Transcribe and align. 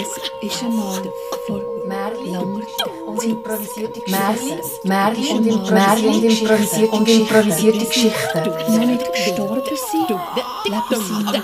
Es 0.00 0.16
ist 0.40 0.62
einmal 0.62 1.12
vor 1.46 1.86
langer 1.86 2.42
und 3.06 3.22
improvisierte 3.22 4.00
Geschichten. 4.00 4.88
Märchen 4.88 5.38
und 5.38 5.46
improvisierte 5.46 6.88
und 6.88 7.06
improvisierte 7.06 7.84
Geschichten. 7.84 8.38
Noch 8.48 8.86
nicht 8.86 9.12
gestorben 9.12 9.62
sind, 9.76 10.08
leben 10.64 11.02
sie. 11.02 11.42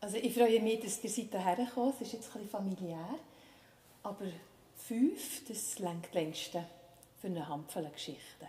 Also 0.00 0.16
ich 0.16 0.34
freue 0.34 0.60
mich, 0.60 0.80
dass 0.80 1.04
ihr 1.04 1.10
seid 1.10 1.30
hierher 1.30 1.56
gekommen. 1.56 1.92
Es 2.00 2.08
ist 2.08 2.12
jetzt 2.14 2.34
ein 2.34 2.42
bisschen 2.42 2.48
familiär. 2.50 3.08
Aber 4.02 4.24
fünf, 4.74 5.46
das 5.46 5.78
längt 5.78 6.12
längste 6.12 6.64
für 7.20 7.28
eine 7.28 7.46
Handvoll 7.46 7.88
Geschichten. 7.92 8.48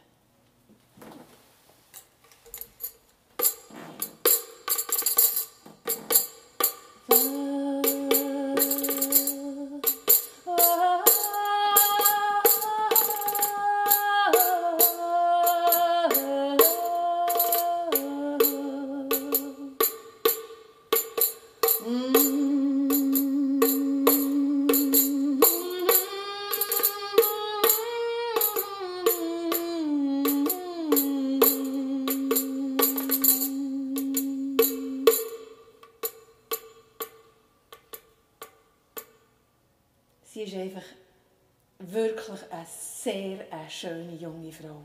Frau. 44.52 44.84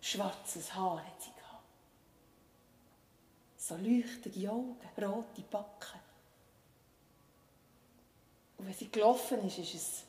Schwarzes 0.00 0.74
Haar 0.74 0.98
hat 0.98 1.22
sie. 1.22 1.32
So 3.62 3.76
leuchtende 3.76 4.50
Augen, 4.50 4.76
rote 5.00 5.42
Backen. 5.48 6.00
Und 8.58 8.66
wenn 8.66 8.74
sie 8.74 8.90
gelaufen 8.90 9.46
ist, 9.46 9.58
war 9.58 9.64
es 9.64 10.04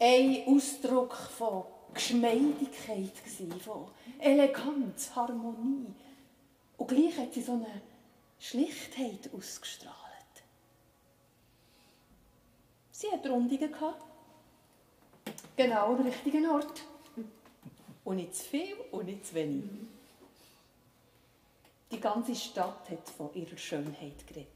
ein 0.00 0.42
Ausdruck 0.48 1.14
von 1.14 1.64
Geschmeidigkeit, 1.94 3.12
von 3.60 3.86
Eleganz, 4.18 5.14
Harmonie. 5.14 5.94
Und 6.76 6.88
gleich 6.88 7.16
hat 7.16 7.32
sie 7.32 7.42
so 7.42 7.52
eine 7.52 7.80
Schlichtheit 8.40 9.30
ausgestrahlt. 9.32 9.94
Sie 12.90 13.08
hat 13.12 13.24
Rundungen 13.24 13.70
gehabt. 13.70 14.13
Genau 15.56 15.94
am 15.94 16.02
richtigen 16.02 16.46
Ort. 16.50 16.82
Und 18.04 18.16
nicht 18.16 18.34
zu 18.34 18.44
viel 18.44 18.74
und 18.90 19.06
nicht 19.06 19.26
zu 19.26 19.34
wenig. 19.34 19.64
Die 21.90 22.00
ganze 22.00 22.34
Stadt 22.34 22.90
hat 22.90 23.08
von 23.08 23.32
ihrer 23.34 23.56
Schönheit 23.56 24.26
geredet. 24.26 24.48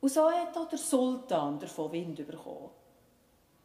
Und 0.00 0.10
so 0.10 0.30
hat 0.30 0.56
auch 0.56 0.68
der 0.68 0.78
Sultan 0.78 1.58
davon 1.58 1.90
Wind 1.92 2.16
bekommen. 2.26 2.68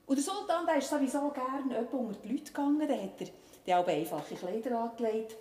Und 0.06 0.16
der 0.16 0.24
Sultan 0.24 0.66
der 0.66 0.78
ist 0.78 0.90
sowieso 0.90 1.30
gerne 1.30 1.86
unter 1.92 2.20
die 2.22 2.30
Leute 2.30 2.46
gegangen. 2.46 2.88
Dann 2.88 3.04
hat 3.04 3.22
er 3.22 3.28
die 3.66 3.74
auch 3.74 3.88
einfache 3.88 4.36
Kleider 4.36 4.80
angelegt. 4.80 5.36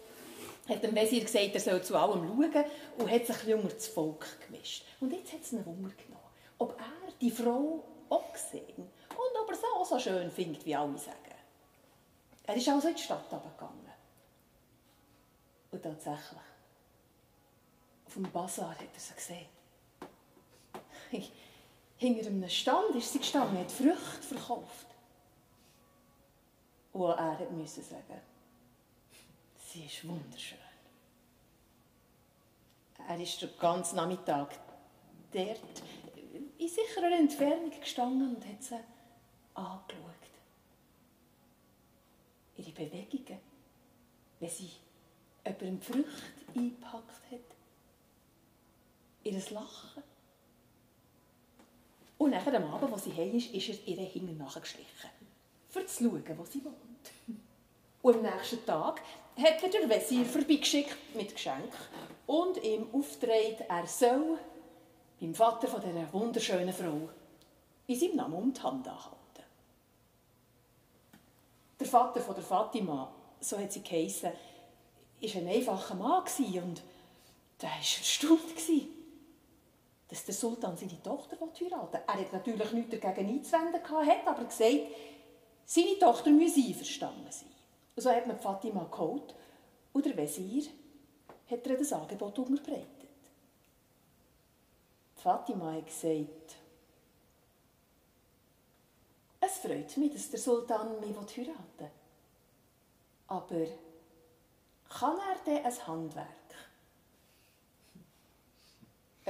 Hat 0.68 0.82
dem 0.82 0.94
Wesir 0.96 1.22
gesagt, 1.22 1.54
er 1.54 1.60
soll 1.60 1.82
zu 1.82 1.96
allem 1.96 2.26
schauen 2.26 2.64
und 2.98 3.10
hat 3.10 3.24
sich 3.24 3.46
ein 3.46 3.54
unter 3.54 3.74
das 3.74 3.86
Volk 3.86 4.26
gemischt. 4.46 4.84
Und 5.00 5.12
jetzt 5.12 5.32
hat 5.32 5.42
es 5.42 5.54
einen 5.54 5.64
Wunder 5.64 5.94
genommen, 5.96 6.26
ob 6.58 6.78
er 6.78 7.12
die 7.20 7.30
Frau 7.30 7.84
auch 8.10 8.32
gesehen 8.32 8.90
er 9.48 9.56
sie 9.56 9.66
auch 9.74 9.84
so 9.84 9.98
schön 9.98 10.30
findet, 10.30 10.64
wie 10.64 10.76
alle 10.76 10.98
sagen. 10.98 11.16
Er 12.44 12.54
ist 12.54 12.68
also 12.68 12.88
in 12.88 12.94
die 12.94 13.02
Stadt 13.02 13.28
gegangen. 13.28 13.92
Und 15.70 15.82
tatsächlich, 15.82 16.40
auf 18.06 18.14
dem 18.14 18.30
Bazar 18.32 18.70
hat 18.70 18.80
er 18.80 19.00
sie 19.00 19.14
gesehen. 19.14 19.46
Hinter 21.98 22.26
einem 22.28 22.48
Stand 22.48 22.94
ist 22.94 23.12
sie 23.12 23.18
gestanden, 23.18 23.58
hat 23.58 23.70
Früchte 23.70 24.22
verkauft. 24.22 24.86
Und 26.92 27.10
er 27.10 27.50
musste 27.50 27.82
sagen, 27.82 28.20
sie 29.56 29.84
ist 29.84 30.08
wunderschön. 30.08 30.58
Er 33.06 33.20
ist 33.20 33.42
den 33.42 33.50
ganzen 33.58 33.96
Nachmittag 33.96 34.58
dort 35.32 35.82
in 36.58 36.68
sicherer 36.68 37.12
Entfernung 37.12 37.70
gestanden 37.70 38.36
und 38.36 38.46
hat 38.46 38.62
sie 38.62 38.78
angeschaut. 39.58 40.14
Ihre 42.56 42.70
Bewegungen, 42.70 43.40
wenn 44.40 44.50
sie 44.50 44.70
jemandem 45.44 45.80
Früchte 45.80 46.22
eingepackt 46.54 47.30
hat. 47.30 47.40
Ihr 49.24 49.42
Lachen. 49.50 50.02
Und 52.18 52.30
nachher 52.30 52.54
am 52.54 52.74
Abend, 52.74 52.92
als 52.92 53.04
sie 53.04 53.14
heim 53.14 53.36
ist, 53.36 53.52
ist 53.52 53.68
er 53.68 53.86
ihr 53.86 54.04
hinten 54.04 54.36
nachgeschlichen. 54.38 55.10
Für 55.68 55.86
zu 55.86 56.04
schauen, 56.04 56.38
wo 56.38 56.44
sie 56.44 56.64
wohnt. 56.64 56.76
Und 58.02 58.16
am 58.16 58.22
nächsten 58.22 58.64
Tag 58.64 59.02
hat 59.36 59.62
er 59.62 59.68
der 59.68 59.88
Wesir 59.88 60.24
vorbeigeschickt 60.24 61.14
mit 61.14 61.34
Geschenk 61.34 61.72
und 62.26 62.62
ihm 62.62 62.86
aufgetragen, 62.92 63.64
er 63.68 63.86
soll 63.86 64.38
beim 65.20 65.34
Vater 65.34 65.68
von 65.68 65.80
dieser 65.80 66.12
wunderschönen 66.12 66.72
Frau 66.72 67.08
in 67.86 67.98
seinem 67.98 68.16
Namen 68.16 68.34
um 68.34 68.52
die 68.52 68.60
Hand 68.60 68.86
anhalten. 68.86 69.17
Der 71.78 71.86
Vater 71.86 72.20
von 72.20 72.34
der 72.34 72.44
Fatima, 72.44 73.12
so 73.40 73.58
hat 73.58 73.72
sie 73.72 73.82
geheissen, 73.82 74.32
war 75.20 75.36
ein 75.36 75.48
einfacher 75.48 75.94
Mann 75.94 76.22
und 76.22 76.82
der 77.60 77.68
war 77.68 77.76
erstaunt, 77.76 78.40
dass 80.08 80.24
der 80.24 80.34
Sultan 80.34 80.76
seine 80.76 81.02
Tochter 81.02 81.36
heiraten 81.40 81.60
will. 81.60 82.02
Er 82.06 82.14
hat 82.14 82.32
natürlich 82.32 82.72
nichts 82.72 83.00
dagegen 83.00 83.28
einzuwenden, 83.28 83.82
hat 83.82 84.26
aber 84.26 84.44
gesagt, 84.44 84.86
seine 85.64 85.98
Tochter 85.98 86.30
müsse 86.30 86.60
einverstanden 86.60 87.30
sein. 87.30 87.50
Und 87.94 88.02
so 88.02 88.10
hat 88.10 88.26
man 88.26 88.38
Fatima 88.38 88.84
geholt 88.84 89.34
und 89.92 90.06
der 90.06 90.16
Wesir 90.16 90.64
hat 91.50 91.66
ihr 91.66 91.76
das 91.76 91.92
Angebot 91.92 92.38
unterbreitet. 92.38 92.86
Fatima 95.14 95.72
hat 95.72 95.86
gesagt, 95.86 96.56
es 99.58 99.70
freut 99.70 99.96
mich, 99.96 100.12
dass 100.12 100.30
der 100.30 100.38
Sultan 100.38 101.00
mich 101.00 101.16
heiraten 101.16 101.56
will. 101.78 101.90
Aber 103.26 103.66
kann 104.88 105.18
er 105.18 105.44
denn 105.44 105.64
ein 105.64 105.86
Handwerk? 105.86 106.28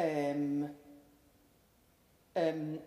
Ähm, 0.01 0.71
ähm, 2.33 2.79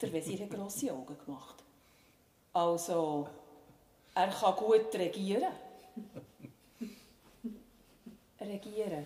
der 0.00 0.10
Wesir 0.10 0.40
hat 0.40 0.48
grosse 0.48 0.90
Augen 0.90 1.18
gemacht. 1.18 1.62
Also, 2.54 3.28
er 4.14 4.28
kann 4.28 4.56
gut 4.56 4.94
regieren. 4.94 5.52
regieren. 8.40 9.04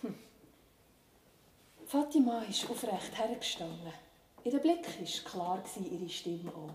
Hm. 0.00 0.18
Fatima 1.86 2.42
ist 2.42 2.68
aufrecht 2.68 3.16
hergestanden. 3.16 3.92
Ihr 4.44 4.58
Blick 4.58 4.86
war 4.86 5.30
klar, 5.30 5.62
ihre 5.90 6.08
Stimme 6.08 6.52
auch. 6.54 6.74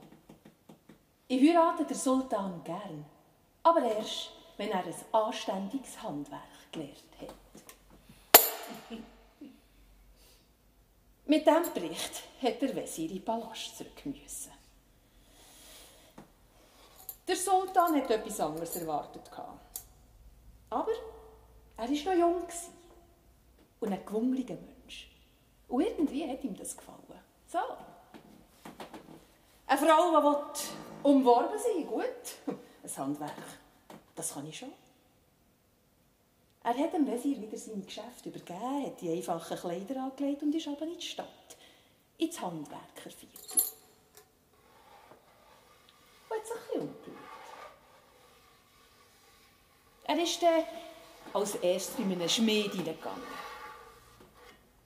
Ich 1.28 1.40
heirate 1.40 1.86
den 1.86 1.96
Sultan 1.96 2.64
gern, 2.64 3.06
aber 3.62 3.84
erst, 3.84 4.32
wenn 4.58 4.72
er 4.72 4.84
ein 4.84 4.96
anständiges 5.12 6.02
Handwerk 6.02 6.42
gelernt 6.72 7.04
hat. 7.22 7.36
Mit 11.28 11.46
diesem 11.46 11.74
Bericht 11.76 12.24
hat 12.42 12.60
der 12.60 12.76
Wesir 12.76 13.12
in 13.12 13.24
Palast 13.24 13.78
zurück 13.78 14.04
müssen. 14.06 14.52
Der 17.28 17.36
Sultan 17.36 18.02
hat 18.02 18.10
etwas 18.10 18.40
anderes 18.40 18.76
erwartet. 18.78 19.30
Aber 20.72 20.92
er 21.78 21.88
war 21.88 21.88
noch 21.88 22.20
jung 22.20 22.48
und 23.80 23.94
ein 23.94 24.04
gewungeliger 24.04 24.56
Mensch. 24.56 25.12
Und 25.68 25.82
irgendwie 25.82 26.28
hat 26.28 26.44
ihm 26.44 26.58
das 26.58 26.76
gefallen. 26.76 27.09
So. 27.52 27.58
Eine 29.66 29.80
Frau, 29.80 30.44
die 30.54 31.08
umworben 31.08 31.58
sein 31.58 31.88
gut. 31.88 32.58
Ein 32.84 32.98
Handwerk. 32.98 33.32
Das 34.16 34.34
kann 34.36 34.48
ich 34.48 34.60
schon. 34.60 34.72
Er 36.64 36.78
hat 36.78 36.94
dem 36.94 37.08
Wesir 37.08 37.42
wieder 37.42 37.58
sein 37.58 37.84
Geschäft 37.84 38.24
übergeben, 38.24 38.86
hat 38.86 39.02
die 39.02 39.12
einfachen 39.12 39.58
Kleider 39.58 40.04
angelegt 40.04 40.44
und 40.44 40.54
ist 40.54 40.68
aber 40.68 40.84
in 40.84 41.00
die 41.00 41.06
Stadt, 41.06 41.58
ins 42.20 42.40
Handwerkerviertel. 42.40 43.64
Und 46.30 46.38
hat 46.38 46.46
sich 46.46 46.76
ein 46.76 46.88
bisschen. 46.88 47.18
Er 50.04 50.22
ist 50.22 50.44
dann 50.44 50.64
als 51.34 51.56
erstes 51.56 51.96
bei 51.96 52.04
einem 52.04 52.30
Schmied 52.30 52.74
hineingegangen. 52.74 53.24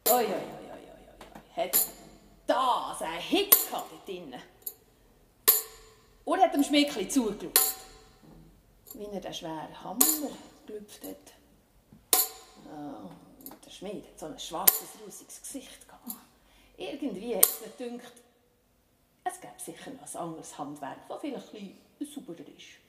Oi, 0.08 0.14
oi, 0.14 0.24
oi, 0.24 0.28
oi, 0.28 0.72
oi, 0.72 1.58
oi. 1.58 1.62
Hat 1.62 1.93
das 2.48 3.02
einen 3.02 3.22
Hitz 3.22 3.70
gehabt 3.70 3.92
dort 3.92 4.08
drinnen. 4.08 4.42
Und 6.26 6.42
hat 6.42 6.54
dem 6.54 6.64
Schmied 6.64 6.96
ein 6.96 7.10
zugeschaut, 7.10 7.60
wie 8.94 9.06
er 9.06 9.20
den 9.20 9.34
schweren 9.34 9.84
Hammer 9.84 10.00
gelüpft 10.66 11.04
hat. 11.04 11.34
Oh, 12.66 13.10
der 13.66 13.70
Schmied 13.70 14.06
hat 14.08 14.20
so 14.20 14.26
ein 14.28 14.40
schwarzes, 14.40 14.90
russiges 15.06 15.42
Gesicht 15.42 15.86
gehabt. 15.86 16.04
Irgendwie 16.78 17.36
hat 17.36 17.46
es 17.46 17.62
mir 17.62 17.90
gedacht, 17.90 18.14
es 19.26 19.40
gäbe 19.40 19.54
sicher 19.58 19.92
noch 19.92 20.02
ein 20.02 20.16
anderes 20.16 20.58
Handwerk, 20.58 21.08
das 21.08 21.22
vielleicht 21.22 21.54
ein 21.54 21.78
bisschen 22.00 22.26
sauberer 22.26 22.48
ist. 22.48 22.80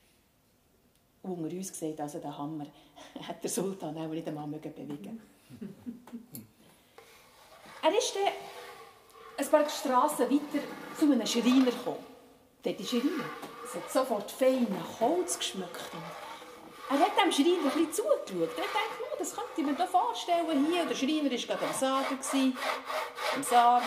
Und 1.22 1.32
unter 1.32 1.56
uns 1.56 1.72
gesagt, 1.72 2.00
also 2.00 2.18
den 2.18 2.36
Hammer 2.36 2.66
hat 3.20 3.42
der 3.42 3.50
Sultan 3.50 3.96
auch 3.96 4.08
nicht 4.08 4.26
einmal 4.28 4.46
bewegen 4.46 5.22
Er 7.82 7.98
ist 7.98 8.14
dann 8.14 8.32
ein 9.36 9.48
paar 9.48 9.69
Strassen 9.69 10.31
weiter 10.31 10.64
zu 10.98 11.04
einem 11.10 11.26
Schreiner 11.26 11.70
gekommen. 11.70 12.04
Dort 12.62 12.81
ist 12.81 12.90
Schreiner. 12.90 13.25
Es 13.64 13.75
hat 13.75 13.90
sofort 13.90 14.31
fein 14.31 14.66
nach 14.70 15.00
Holz 15.00 15.38
geschmückt. 15.38 15.90
Er 16.90 16.98
hat 16.98 17.12
dem 17.19 17.32
Schreiner 17.32 17.75
ein 17.75 17.92
zugeschaut. 17.92 18.28
Er 18.31 18.46
dachte, 18.46 19.02
oh, 19.02 19.16
das 19.19 19.34
könnte 19.34 19.50
ich 19.56 19.64
mir 19.64 19.75
da 19.75 19.86
vorstellen. 19.86 20.66
Hier, 20.70 20.84
der 20.84 20.94
Schreiner 20.94 21.31
war 21.31 21.38
gerade 21.38 21.66
am 21.66 21.72
Sagen. 21.72 22.14
Am 22.14 22.22
Sagen, 22.22 22.54
am 23.34 23.42
Sagen, 23.42 23.86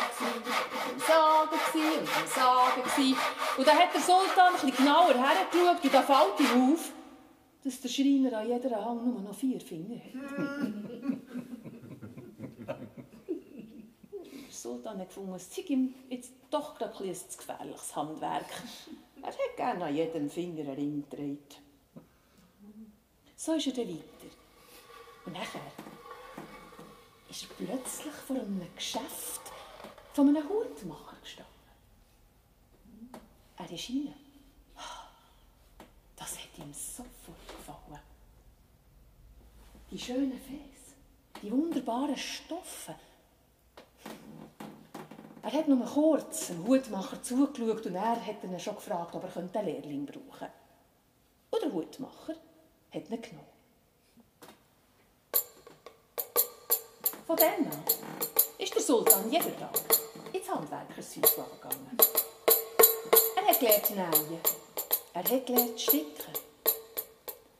am 1.50 2.30
Sagen. 2.30 3.16
Und 3.58 3.68
dann 3.68 3.78
hat 3.78 3.94
der 3.94 4.02
Sultan 4.02 4.54
bisschen 4.54 4.76
genauer 4.76 5.14
hergeschaut 5.14 5.84
und 5.84 5.94
da 5.94 6.02
fällt 6.02 6.40
ihm 6.40 6.74
auf, 6.74 6.92
dass 7.64 7.82
der 7.82 7.90
Schreiner 7.90 8.38
an 8.38 8.48
jeder 8.48 8.84
Hand 8.84 9.06
nur 9.06 9.22
noch 9.22 9.36
vier 9.36 9.60
Finger 9.60 9.96
hat. 9.96 10.14
der 14.48 14.54
Sultan 14.68 15.00
hat 15.00 15.08
gefunden, 15.08 15.34
es 15.34 15.56
sei 15.56 15.62
ihm 15.62 15.96
jetzt 16.10 16.34
doch 16.50 16.78
ein, 16.82 16.90
ein 16.90 17.16
gefährliches 17.38 17.96
Handwerk. 17.96 18.46
Er 19.24 19.30
hätte 19.30 19.56
gerne 19.56 19.86
an 19.86 19.96
jedem 19.96 20.30
Finger 20.30 20.62
einen 20.62 20.76
Ring 20.76 21.04
gedreht. 21.10 21.60
So 23.36 23.54
ist 23.54 23.68
er 23.68 23.74
dann 23.74 23.90
weiter. 23.90 24.36
Und 25.26 25.34
nachher 25.34 25.72
ist 27.28 27.44
er 27.44 27.66
plötzlich 27.66 28.14
vor 28.14 28.36
einem 28.36 28.62
Geschäft 28.76 29.42
von 30.14 30.30
einem 30.30 30.48
Hutmacher 30.48 31.18
gestanden. 31.22 31.52
Er 33.58 33.72
ist 33.72 33.90
rein. 33.90 34.14
Das 36.16 36.38
hat 36.38 36.58
ihm 36.58 36.74
sofort 36.74 37.48
gefallen. 37.48 38.00
Die 39.90 40.00
schönen 40.00 40.40
Fäße, 40.40 41.42
die 41.42 41.52
wunderbaren 41.52 42.18
Stoffe. 42.18 42.96
Er 45.48 45.54
hat 45.54 45.70
nur 45.70 45.86
kurz 45.86 46.48
dem 46.48 46.68
Hutmacher 46.68 47.24
zugeschaut 47.24 47.86
und 47.86 47.96
er 47.96 48.18
hat 48.20 48.44
ihn 48.44 48.60
schon 48.60 48.76
gefragt, 48.76 49.16
ob 49.16 49.24
er 49.24 49.38
einen 49.38 49.66
Lehrling 49.66 50.06
brauchen 50.06 50.40
könnte. 50.40 50.54
Und 51.52 51.64
der 51.64 51.72
Hutmacher 51.72 52.36
hat 52.94 53.10
ihn 53.10 53.22
genommen. 53.22 53.48
Von 57.26 57.38
dann 57.38 57.66
an 57.66 57.84
ist 58.58 58.76
der 58.76 58.82
Sultan 58.82 59.32
jeden 59.32 59.58
Tag 59.58 59.80
ins 60.34 60.50
Handwerkershäuschen 60.50 61.46
gegangen. 61.62 61.98
Er 63.38 63.48
hat 63.48 63.60
gelernt 63.62 63.90
nähen, 63.92 64.42
er 65.14 65.24
hat 65.24 65.46
gelernt 65.46 65.80
sticken, 65.80 66.34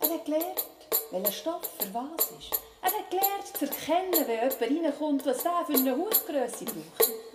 er 0.02 0.10
hat 0.10 0.26
gelernt, 0.26 0.66
welcher 1.12 1.32
Stoff 1.32 1.70
für 1.80 1.94
was 1.94 2.32
ist. 2.38 2.62
Er 2.82 2.92
hat 2.92 3.10
gelernt 3.10 3.48
zu 3.58 3.66
erkennen, 3.66 4.28
wenn 4.28 4.76
jemand 4.76 4.86
reinkommt, 4.86 5.26
was 5.26 5.46
er 5.46 5.66
für 5.66 5.74
eine 5.74 5.98
Hautgröße 5.98 6.66
braucht. 6.66 7.27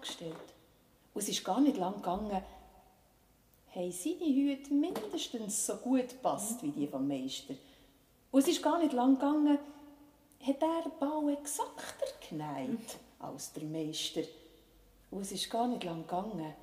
Angestellt. 0.00 0.54
Und 1.12 1.22
es 1.22 1.28
ist 1.28 1.44
gar 1.44 1.60
nicht 1.60 1.76
lang 1.76 1.96
gegangen, 1.96 2.42
haben 3.74 3.92
seine 3.92 4.26
Hüte 4.26 4.72
mindestens 4.72 5.66
so 5.66 5.76
gut 5.76 6.08
gepasst 6.08 6.62
wie 6.62 6.70
die 6.70 6.86
vom 6.86 7.06
Meister. 7.06 7.54
Und 8.30 8.40
es 8.40 8.48
ist 8.48 8.62
gar 8.62 8.78
nicht 8.78 8.92
lang 8.92 9.14
gegangen, 9.14 9.58
hat 10.40 10.62
er 10.62 10.90
Bau 10.98 11.28
exakter 11.28 12.06
genäht 12.28 12.98
als 13.18 13.52
der 13.52 13.64
Meister. 13.64 14.22
Und 15.10 15.22
es 15.22 15.32
ist 15.32 15.50
gar 15.50 15.68
nicht 15.68 15.84
lang 15.84 16.02
gegangen, 16.02 16.54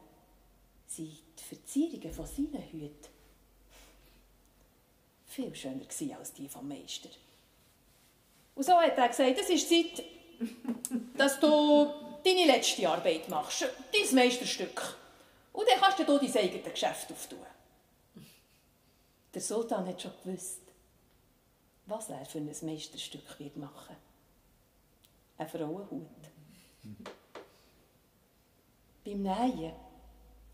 sind 0.88 1.12
die 1.38 1.44
Verzierungen 1.44 2.12
von 2.12 2.26
seinen 2.26 2.64
Hüten 2.72 3.18
viel 5.26 5.54
schöner 5.54 5.86
als 6.18 6.34
die 6.34 6.48
vom 6.48 6.68
Meister. 6.68 7.10
Und 8.56 8.64
so 8.64 8.74
hat 8.74 8.98
er 8.98 9.08
gesagt, 9.08 9.38
es 9.40 9.50
ist 9.50 9.70
Zeit, 9.70 10.04
dass 11.16 11.40
du 11.40 12.07
deine 12.24 12.46
letzte 12.46 12.90
Arbeit 12.90 13.30
machst, 13.30 13.66
dein 13.92 14.16
Meisterstück. 14.16 14.98
Und 15.54 15.68
dann 15.68 15.80
kannst 15.80 16.00
du 16.00 16.04
dein 16.04 16.20
eigenes 16.20 16.74
Geschäft 16.74 17.12
auftun. 17.12 17.40
Der 19.34 19.42
Sultan 19.42 19.88
hat 19.88 20.02
schon 20.02 20.12
gewusst, 20.24 20.62
was 21.86 22.10
er 22.10 22.26
für 22.26 22.40
ein 22.40 22.56
Meisterstück 22.62 23.40
wird 23.40 23.56
machen 23.58 23.96
Ein 25.38 25.48
Frauenhut. 25.48 26.08
Beim 29.04 29.22
Nähen 29.22 29.74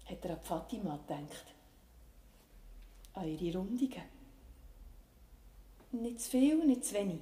hat 0.06 0.26
er 0.26 0.32
an 0.32 0.42
Fatima 0.42 0.98
gedacht. 0.98 1.46
An 3.14 3.28
ihre 3.28 3.58
Rundungen. 3.58 4.04
Nicht 5.92 6.22
zu 6.22 6.32
viel, 6.32 6.66
nicht 6.66 6.86
zu 6.86 6.96
wenig. 6.96 7.22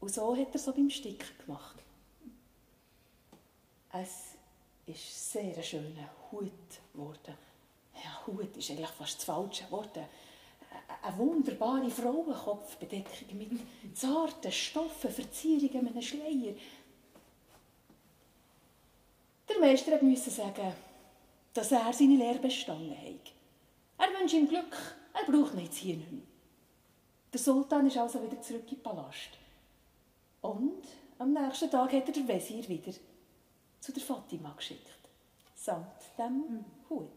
Und 0.00 0.12
so 0.12 0.36
hat 0.36 0.52
er 0.52 0.58
so 0.58 0.72
beim 0.72 0.90
Stick 0.90 1.38
gemacht. 1.44 1.76
Es 3.92 4.34
ist 4.86 5.32
sehr 5.32 5.56
ein 5.56 5.62
schöner 5.62 6.10
Hut 6.30 6.52
geworden. 6.92 7.34
Ja, 7.94 8.26
Hut 8.26 8.56
ist 8.56 8.70
eigentlich 8.70 8.88
fast 8.88 9.18
das 9.18 9.24
falsche 9.24 9.70
Wort. 9.70 9.98
Eine 11.02 11.18
wunderbare 11.18 11.90
Frauenkopfbedeckung 11.90 13.38
mit 13.38 13.50
zarten 13.94 14.52
Stoffen, 14.52 15.10
Verzierungen, 15.10 15.88
einem 15.88 16.02
Schleier. 16.02 16.54
Der 19.48 19.58
Meister 19.60 20.02
musste 20.02 20.30
sagen, 20.30 20.74
dass 21.54 21.72
er 21.72 21.92
seine 21.92 22.16
Lehre 22.16 22.38
bestanden 22.38 22.96
hat. 22.96 23.32
Er 23.98 24.20
wünscht 24.20 24.34
ihm 24.34 24.48
Glück, 24.48 24.76
er 25.14 25.32
braucht 25.32 25.58
jetzt 25.58 25.78
hier 25.78 25.96
nicht 25.96 26.12
mehr. 26.12 26.22
Der 27.32 27.40
Sultan 27.40 27.86
ist 27.86 27.96
also 27.96 28.22
wieder 28.22 28.40
zurück 28.42 28.64
in 28.68 28.76
den 28.76 28.82
Palast. 28.82 29.30
Und 30.42 30.82
am 31.18 31.32
nächsten 31.32 31.70
Tag 31.70 31.92
hat 31.92 32.06
er 32.06 32.12
den 32.12 32.28
Wesir 32.28 32.68
wieder 32.68 32.92
zu 33.86 33.92
der 33.92 34.02
Fatima 34.02 34.52
geschickt. 34.56 34.98
Samt 35.54 36.02
dem 36.18 36.64
Hut. 36.90 37.08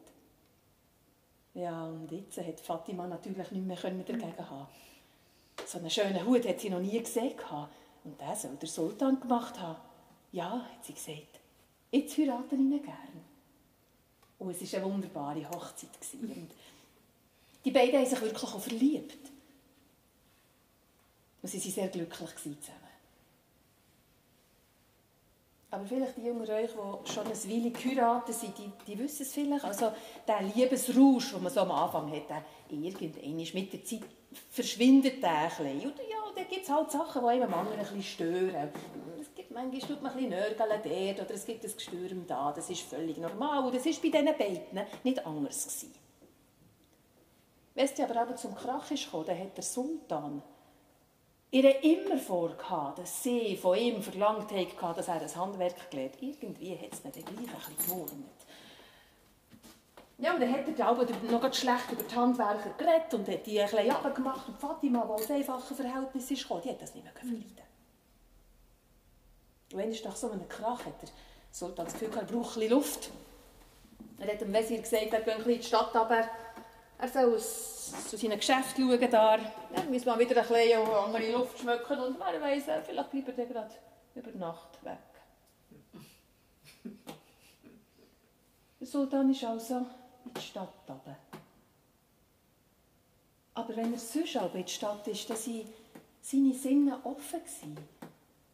Ja, 1.56 1.86
und 1.86 2.12
jetzt 2.12 2.38
hat 2.38 2.60
Fatima 2.60 3.08
natürlich 3.08 3.50
nicht 3.52 3.66
mehr 3.66 3.76
dagegen 3.76 4.50
haben. 4.50 4.68
So 5.66 5.80
einen 5.80 5.90
schönen 5.90 6.24
Hut 6.26 6.48
hat 6.48 6.60
sie 6.60 6.70
noch 6.70 6.80
nie 6.80 7.00
gesehen. 7.00 7.34
Und 8.04 8.22
das 8.22 8.44
soll 8.44 8.56
der 8.56 8.70
Sultan 8.70 9.20
gemacht 9.20 9.60
haben. 9.60 9.82
Ja, 10.32 10.64
hat 10.64 10.86
sie 10.86 10.94
gesagt. 10.94 11.40
Jetzt 11.90 12.18
heiraten 12.20 12.72
ihn 12.72 12.84
gern. 12.84 13.26
Und 14.38 14.52
es 14.52 14.72
war 14.72 14.80
eine 14.80 14.94
wunderbare 14.94 15.50
Hochzeit. 15.50 15.90
Und 16.22 16.52
die 17.66 17.72
beiden 17.72 18.00
haben 18.00 18.06
sich 18.06 18.22
wirklich 18.22 18.44
auch 18.44 18.60
verliebt. 18.60 19.32
Und 21.42 21.50
sie 21.50 21.60
waren 21.60 21.72
sehr 21.72 21.88
glücklich 21.88 22.36
zusammen. 22.36 22.89
Aber 25.72 25.86
vielleicht 25.86 26.18
die 26.18 26.30
unter 26.32 26.56
euch, 26.56 26.72
die 26.72 27.12
schon 27.12 27.26
ein 27.26 27.32
Weile 27.32 27.72
geheiratet 27.72 28.34
sind, 28.34 28.58
die, 28.58 28.72
die 28.88 28.98
wissen 28.98 29.22
es 29.22 29.34
vielleicht. 29.34 29.64
Also 29.64 29.92
der 30.28 30.42
Liebesrausch, 30.42 31.34
den 31.34 31.44
man 31.44 31.52
so 31.52 31.62
am 31.62 31.72
Anfang 31.72 32.12
hat, 32.12 32.44
irgendwann 32.70 33.36
mit 33.54 33.74
der 33.74 33.84
Zeit 33.84 34.02
verschwindet 34.50 35.22
der 35.22 35.30
ein 35.30 35.50
bisschen. 35.50 35.92
Und 35.92 35.98
ja, 36.10 36.18
da 36.36 36.44
gibt 36.44 36.64
es 36.64 36.70
halt 36.70 36.92
Sachen, 36.92 37.22
die 37.22 37.28
einem 37.28 37.54
anderen 37.54 37.80
ein 37.80 37.86
bisschen 37.86 38.02
stören. 38.02 38.70
Es 39.22 39.36
gibt 39.36 39.52
manchmal 39.52 39.82
tut 39.82 40.02
man 40.02 40.12
ein 40.12 40.18
bisschen 40.18 40.32
Nörgeln 40.32 40.82
dort 41.16 41.28
oder 41.28 41.36
es 41.36 41.46
gibt 41.46 41.64
ein 41.64 41.72
Gestürm 41.72 42.26
da. 42.28 42.52
Das 42.52 42.70
ist 42.70 42.82
völlig 42.82 43.18
normal. 43.18 43.66
Und 43.66 43.76
das 43.76 43.86
war 43.86 43.94
bei 43.94 44.10
diesen 44.10 44.26
beiden 44.26 44.88
nicht 45.04 45.26
anders. 45.26 45.66
Gewesen. 45.66 45.94
Wenn 47.76 47.86
es 47.86 48.00
aber, 48.00 48.22
aber 48.22 48.36
zum 48.36 48.56
Krach 48.56 48.90
ist 48.92 49.08
dann 49.14 49.40
hat 49.40 49.56
der 49.56 49.64
Sultan 49.64 50.42
ihr 51.52 51.84
immer 51.84 52.18
vorgehabt, 52.18 53.00
dass 53.00 53.24
sie 53.24 53.58
von 53.58 53.78
ihm 53.78 54.02
verlangt 54.02 54.52
hat, 54.52 54.98
dass 54.98 55.08
er 55.08 55.20
das 55.20 55.36
Handwerk 55.36 55.90
gelernt 55.90 56.16
Irgendwie 56.22 56.78
hat 56.78 56.94
es 56.94 57.02
dann 57.02 57.12
gleich 57.12 57.26
ein 57.28 57.76
bisschen. 57.76 58.26
Ja, 60.22 60.34
und 60.34 60.42
dann 60.42 60.52
hat 60.52 60.68
er 60.68 60.74
dann 60.74 61.32
noch 61.32 61.54
schlecht 61.54 61.92
über 61.92 62.04
die 62.04 62.16
Handwerker 62.16 62.72
geredet 62.78 63.14
und 63.14 63.28
hat 63.28 63.46
die 63.46 63.62
ein 63.62 63.70
bisschen 63.70 63.90
runtergemacht. 63.90 64.50
Und 64.50 64.58
Fatima, 64.58 65.06
die 65.06 65.12
aus 65.12 65.32
einfachen 65.32 65.76
Verhältnissen 65.76 66.38
kam, 66.38 66.62
die 66.62 66.70
hat 66.70 66.82
das 66.82 66.94
nicht 66.94 67.06
mehr 67.06 67.14
verleiden. 67.14 67.70
Und 69.72 69.80
es 69.80 70.04
nach 70.04 70.16
so 70.16 70.30
einem 70.30 70.48
Krach 70.50 70.86
hat 70.86 71.02
der 71.02 71.10
Sultan 71.52 71.86
das 71.86 71.94
Gefühl, 71.94 72.10
er 72.18 72.26
braucht 72.26 72.58
ein 72.58 72.60
bisschen 72.60 72.70
Luft. 72.70 73.10
Er 74.18 74.34
hat 74.34 74.42
dem 74.42 74.52
Wesir 74.52 74.80
gesagt, 74.80 75.14
er 75.14 75.22
gehe 75.22 75.34
ein 75.34 75.38
bisschen 75.38 75.52
in 75.52 75.60
die 75.62 75.66
Stadt 75.66 75.96
runter 75.96 76.28
er 77.00 77.08
soll 77.08 77.40
zu 77.40 78.18
seinem 78.18 78.38
Geschäft 78.38 78.78
schauen. 78.78 79.00
Da. 79.10 79.38
Dann 79.74 79.92
muss 79.92 80.06
man 80.06 80.20
wieder 80.20 80.42
ein 80.42 80.48
bisschen 80.48 80.88
andere 80.88 81.32
Luft 81.32 81.60
schmecken 81.60 82.00
und 82.00 82.20
wer 82.20 82.42
weiß, 82.42 82.64
vielleicht 82.86 83.12
bleibt 83.12 83.40
er 83.40 83.46
gerade 83.46 83.76
über 84.16 84.32
Nacht 84.32 84.84
weg. 84.84 84.98
Der 88.80 88.88
Sultan 88.88 89.30
ist 89.32 89.44
also 89.44 89.86
in 90.26 90.34
die 90.34 90.42
Stadt 90.42 90.74
runter. 90.88 91.18
Aber 93.54 93.76
wenn 93.76 93.94
er 93.94 94.00
sonst 94.00 94.36
in 94.36 94.66
die 94.66 94.72
Stadt 94.72 95.08
ist, 95.08 95.30
dann 95.30 95.38
waren 95.38 95.70
seine 96.22 96.54
Sinne 96.54 97.00
offen. 97.04 97.78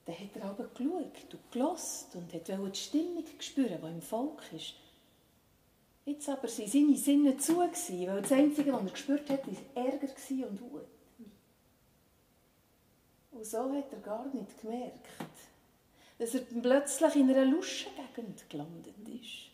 Dann 0.06 0.16
hat 0.16 0.36
er 0.36 0.46
aber 0.46 0.66
geschaut 0.66 1.34
und 1.34 1.52
gelost 1.52 2.16
und 2.16 2.34
wollte 2.34 2.58
die 2.72 2.80
Stimmung 2.80 3.24
spüren, 3.40 3.80
die 3.82 3.88
im 3.88 4.02
Volk 4.02 4.42
ist. 4.52 4.74
Jetzt 6.06 6.30
aber 6.30 6.44
waren 6.44 6.68
seine 6.68 6.96
Sinne 6.96 7.38
zu, 7.38 7.58
weil 7.58 8.22
das 8.22 8.32
Einzige, 8.32 8.72
was 8.74 8.84
er 8.84 8.92
gespürt 8.92 9.30
hat, 9.30 9.48
war 9.48 9.86
Ärger 9.86 10.08
und 10.48 10.62
Wut. 10.62 10.88
Und 13.32 13.46
so 13.46 13.74
hat 13.74 13.92
er 13.92 14.00
gar 14.00 14.26
nicht 14.34 14.62
gemerkt, 14.62 15.08
dass 16.20 16.36
er 16.36 16.42
plötzlich 16.42 17.16
in 17.16 17.30
einer 17.32 17.46
Luschengegend 17.46 18.50
gelandet 18.50 18.96
ist. 19.08 19.50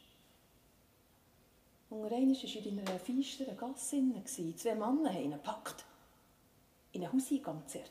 Und 1.89 2.11
einmal 2.11 2.35
war 2.35 2.51
er 2.55 2.65
in 2.65 2.79
einer 2.79 2.99
feisteren 2.99 3.57
Gasse. 3.57 4.55
Zwei 4.55 4.75
Männer 4.75 5.13
haben 5.13 5.23
ihn 5.23 5.31
gepackt. 5.31 5.83
In 6.93 7.03
einen 7.03 7.13
Hauseingang 7.13 7.63
zerrt. 7.67 7.89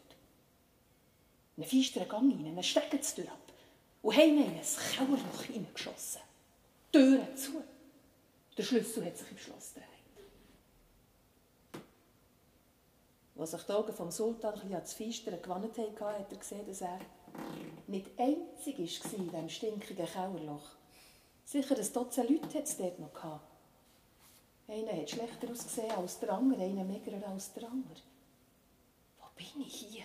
In 1.57 1.64
einen 1.64 1.71
feisteren 1.71 2.09
Gang 2.09 2.33
rein, 2.33 2.47
einen 2.47 2.62
Steckenztür 2.62 3.25
ab. 3.25 3.52
Und 4.02 4.17
haben 4.17 4.29
ihn 4.29 4.45
in 4.45 4.59
ein 4.59 4.62
Kellerloch 4.95 5.43
hineingeschossen. 5.43 6.21
Türen 6.93 7.37
zu. 7.37 7.62
Der 8.61 8.67
Schlüssel 8.67 9.07
hat 9.07 9.17
sich 9.17 9.31
im 9.31 9.38
Schloss 9.38 9.73
gedreht. 9.73 9.88
Als 13.38 13.52
sich 13.52 13.62
die 13.62 13.73
Augen 13.73 13.93
vom 13.95 14.11
Sultan 14.11 14.52
ein 14.52 14.75
an 14.75 14.83
das 14.83 14.93
Feistere 14.93 15.38
gewandt 15.38 15.79
haben, 15.79 15.99
hat 15.99 16.31
er 16.31 16.37
gesehen, 16.37 16.67
dass 16.67 16.83
er 16.83 16.99
nicht 17.87 18.11
einzig 18.19 18.79
war 18.79 19.12
in 19.14 19.31
diesem 19.31 19.49
stinkigen 19.49 20.05
Kellerloch. 20.05 20.76
Sicher 21.47 21.75
ein 21.75 21.90
Dutzend 21.90 22.29
Leute 22.29 22.59
hat 22.59 22.64
es 22.64 22.76
dort 22.76 22.99
noch 22.99 23.14
gehabt. 23.14 23.50
Einer 24.69 24.93
hat 24.93 25.09
schlechter 25.09 25.50
ausgesehen 25.50 25.93
als 25.93 26.21
der 26.21 26.31
andere, 26.31 26.62
einer 26.62 26.85
magerer 26.85 27.29
als 27.29 27.55
der 27.55 27.67
andere. 27.67 28.02
Wo 29.21 29.25
bin 29.37 29.67
ich 29.67 29.75
hier? 29.75 30.05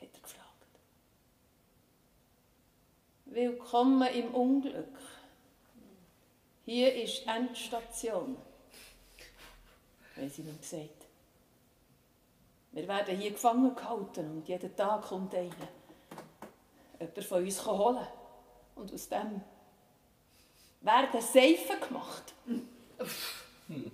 hat 0.00 0.14
er 0.14 0.20
gefragt. 0.20 0.68
Willkommen 3.24 4.14
im 4.14 4.32
Unglück. 4.32 5.07
Hier 6.68 6.94
ist 7.02 7.26
Endstation, 7.26 8.36
haben 10.14 10.28
sie 10.28 10.42
ihm 10.42 10.60
gesagt. 10.60 11.06
Wir 12.72 12.86
werden 12.86 13.16
hier 13.16 13.30
gefangen 13.30 13.74
gehalten 13.74 14.32
und 14.32 14.46
jeden 14.46 14.76
Tag 14.76 15.00
kommt 15.00 15.34
einer, 15.34 15.48
jemand 17.00 17.24
von 17.24 17.42
uns 17.42 17.64
holen. 17.64 18.06
Und 18.74 18.92
aus 18.92 19.08
dem 19.08 19.40
werden 20.82 21.22
Seifen 21.22 21.80
gemacht. 21.80 22.34
Hm. 22.44 23.90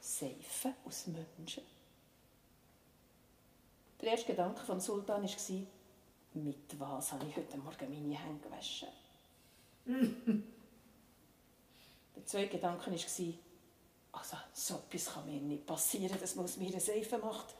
Seifen 0.00 0.74
aus 0.84 1.06
Menschen. 1.06 1.62
Der 4.02 4.10
erste 4.10 4.26
Gedanke 4.26 4.60
vom 4.66 4.80
Sultan 4.80 5.22
war, 5.22 5.66
mit 6.34 6.78
was 6.78 7.12
habe 7.12 7.24
ich 7.24 7.34
heute 7.34 7.56
Morgen 7.56 7.90
meine 7.90 8.18
Hände 8.18 8.46
gewaschen? 8.46 10.44
Der 12.16 12.26
zweite 12.26 12.48
Gedanke 12.48 12.90
war, 12.90 13.34
also 14.12 14.36
so 14.52 14.74
etwas 14.88 15.12
kann 15.12 15.26
mir 15.26 15.40
nicht 15.40 15.66
passieren, 15.66 16.18
dass 16.20 16.34
man 16.36 16.44
aus 16.44 16.56
mir 16.56 16.68
eine 16.68 16.80
Seife 16.80 17.18
macht. 17.18 17.54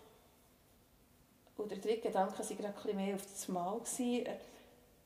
Und 1.56 1.70
der 1.70 1.78
dritte 1.78 2.08
Gedanke 2.08 2.38
war 2.38 2.73
gerade 2.73 2.94
mehr 2.94 3.14
auf 3.14 3.23
das 3.23 3.49
Mal. 3.49 3.80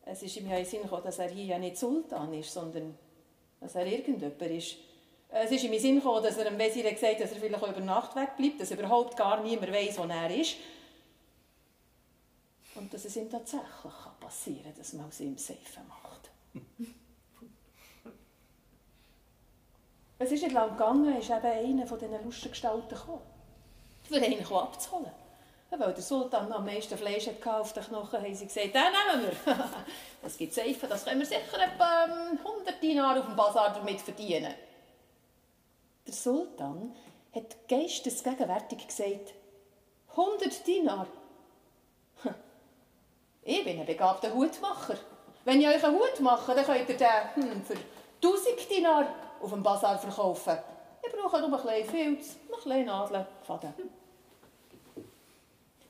Es 0.05 0.23
ist 0.23 0.37
ihm 0.37 0.49
ja 0.49 0.57
in 0.57 0.65
Sinn 0.65 0.83
gekommen, 0.83 1.05
dass 1.05 1.19
er 1.19 1.29
hier 1.29 1.45
ja 1.45 1.59
nicht 1.59 1.77
Sultan 1.77 2.33
ist, 2.33 2.53
sondern 2.53 2.97
dass 3.61 3.75
er 3.75 3.87
irgendjemand 3.87 4.41
ist. 4.43 4.77
Es 5.31 5.51
ist 5.51 5.65
in 5.65 5.71
meinen 5.71 5.81
Sinn 5.81 5.97
gekommen, 5.97 6.23
dass 6.23 6.39
er 6.39 6.45
dem 6.45 6.59
Wesir 6.59 6.91
gesagt 6.91 7.15
hat, 7.15 7.21
dass 7.21 7.33
er 7.33 7.39
vielleicht 7.39 7.63
über 7.63 7.81
Nacht 7.81 8.17
wegbleibt, 8.17 8.61
dass 8.61 8.71
überhaupt 8.71 9.17
gar 9.17 9.43
niemand 9.43 9.71
weiß, 9.71 9.99
wo 9.99 10.05
er 10.05 10.35
ist. 10.35 10.57
Und 12.75 12.93
dass 12.95 13.05
es 13.05 13.17
ihm 13.17 13.31
tatsächlich 13.31 13.67
passieren 14.21 14.63
kann, 14.63 14.75
dass 14.79 14.93
man 14.95 15.07
aus 15.07 15.21
ihm 15.21 15.37
Seife 15.37 15.81
macht. 15.87 16.31
es 20.19 20.33
ist 20.33 20.43
nicht 20.43 20.53
lange 20.53 20.73
gegangen, 20.73 21.17
ist 21.17 21.31
eben 21.31 21.47
einer 21.47 21.87
von 21.87 21.99
diesen 21.99 22.25
lustigen 22.25 22.51
Gestalten 22.51 22.89
gekommen, 22.89 23.23
für 24.03 24.17
ihn 24.17 24.45
abzuholen. 24.45 25.13
Weil 25.71 25.93
der 25.93 26.03
Sultan 26.03 26.51
am 26.51 26.65
meisten 26.65 26.97
Fleisch 26.97 27.27
hatte 27.27 27.55
auf 27.55 27.75
den 27.75 27.85
Knochen, 27.85 28.23
haben 28.23 28.35
sie 28.35 28.47
gesagt, 28.47 28.75
den 28.75 28.83
nehmen 28.83 29.31
wir. 29.45 29.55
das 30.23 30.39
gibt 30.39 30.55
Seife, 30.55 30.87
das 30.87 31.05
können 31.05 31.21
wir 31.21 31.27
sicher 31.27 31.61
etwa 31.61 32.05
100 32.05 32.43
ähm, 32.69 32.75
Dinar 32.81 33.19
auf 33.19 33.27
dem 33.27 33.37
Bazar 33.37 33.75
damit 33.75 34.01
verdienen. 34.01 34.55
Der 36.07 36.15
Sultan 36.15 36.95
hat 37.35 37.69
geistesgegenwärtig 37.69 38.87
gesagt, 38.87 39.35
100 40.11 40.67
Dinar. 40.67 41.07
Ich 43.43 43.65
bin 43.65 43.81
ein 43.81 43.87
begabter 43.87 44.35
Hutmacher. 44.35 44.97
Wenn 45.45 45.61
ich 45.61 45.69
euch 45.69 45.83
einen 45.83 45.97
Hut 45.99 46.21
mache, 46.21 46.55
dann 46.55 46.67
könnt 46.67 46.89
ihr 46.89 46.97
den 46.97 47.35
hm, 47.35 47.63
für 47.65 47.77
1000 48.23 48.71
Dinar 48.71 49.07
auf 49.41 49.51
dem 49.51 49.63
Bazar 49.63 49.99
verkaufen. 49.99 50.59
Ich 51.05 51.13
brauche 51.13 51.41
nur 51.41 51.59
ein 51.59 51.85
bisschen 51.85 51.91
Filz, 51.91 52.37
ein 52.37 52.55
bisschen 52.55 52.87
Nadeln, 52.87 53.27
Faden. 53.43 53.73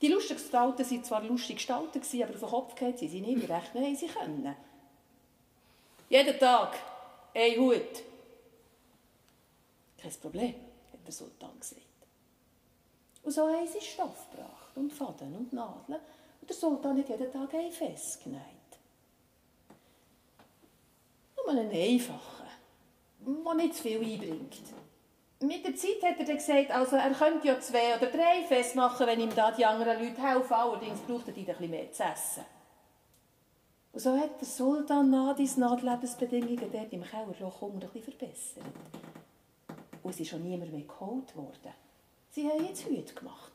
Die 0.00 0.08
lustigen 0.08 0.38
Gestalten 0.38 0.90
waren 0.90 1.04
zwar 1.04 1.22
lustige 1.22 1.56
Gestalten, 1.56 2.22
aber 2.22 2.34
auf 2.34 2.40
den 2.40 2.48
Kopf 2.48 2.74
geht 2.76 2.98
sie 2.98 3.20
nicht, 3.20 3.48
rechnen 3.48 3.84
haben 3.84 3.96
sie 3.96 4.06
können. 4.06 4.56
Jeden 6.08 6.38
Tag 6.38 6.78
ein 7.34 7.58
Hut. 7.58 8.02
Kein 10.00 10.12
Problem, 10.12 10.54
hat 10.92 11.04
der 11.04 11.12
Sultan 11.12 11.58
gesagt. 11.58 11.82
Und 13.24 13.32
so 13.32 13.48
haben 13.48 13.66
sie 13.66 13.80
Stoff 13.80 14.30
gebracht 14.30 14.76
und 14.76 14.92
Faden 14.92 15.36
und 15.36 15.52
Nadeln. 15.52 16.00
Und 16.40 16.48
der 16.48 16.56
Sultan 16.56 16.98
hat 16.98 17.08
jeden 17.08 17.32
Tag 17.32 17.52
ein 17.54 17.72
Fest 17.72 18.22
genäht. 18.22 18.40
Nur 21.36 21.48
einen 21.50 21.70
einfachen, 21.70 22.37
der 23.44 23.54
nicht 23.54 23.74
zu 23.74 23.82
viel 23.82 23.98
einbringt. 23.98 24.62
Mit 25.40 25.64
der 25.64 25.76
Zeit 25.76 26.02
hat 26.02 26.18
er 26.18 26.24
dann 26.24 26.36
gesagt, 26.36 26.70
also 26.70 26.96
er 26.96 27.12
könnte 27.12 27.46
ja 27.46 27.60
zwei 27.60 27.96
oder 27.96 28.06
drei 28.06 28.42
Fest 28.48 28.74
machen, 28.74 29.06
wenn 29.06 29.20
ihm 29.20 29.34
da 29.34 29.52
die 29.52 29.64
anderen 29.64 30.02
Leute 30.02 30.20
helfen. 30.20 30.52
Allerdings 30.52 30.98
braucht 31.00 31.28
er 31.28 31.32
die 31.32 31.44
bisschen 31.44 31.70
mehr 31.70 31.92
zu 31.92 32.02
essen. 32.02 32.44
Und 33.92 34.00
so 34.00 34.16
hat 34.16 34.40
der 34.40 34.48
Sultan 34.48 35.10
Nadis 35.10 35.56
Lebensbedingungen 35.56 36.70
dort 36.72 36.92
im 36.92 37.04
Kellerloch 37.04 37.62
ein 37.62 37.78
bisschen 37.78 38.02
verbessert. 38.02 38.64
Und 40.02 40.10
es 40.10 40.20
ist 40.20 40.28
schon 40.28 40.42
niemand 40.42 40.72
mehr 40.72 40.82
geholt 40.82 41.36
worden. 41.36 41.74
Sie 42.30 42.48
haben 42.48 42.64
jetzt 42.66 42.86
Hüte 42.86 43.14
gemacht. 43.14 43.52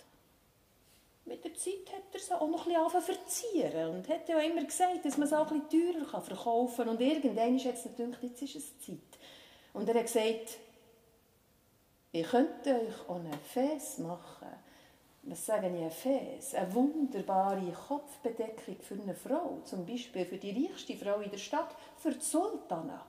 Mit 1.26 1.44
der 1.46 1.54
Zeit 1.54 1.90
hat 1.94 2.04
er 2.14 2.20
sie 2.20 2.34
auch 2.34 2.48
noch 2.48 2.68
ein 2.68 2.74
bisschen 2.74 3.16
verzieren 3.16 3.96
und 3.96 4.10
hat 4.10 4.28
ja 4.28 4.40
immer 4.40 4.64
gesagt, 4.64 5.06
dass 5.06 5.18
man 5.18 5.28
es 5.28 5.34
auch 5.34 5.50
ein 5.52 5.62
bisschen 5.62 5.94
teurer 5.94 6.22
verkaufen 6.22 6.86
kann. 6.86 6.90
Und 6.90 7.02
irgendwann 7.02 7.56
ist 7.56 7.66
jetzt 7.66 7.96
gedacht, 7.96 8.22
jetzt 8.22 8.42
ist 8.42 8.56
es 8.56 8.80
Zeit. 8.80 8.98
Und 9.74 9.90
er 9.90 9.96
hat 9.96 10.06
gesagt, 10.06 10.60
ihr 12.12 12.24
könnt 12.24 12.66
euch 12.68 13.10
auch 13.10 13.16
ein 13.16 13.34
Fäß 13.34 14.00
machen. 14.00 14.48
Was 15.24 15.46
sagen 15.46 15.76
ich, 15.76 15.84
ein 15.84 15.92
Fäß? 15.92 16.56
Eine 16.56 16.74
wunderbare 16.74 17.72
Kopfbedeckung 17.72 18.78
für 18.82 18.96
eine 18.96 19.16
Frau, 19.16 19.62
zum 19.64 19.86
Beispiel 19.86 20.26
für 20.26 20.38
die 20.38 20.68
reichste 20.68 20.96
Frau 20.96 21.20
in 21.22 21.32
der 21.32 21.38
Stadt, 21.38 21.76
für 21.98 22.12
die 22.12 22.22
Sultana. 22.22 23.06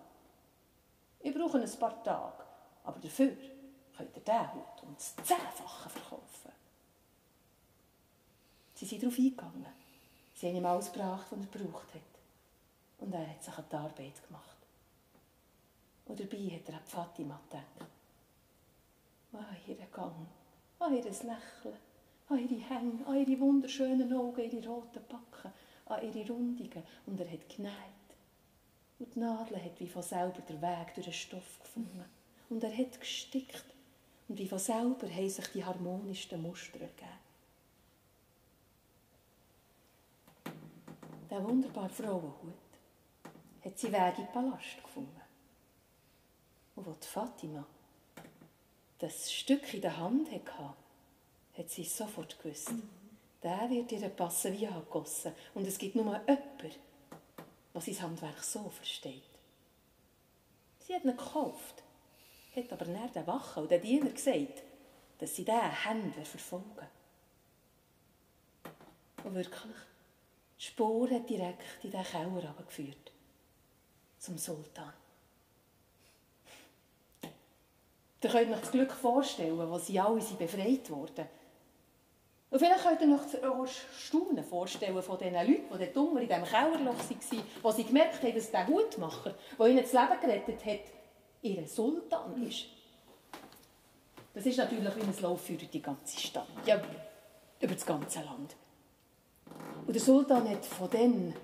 Ich 1.21 1.35
brauche 1.35 1.59
ein 1.59 1.79
paar 1.79 2.03
Tage. 2.03 2.45
Aber 2.85 3.01
dafür 3.01 3.33
könnt 3.97 4.17
ihr 4.17 4.23
diesen 4.23 4.55
Hut 4.55 4.83
um 4.83 4.95
das 4.95 5.17
Zehnfache 5.17 5.89
verkaufen. 5.89 6.53
Sie 8.75 8.85
sind 8.85 9.03
darauf 9.03 9.19
eingegangen. 9.19 9.67
Sie 10.35 10.49
haben 10.49 10.57
ihm 10.57 10.67
alles 10.67 10.93
gebracht, 10.93 11.27
was 11.31 11.39
er 11.41 11.47
gebraucht 11.47 11.95
hat. 11.95 12.03
Und 12.99 13.13
er 13.13 13.29
hat 13.29 13.43
sich 13.43 13.57
an 13.57 13.65
die 13.71 13.77
Arbeit 13.77 14.27
gemacht. 14.27 14.54
Und 16.07 16.21
dabei 16.21 16.51
hat 16.51 16.69
er 16.69 16.75
an 16.75 16.85
Fatima 16.85 17.41
gedacht. 17.49 17.91
Ah, 19.33 19.55
ihren 19.67 19.91
Gang, 19.91 20.27
an 20.79 20.95
ihr 20.95 21.03
Lächeln, 21.03 21.77
an 22.29 22.39
ihre 22.39 22.61
Hänge, 22.69 23.07
an 23.07 23.17
ihre 23.17 23.41
wunderschönen 23.41 24.13
Augen, 24.13 24.51
ihre 24.51 24.69
roten 24.69 25.03
Backen, 25.09 25.53
an 25.87 26.03
ihre 26.03 26.29
Rundungen. 26.29 26.83
Und 27.07 27.21
er 27.21 27.31
hat 27.31 27.49
genäht. 27.49 27.73
Und 28.99 29.15
die 29.15 29.19
Nadel 29.19 29.63
hat 29.63 29.81
wie 29.81 29.89
von 29.89 30.03
selber 30.03 30.41
den 30.43 30.63
Weg 30.63 30.95
durch 30.95 31.07
den 31.07 31.13
Stoff 31.13 31.59
gefunden 31.61 32.05
und 32.51 32.63
er 32.63 32.77
hat 32.77 33.01
gestickt. 33.01 33.65
Und 34.29 34.39
wie 34.39 34.49
von 34.49 34.59
selber 34.59 35.09
haben 35.09 35.29
sich 35.29 35.47
die 35.49 35.65
harmonischsten 35.65 36.41
Muster 36.41 36.81
ergeben. 36.81 37.21
Der 41.29 41.45
wunderbare 41.45 41.91
Frauenhut 41.91 42.55
hat 43.65 43.79
sie 43.79 43.93
Weg 43.93 44.19
in 44.19 44.25
den 44.25 44.33
Palast 44.33 44.83
gefunden. 44.83 45.24
Und 46.77 46.87
die 46.87 47.07
Fatima 47.07 47.65
das 49.05 49.31
Stück 49.31 49.75
in 49.75 49.83
der 49.83 49.99
Hand 49.99 50.31
hatte, 50.31 50.75
hat 51.59 51.71
sie 51.71 51.85
sofort 51.85 52.39
gewusst. 52.41 52.73
Der 53.43 53.69
wird 53.69 53.93
ihr 53.93 54.09
passen 54.09 54.59
wie 54.59 54.67
angegossen. 54.67 55.35
Und 55.53 55.67
es 55.67 55.77
gibt 55.77 55.95
nur 55.95 56.05
jemanden, 56.07 56.39
der 57.75 57.81
sein 57.81 58.03
Handwerk 58.03 58.43
so 58.43 58.71
versteht. 58.71 59.23
Sie 60.81 60.95
hat 60.95 61.05
ihn 61.05 61.17
gekauft, 61.17 61.83
hat 62.57 62.73
aber 62.73 62.87
nach 62.87 63.11
den 63.11 63.27
Wachen 63.27 63.65
und 63.65 63.71
den 63.71 63.83
Diener 63.83 64.11
gesagt, 64.11 64.63
dass 65.19 65.37
sie 65.37 65.45
diesen 65.45 65.85
Händler 65.85 66.25
verfolgen. 66.25 66.89
Und 69.23 69.35
wirklich, 69.35 69.75
die 70.59 70.65
Spur 70.65 71.11
hat 71.11 71.29
direkt 71.29 71.63
in 71.83 71.91
den 71.91 72.05
Keller 72.05 72.55
geführt. 72.67 73.13
Zum 74.19 74.39
Sultan. 74.39 74.93
Ihr 78.25 78.31
könnt 78.31 78.53
euch 78.53 78.61
das 78.61 78.71
Glück 78.71 78.93
vorstellen, 78.93 79.71
wo 79.71 79.77
sie 79.77 80.01
alle 80.01 80.21
sind 80.21 80.39
befreit 80.39 80.89
wurden. 80.89 81.27
Und 82.51 82.59
vielleicht 82.59 82.83
könnt 82.83 83.03
ihr 83.03 83.13
euch 83.13 83.71
das 83.71 84.01
Staunen 84.01 84.43
vorstellen 84.43 85.03
von 85.03 85.19
diesen 85.19 85.35
Leuten, 85.35 85.79
die 85.79 85.79
dort 85.79 85.97
unten 85.97 86.19
in 86.19 86.29
diesem 86.29 86.45
Kellerloch 86.45 86.97
waren, 86.97 87.43
wo 87.63 87.71
sie 87.71 87.85
gemerkt 87.85 88.23
haben, 88.23 88.35
dass 88.35 88.51
der 88.51 88.67
Hutmacher, 88.67 89.35
der 89.59 89.67
ihnen 89.67 89.83
das 89.83 89.93
Leben 89.93 90.21
gerettet 90.21 90.65
hat, 90.65 90.81
ihr 91.43 91.69
Sultan 91.69 92.43
ist. 92.47 92.65
Das 94.33 94.47
ist 94.47 94.57
natürlich 94.57 94.97
wie 94.97 95.03
ein 95.03 95.15
Lauf 95.21 95.43
für 95.43 95.53
die 95.53 95.83
ganze 95.83 96.19
Stadt. 96.19 96.47
Ja, 96.65 96.81
über 97.61 97.75
das 97.75 97.85
ganze 97.85 98.21
Land. 98.21 98.57
Und 99.87 99.95
der 99.95 100.03
Sultan 100.03 100.49
hat 100.49 100.65
von 100.65 100.89
dem, 100.89 101.35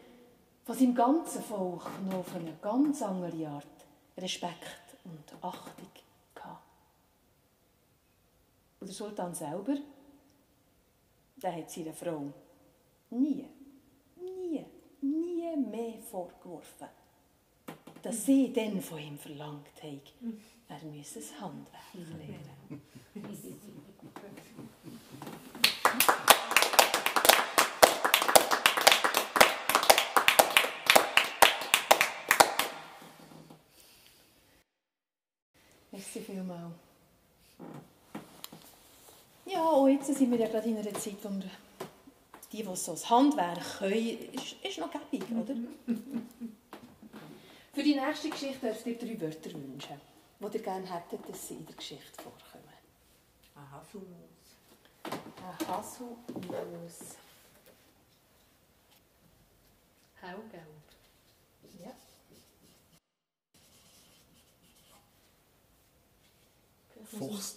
von 0.64 0.74
seinem 0.74 0.94
ganzen 0.94 1.42
Volk 1.42 1.90
noch 2.08 2.20
auf 2.20 2.34
eine 2.34 2.56
ganz 2.62 3.02
andere 3.02 3.48
Art 3.48 3.66
Respekt 4.16 4.96
und 5.04 5.44
Achtung. 5.44 5.90
Und 8.80 8.86
der 8.86 8.94
Sultan 8.94 9.34
selber, 9.34 9.76
der 11.36 11.54
hat 11.54 11.70
seiner 11.70 11.92
Frau 11.92 12.32
nie, 13.10 13.46
nie, 14.16 14.64
nie 15.02 15.56
mehr 15.56 15.98
vorgeworfen, 16.10 16.88
dass 18.02 18.24
sie 18.24 18.50
dann 18.50 18.80
von 18.80 18.98
ihm 18.98 19.18
verlangt 19.18 19.82
hat, 19.82 20.14
er 20.68 20.82
müsse 20.90 21.20
das 21.20 21.38
Handwerk 21.38 21.94
lernen. 21.94 22.82
Merci 35.92 36.20
vielmals. 36.20 36.72
Ja, 39.52 39.68
und 39.68 39.90
jetzt 39.90 40.06
sind 40.06 40.30
wir 40.30 40.38
ja 40.38 40.46
gerade 40.46 40.68
in 40.68 40.76
einer 40.76 40.94
Zeit, 40.94 41.16
wo 41.22 41.28
wir 41.28 41.50
die, 42.52 42.62
die 42.62 42.76
so 42.76 42.92
das 42.92 43.10
Handwerk 43.10 43.78
können, 43.78 44.32
ist, 44.32 44.56
ist 44.62 44.78
noch 44.78 44.90
gäbig, 44.90 45.24
oder? 45.30 45.54
Für 47.72 47.82
die 47.82 47.94
nächste 47.94 48.30
Geschichte 48.30 48.66
dürft 48.66 48.86
ihr 48.86 48.98
drei 48.98 49.20
Wörter 49.20 49.52
wünschen, 49.52 50.00
die 50.38 50.56
ihr 50.56 50.62
gerne 50.62 50.86
hättet, 50.86 51.28
dass 51.28 51.48
sie 51.48 51.54
in 51.54 51.66
der 51.66 51.74
Geschichte 51.74 52.22
vorkommen. 52.22 52.62
Ein 53.56 53.70
Haselmaus. 53.72 54.06
Ein 55.04 55.68
Haselmaus. 55.68 57.16
Hellgelb. 60.20 60.66
Ja. 61.82 61.92
Fuchs 67.04 67.56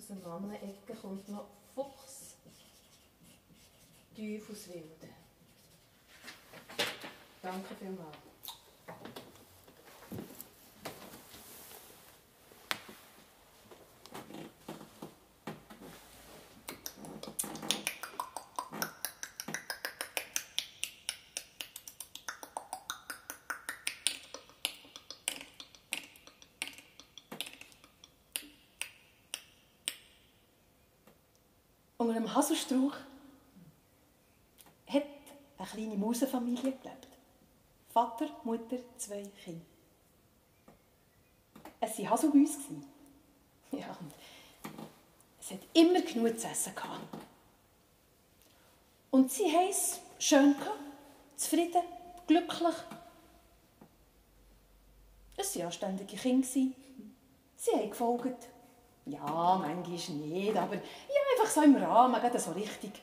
Samene 0.00 0.58
egget 0.62 1.04
rundt 1.04 1.28
når 1.28 1.50
vårs 1.74 2.36
dyfosviode. 4.16 5.14
Danke 7.42 7.74
vielmals. 7.80 8.33
Unter 31.96 32.14
einem 32.16 32.34
Haselstrauch 32.34 32.94
hat 34.86 35.02
eine 35.58 35.68
kleine 35.68 35.96
Mausenfamilie 35.96 36.72
gelebt. 36.72 37.08
Vater, 37.92 38.28
Mutter, 38.42 38.78
zwei 38.96 39.22
Kinder. 39.44 39.64
Es 41.80 41.98
waren 41.98 42.10
Haselmäuse. 42.10 42.58
Ja, 43.72 43.96
es 45.40 45.50
hat 45.50 45.58
immer 45.72 46.00
genug 46.00 46.38
zu 46.38 46.46
essen 46.46 46.74
gehabt. 46.76 47.00
Und 49.10 49.32
sie 49.32 49.50
haben 49.50 49.68
es 49.68 50.00
schön 50.18 50.56
gehabt, 50.56 50.78
zufrieden, 51.34 51.82
glücklich. 52.26 52.74
Es 55.36 55.56
waren 55.56 55.66
anständige 55.66 56.16
Kinder. 56.16 56.46
Sie 56.46 57.72
haben 57.72 57.90
gefolgt. 57.90 58.48
Ja, 59.06 59.58
manchmal 59.60 60.16
nicht, 60.16 60.56
aber 60.56 60.76
ja, 60.76 61.23
einfach 61.44 61.54
so 61.54 61.62
im 61.62 61.76
Rahmen, 61.76 62.20
gerade 62.20 62.38
so 62.38 62.52
richtig. 62.52 63.02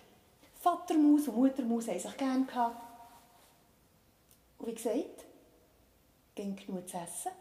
Vatermaus 0.62 1.27
und 1.27 1.38
Muttermaus 1.38 1.88
haben 1.88 1.99
sich 1.99 2.17
gerne 2.17 2.45
gehabt. 2.45 2.82
Und 4.60 4.67
wie 4.67 4.73
gesagt, 4.73 5.25
ging 6.36 6.56
genug 6.56 6.88
zu 6.88 6.97
essen. 6.97 7.32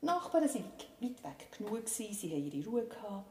Die 0.00 0.06
Nachbarn 0.06 0.44
waren 0.44 0.72
weit 1.00 1.24
weg 1.24 1.52
genug, 1.56 1.88
sie 1.88 2.06
haben 2.08 2.52
ihre 2.52 2.68
Ruhe 2.68 2.86
gehabt. 2.86 3.26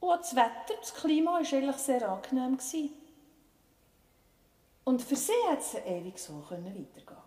Und 0.00 0.18
das 0.18 0.34
Wetter, 0.34 0.74
das 0.80 0.94
Klima 0.94 1.32
war 1.32 1.38
eigentlich 1.38 1.76
sehr 1.76 2.08
angenehm. 2.08 2.58
Und 4.84 5.00
für 5.00 5.16
sie 5.16 5.32
hat 5.48 5.60
es 5.60 5.74
ewig 5.74 6.18
so 6.18 6.42
weitergehen 6.50 7.21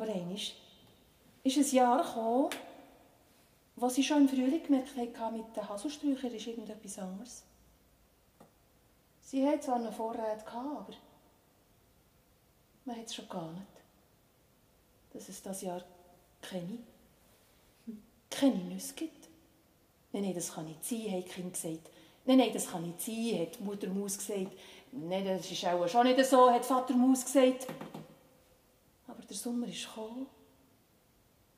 Aber 0.00 0.10
einmal 0.10 0.34
ist 0.34 1.56
ein 1.58 1.70
Jahr 1.72 2.02
gekommen, 2.02 2.48
wo 3.76 3.88
sie 3.90 4.02
schon 4.02 4.22
im 4.22 4.28
Frühling 4.30 4.62
gemerkt 4.62 5.18
haben, 5.18 5.36
mit 5.36 5.54
den 5.54 5.68
Haselsträuchern 5.68 6.32
ist 6.32 6.46
irgendetwas 6.46 6.98
anderes. 6.98 7.42
Sie 9.20 9.46
hatten 9.46 9.60
zwar 9.60 9.78
noch 9.78 9.92
Vorräte, 9.92 10.46
aber 10.46 10.86
man 12.86 12.96
hat 12.96 13.04
es 13.04 13.14
schon 13.14 13.28
geahnt, 13.28 13.60
dass 15.12 15.28
es 15.28 15.42
dieses 15.42 15.60
Jahr 15.60 15.84
keine, 16.40 16.78
keine 18.30 18.54
Nüsse 18.54 18.94
gibt. 18.94 19.28
Nein, 20.12 20.22
nein, 20.22 20.34
das 20.34 20.54
kann 20.54 20.64
nicht 20.64 20.82
sein, 20.82 20.98
die 20.98 21.22
Kinder 21.24 21.50
gesagt. 21.50 21.90
Nein, 22.24 22.38
nein, 22.38 22.52
das 22.54 22.70
kann 22.70 22.86
nicht 22.86 23.02
sein, 23.02 23.40
hat 23.40 23.60
Mutter 23.60 23.88
Maus 23.88 24.16
gesagt. 24.16 24.56
Nein, 24.92 25.26
das 25.26 25.50
ist 25.50 25.66
auch 25.66 25.86
schon 25.86 26.06
nicht 26.06 26.24
so, 26.24 26.50
hat 26.50 26.64
Vater 26.64 26.94
Maus 26.94 27.22
gesagt. 27.22 27.66
Der 29.30 29.36
Sommer 29.36 29.68
ist 29.68 29.86
gekommen 29.86 30.26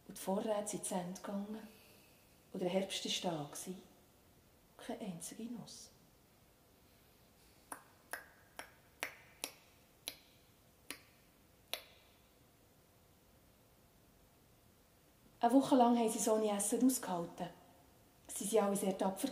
und 0.06 0.14
die 0.14 0.20
Vorräte 0.20 0.68
sind 0.68 0.85
zu 0.85 0.94
Ende 0.94 1.18
gegangen. 1.18 1.58
Und 2.52 2.61
der 2.61 2.68
Herbst 2.68 3.24
war 3.24 3.32
da. 3.32 3.50
Keine 4.76 5.00
einzige 5.00 5.44
Nuss. 5.44 5.88
Eine 15.40 15.52
Woche 15.54 15.74
lang 15.74 15.98
haben 15.98 16.11
sie 16.11 16.18
so 16.18 16.35
ohne 16.35 16.54
Essen 16.54 16.85
ausgehalten. 16.85 17.48
Sie 18.28 18.52
waren 18.52 18.66
alle 18.66 18.76
sehr 18.76 18.98
tapfer. 18.98 19.28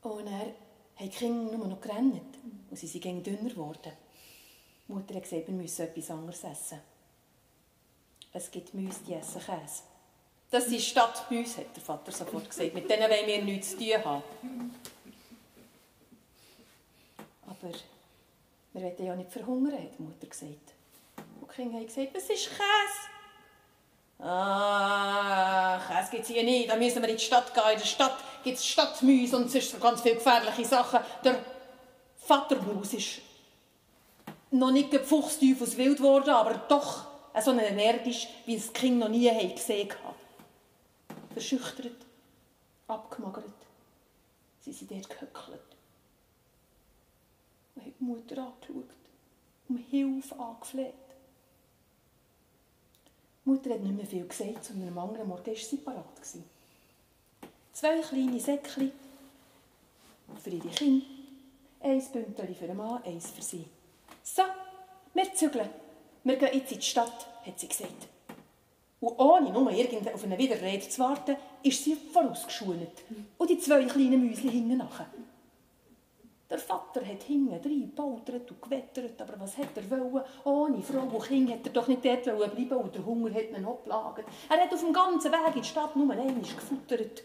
Und 0.00 0.24
dann 0.24 0.32
haben 0.32 0.54
die 0.98 1.08
Kinder 1.10 1.58
nur 1.58 1.68
noch 1.68 1.80
gerannt. 1.82 2.38
Und 2.70 2.76
sie 2.78 2.86
sind 2.86 3.26
dünner 3.26 3.50
geworden. 3.50 3.92
Die 4.86 4.92
Mutter 4.92 5.14
hat 5.14 5.22
gesagt, 5.22 5.46
wir 5.46 5.54
müssen 5.54 5.82
etwas 5.82 6.10
anderes 6.10 6.44
essen. 6.44 6.80
Es 8.32 8.50
gibt 8.50 8.74
Mäuse, 8.74 8.98
die 9.06 9.14
essen 9.14 9.40
Käse. 9.40 9.82
Das 10.50 10.66
sind 10.66 10.80
Stadtmäuse, 10.80 11.58
hat 11.58 11.76
der 11.76 11.82
Vater 11.82 12.12
sofort 12.12 12.48
gesagt. 12.48 12.74
Mit 12.74 12.88
denen 12.88 13.10
wollen 13.10 13.26
wir 13.26 13.42
nichts 13.42 13.70
zu 13.70 13.78
tun 13.78 14.04
haben. 14.04 14.22
Aber 17.46 17.72
wir 18.72 18.82
wollen 18.82 19.06
ja 19.06 19.16
nicht 19.16 19.32
verhungern, 19.32 19.74
hat 19.74 19.98
die 19.98 20.02
Mutter 20.02 20.26
gesagt. 20.26 20.74
Und 21.40 21.50
die 21.50 21.54
Kinder 21.54 21.78
haben 21.78 21.86
gesagt, 21.86 22.10
es 22.14 22.24
ist 22.24 22.50
Käse. 22.50 23.14
Ach, 24.18 25.90
es 26.02 26.10
gibt's 26.10 26.28
hier 26.28 26.42
nicht. 26.42 26.70
Da 26.70 26.76
müssen 26.76 27.02
wir 27.02 27.08
in 27.08 27.16
die 27.16 27.22
Stadt 27.22 27.52
gehen. 27.52 27.72
In 27.72 27.78
der 27.78 27.86
Stadt 27.86 28.16
gibt 28.42 28.58
es 28.58 28.66
Stadtmäuse 28.66 29.36
und 29.36 29.50
sonst 29.50 29.80
ganz 29.80 30.02
viele 30.02 30.16
gefährliche 30.16 30.64
Sachen. 30.64 31.00
Der 31.24 31.44
Vatermaus 32.16 32.94
ist 32.94 33.20
noch 34.54 34.70
nicht 34.70 34.90
gefuchsteufels 34.90 35.76
wild 35.76 35.98
geworden, 35.98 36.30
aber 36.30 36.54
doch 36.68 37.06
so 37.42 37.52
energisch, 37.52 38.28
wie 38.46 38.54
es 38.54 38.68
die 38.68 38.72
Kinder 38.72 39.08
noch 39.08 39.14
nie 39.14 39.54
gesehen 39.54 39.90
haben. 40.04 40.14
Verschüchtert, 41.32 41.96
abgemagert. 42.86 43.44
Sie 44.60 44.72
sind 44.72 44.90
dort 44.90 45.10
gehöckelt. 45.10 45.60
Und 47.74 47.82
haben 47.82 47.94
die 47.98 48.04
Mutter 48.04 48.38
angeschaut, 48.38 48.90
um 49.68 49.76
Hilfe 49.76 50.38
angefleht. 50.38 50.94
Die 53.44 53.50
Mutter 53.50 53.70
hat 53.70 53.80
nicht 53.80 53.96
mehr 53.96 54.06
viel 54.06 54.26
gesagt, 54.26 54.64
sondern 54.64 54.88
am 54.88 54.98
anderen 55.10 55.28
Morgen 55.28 55.46
war 55.46 55.56
sie 55.56 55.76
parat. 55.78 56.04
Zwei 57.72 58.00
kleine 58.00 58.38
Säckchen 58.38 58.92
für 60.42 60.50
ihre 60.50 60.68
Kinder, 60.68 61.04
ein 61.80 62.02
Bündel 62.12 62.54
für 62.54 62.68
den 62.68 62.76
Mann, 62.76 63.02
eins 63.02 63.30
für 63.30 63.42
sie. 63.42 63.66
So, 64.26 64.42
wir 65.12 65.34
zügeln. 65.34 65.68
Wir 66.24 66.36
gehen 66.36 66.48
jetzt 66.54 66.72
in 66.72 66.78
die 66.78 66.84
Stadt, 66.84 67.26
hat 67.44 67.60
sie 67.60 67.68
gesagt. 67.68 68.08
Und 68.98 69.18
ohne 69.18 69.50
nur 69.50 69.70
irgend 69.70 70.12
auf 70.14 70.24
eine 70.24 70.38
Widerrede 70.38 70.88
zu 70.88 70.98
warten, 71.02 71.36
ist 71.62 71.84
sie 71.84 71.94
vorausgeschult. 71.94 73.02
Und 73.36 73.50
die 73.50 73.58
zwei 73.58 73.84
kleinen 73.84 74.26
Mäuschen 74.26 74.48
hingen 74.48 74.78
nachher. 74.78 75.08
Der 76.48 76.58
Vater 76.58 77.04
hat 77.04 77.22
hinten 77.24 77.52
reingepoltert 77.52 78.50
und 78.50 78.62
gewettert, 78.62 79.20
aber 79.20 79.38
was 79.40 79.58
hat 79.58 79.76
er 79.76 79.90
wollen? 79.90 80.24
Ohne 80.44 80.82
Frau 80.82 81.00
und 81.00 81.22
Kind 81.22 81.50
hat 81.50 81.66
er 81.66 81.72
doch 81.72 81.88
nicht 81.88 82.02
dort 82.02 82.24
bleiben 82.24 82.76
und 82.78 82.94
der 82.94 83.04
Hunger 83.04 83.34
hat 83.34 83.50
ihn 83.50 83.62
noch 83.62 83.82
gelagert. 83.84 84.26
Er 84.48 84.62
hat 84.62 84.72
auf 84.72 84.80
dem 84.80 84.92
ganzen 84.94 85.32
Weg 85.32 85.56
in 85.56 85.62
die 85.62 85.68
Stadt 85.68 85.94
nur 85.96 86.10
einmal 86.10 86.34
gefuttert. 86.40 87.22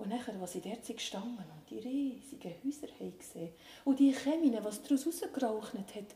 Und 0.00 0.08
nachher, 0.08 0.34
als 0.40 0.52
sie 0.52 0.62
dort 0.62 0.86
gestanden 0.86 1.44
und 1.44 1.68
die 1.68 1.78
riesigen 1.78 2.54
Häuser 2.64 2.86
gesehen 3.18 3.52
und 3.84 3.98
die 3.98 4.14
Chemien, 4.14 4.64
was 4.64 4.82
daraus 4.82 5.06
rausgeraucht 5.06 5.74
hat, 5.74 6.14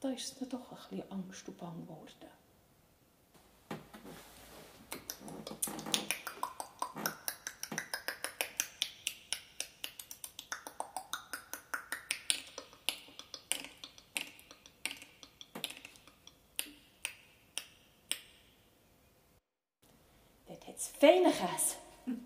da 0.00 0.10
ist 0.10 0.32
es 0.32 0.40
mir 0.40 0.46
doch 0.46 0.72
ein 0.72 0.78
bisschen 0.88 1.12
Angst 1.12 1.46
und 1.46 1.58
Bang 1.58 1.86
geworden. 1.86 2.38
Feinen 20.98 21.32
Käse. 21.32 21.76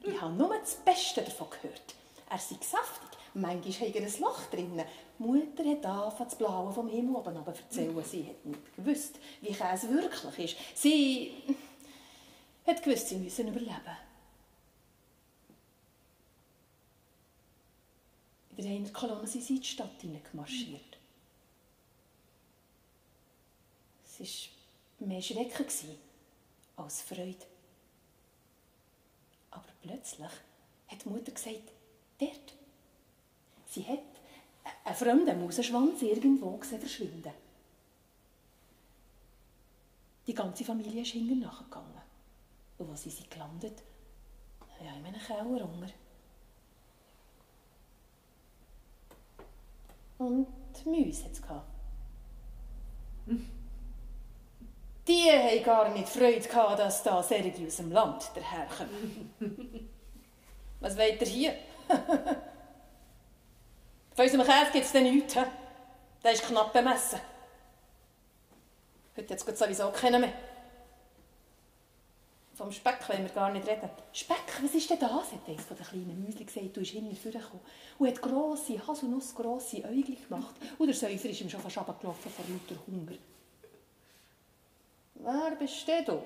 Ich 0.02 0.20
habe 0.20 0.32
nur 0.34 0.56
das 0.58 0.76
Beste 0.76 1.22
davon 1.22 1.48
gehört. 1.50 1.94
Er 2.30 2.38
sei 2.38 2.56
saftig. 2.60 3.18
Manchmal 3.34 3.88
hat 3.88 3.96
er 3.96 4.02
ein 4.02 4.20
Loch 4.20 4.42
drin. 4.50 4.82
Die 5.18 5.22
Mutter 5.22 5.64
hat 5.64 5.86
angefangen 5.86 6.30
zu 6.30 6.36
blauen 6.36 6.72
vom 6.72 6.88
Himmel 6.88 7.16
oben 7.16 7.36
aber 7.36 7.54
erzählen. 7.54 8.04
Sie 8.04 8.26
hat 8.26 8.44
nicht 8.44 8.76
gewusst, 8.76 9.18
wie 9.40 9.52
Käse 9.52 9.90
wirklich 9.90 10.54
ist. 10.54 10.80
Sie 10.80 11.32
hat 12.66 12.82
gewusst, 12.82 13.08
sie 13.08 13.16
müssen 13.16 13.48
überleben. 13.48 13.96
In 18.56 18.64
der 18.64 18.76
einen 18.76 18.92
Kolonne 18.92 19.26
sind 19.26 19.44
sie 19.44 19.56
in 19.56 19.60
die 19.60 19.66
Stadt 19.66 20.00
hineingemarschiert. 20.00 20.98
Es 24.04 24.20
war 24.20 25.08
mehr 25.08 25.22
Schrecken 25.22 25.66
als 26.76 27.02
Freude. 27.02 27.51
Aber 29.52 29.68
plötzlich 29.80 30.30
hat 30.88 31.04
die 31.04 31.08
Mutter 31.08 31.30
gesagt, 31.32 31.72
dort. 32.18 32.54
Sie 33.66 33.86
hat 33.86 34.00
einen 34.84 34.96
fremden 34.96 35.40
Mausenschwanz 35.40 36.02
irgendwo 36.02 36.56
gesehen 36.56 36.80
verschwinden. 36.80 37.32
Die 40.26 40.34
ganze 40.34 40.64
Familie 40.64 41.02
ist 41.02 41.12
hinten 41.12 41.40
nachgegangen. 41.40 42.02
Und 42.78 42.88
wo 42.90 42.94
sie 42.94 43.10
sind 43.10 43.30
gelandet? 43.30 43.82
Ja, 44.82 44.96
in 44.96 45.06
einem 45.06 45.20
Keller 45.20 45.64
unter. 45.64 45.88
Und 50.18 50.46
die 50.76 50.88
Mäuse 50.88 51.24
hat 51.24 51.32
es 51.32 51.42
Die 55.06 55.30
haben 55.30 55.64
gar 55.64 55.88
nicht 55.88 56.08
Freude 56.08 56.40
gehabt, 56.40 56.78
dass 56.78 57.02
da 57.02 57.22
Sergi 57.22 57.66
aus 57.66 57.76
dem 57.76 57.90
Land 57.90 58.30
daherkommen. 58.34 59.30
Was 60.80 60.96
wollt 60.96 61.20
ihr 61.20 61.26
hier? 61.26 61.54
Von 64.14 64.24
unserem 64.24 64.46
Käse 64.46 64.70
gibt 64.72 64.84
es 64.84 64.94
nichts. 64.94 65.34
Der 66.22 66.32
ist 66.32 66.46
knapp 66.46 66.72
bemessen. 66.72 67.18
Heute 69.16 69.34
hat 69.34 69.48
es 69.48 69.58
sowieso 69.58 69.90
keinen 69.90 70.20
mehr. 70.20 70.32
Vom 72.54 72.70
Speck 72.70 73.08
wollen 73.08 73.24
wir 73.24 73.32
gar 73.32 73.50
nicht 73.50 73.66
reden. 73.66 73.90
Speck, 74.12 74.62
was 74.62 74.74
ist 74.74 74.88
denn 74.88 75.00
das? 75.00 75.10
hat 75.10 75.48
eines 75.48 75.66
der 75.66 75.76
kleinen 75.78 76.22
Mäuschen 76.22 76.46
gesagt, 76.46 76.76
du 76.76 76.80
bist 76.80 76.92
hinten 76.92 77.16
vorgekommen. 77.16 77.60
Und 77.98 78.08
hat 78.08 78.22
grosse, 78.22 78.86
haselnussgrosse 78.86 79.84
Äugel 79.84 80.16
gemacht. 80.16 80.54
Und 80.78 80.86
der 80.86 80.94
Säufer 80.94 81.30
ist 81.30 81.40
ihm 81.40 81.50
schon 81.50 81.60
fast 81.60 81.78
runtergelaufen 81.78 82.30
vor 82.30 82.44
lauter 82.48 82.80
Hunger. 82.86 83.16
Wer 85.22 85.56
bist 85.56 85.86
denn 85.86 86.04
du? 86.04 86.22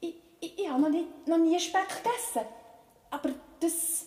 Ich, 0.00 0.14
ich, 0.40 0.58
ich 0.58 0.68
habe 0.68 0.82
noch, 0.82 0.88
nicht, 0.88 1.28
noch 1.28 1.38
nie 1.38 1.58
Speck 1.58 1.88
gegessen. 1.88 2.46
Aber 3.10 3.30
das 3.60 4.06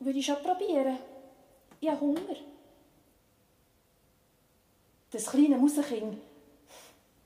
würde 0.00 0.18
ich 0.18 0.26
schon 0.26 0.42
probieren. 0.42 0.98
Ich 1.80 1.88
habe 1.88 2.00
Hunger. 2.00 2.36
Das 5.10 5.26
kleine 5.26 5.56
Musenkind, 5.56 6.18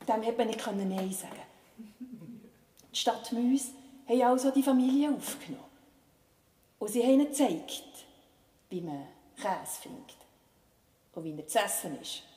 dem 0.07 0.23
hätte 0.23 0.39
man 0.39 0.49
nicht 0.49 0.67
Nein 0.67 1.13
sagen 1.13 1.43
Die 2.93 2.99
Stadt 2.99 3.33
Müs 3.33 3.73
haben 4.07 4.23
also 4.23 4.51
die 4.51 4.63
Familie 4.63 5.13
aufgenommen. 5.13 5.65
Und 6.79 6.89
sie 6.89 7.03
haben 7.03 7.15
ihnen 7.15 7.27
gezeigt, 7.27 8.07
wie 8.71 8.81
man 8.81 9.09
Käse 9.37 9.83
findet 9.83 10.17
und 11.15 11.25
wie 11.25 11.37
er 11.37 11.47
zu 11.47 11.59
essen 11.59 12.01
ist. 12.01 12.28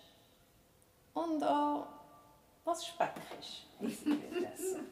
Und 1.14 1.44
auch, 1.44 1.88
was 2.64 2.86
Speck 2.86 3.16
ist, 3.40 3.66
wie 3.80 3.92
sie 3.92 4.46
essen. 4.46 4.88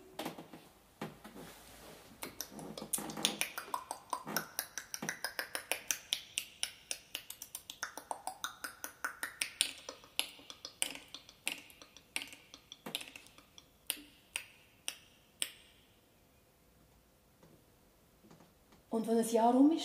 Und 18.89 19.07
wenn 19.07 19.17
ein 19.17 19.29
Jahr 19.29 19.55
um 19.55 19.69
war 19.71 19.77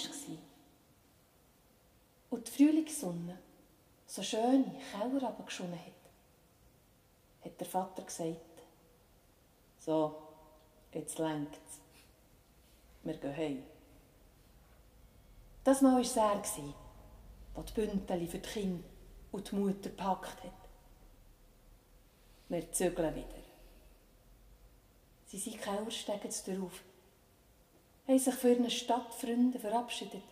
und 2.31 2.49
die 2.49 2.51
Frühlingssonne 2.51 3.39
so 4.07 4.23
schön 4.23 4.65
in 4.65 4.65
den 4.65 4.81
Keller 4.91 5.21
runtergeschonnen 5.29 5.79
hat, 5.79 5.87
hat 5.87 6.04
der 7.65 7.71
Vater 7.71 8.03
gesagt, 8.03 8.41
so, 9.79 10.15
jetzt 10.93 11.19
längt's. 11.19 11.81
Wir 13.03 13.17
gehen 13.17 13.37
heim. 13.37 13.63
Das 15.63 15.83
Mal 15.83 15.95
war 15.95 16.01
es 16.01 16.17
er, 16.17 16.43
der 17.57 17.63
die 17.63 17.73
Bündel 17.73 18.27
für 18.27 18.39
die 18.39 18.49
Kinder 18.49 18.85
und 19.33 19.51
die 19.51 19.57
Mutter 19.57 19.91
gepackt 19.91 20.45
hat. 20.45 20.53
Wir 22.49 22.71
zügeln 22.73 23.15
wieder. 23.15 23.45
Sie 25.27 25.39
sind 25.39 25.61
Kellerstegen 25.61 26.31
darauf 26.47 26.81
haben 28.07 28.19
sich 28.19 28.35
für 28.35 28.55
eine 28.55 28.71
Stadtfreunde 28.71 29.59
verabschiedet, 29.59 30.23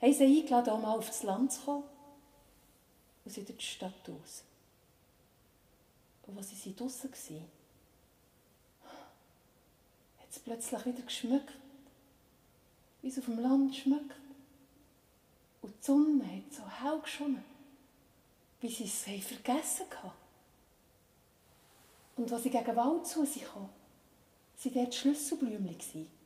haben 0.00 0.12
sie 0.12 0.24
eingeladen, 0.24 0.74
um 0.74 0.82
mal 0.82 0.98
aufs 0.98 1.22
Land 1.22 1.52
zu 1.52 1.60
kommen 1.62 1.84
und 3.24 3.30
sind 3.30 3.48
durch 3.48 3.58
die 3.58 3.64
Stadt 3.64 4.08
aus. 4.08 4.44
Und 6.28 6.38
als 6.38 6.50
sie 6.50 6.76
draußen 6.76 7.10
waren, 7.10 7.44
hat 10.20 10.30
es 10.30 10.38
plötzlich 10.38 10.86
wieder 10.86 11.02
geschmückt, 11.02 11.54
wie 13.02 13.08
es 13.08 13.18
auf 13.18 13.24
dem 13.24 13.40
Land 13.40 13.74
schmeckt. 13.74 14.20
Und 15.62 15.74
die 15.74 15.84
Sonne 15.84 16.24
hat 16.24 16.52
so 16.52 16.68
hell 16.68 17.00
geschonnen, 17.00 17.44
wie 18.60 18.68
sie 18.68 18.84
es 18.84 19.02
vergessen 19.26 19.86
hatten. 19.90 20.12
Und 22.16 22.32
als 22.32 22.44
sie 22.44 22.50
gegen 22.50 22.64
den 22.64 22.76
Wald 22.76 23.06
zu 23.06 23.24
sich 23.24 23.44
kamen, 23.44 23.70
waren 24.62 24.74
dort 24.74 24.94
Schlüsselblümchen 24.94 26.18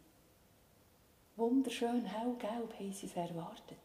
wunderschön 1.37 2.05
hellgelb 2.05 2.73
haben 2.79 2.93
sie 2.93 3.07
es 3.07 3.17
erwartet. 3.17 3.79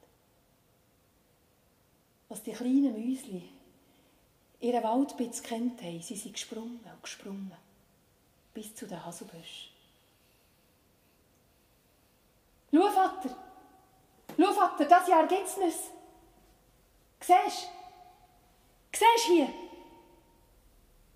Was 2.29 2.43
die 2.43 2.51
kleinen 2.51 2.93
Mäuschen 2.93 3.56
ihren 4.59 4.83
Waldbitz 4.83 5.43
kennt 5.43 5.81
haben, 5.81 6.01
sie 6.01 6.15
sind 6.15 6.33
gesprungen 6.33 6.79
und 6.83 7.03
gesprungen. 7.03 7.51
Bis 8.53 8.73
zu 8.75 8.87
den 8.87 9.03
Haselbüschen. 9.05 9.71
Schau, 12.73 12.89
Vater! 12.89 13.35
Schau, 14.37 14.53
Vater, 14.53 14.85
das 14.85 15.07
Jahr 15.07 15.27
gibt 15.27 15.47
es 15.47 15.57
nichts. 15.57 15.83
Siehst 17.19 17.69
du? 18.93 18.97
Siehst 18.97 19.27
du 19.27 19.33
hier? 19.33 19.49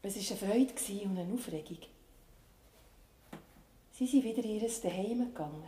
Es 0.03 0.41
war 0.41 0.51
eine 0.51 0.67
Freude 0.69 1.03
und 1.05 1.17
eine 1.17 1.33
Aufregung. 1.33 1.77
Sie 3.91 4.07
sind 4.07 4.23
wieder 4.23 4.43
in 4.43 4.59
ihr 4.61 4.67
Zuhause 4.67 5.15
gegangen. 5.15 5.67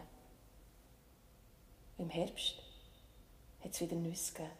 Im 1.99 2.09
Herbst 2.09 2.55
hat 3.63 3.71
es 3.71 3.81
wieder 3.81 3.95
Nüsse 3.95 4.33
gegeben. 4.33 4.51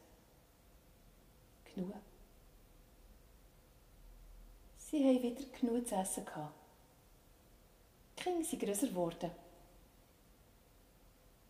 Genug. 1.75 2.12
Sie 4.93 5.03
haben 5.03 5.23
wieder 5.23 5.41
genug 5.59 5.87
zu 5.87 5.95
essen. 5.95 6.23
Die 8.15 8.21
Kinder 8.21 8.45
sind 8.45 8.61
grösser 8.61 8.87
geworden. 8.87 9.31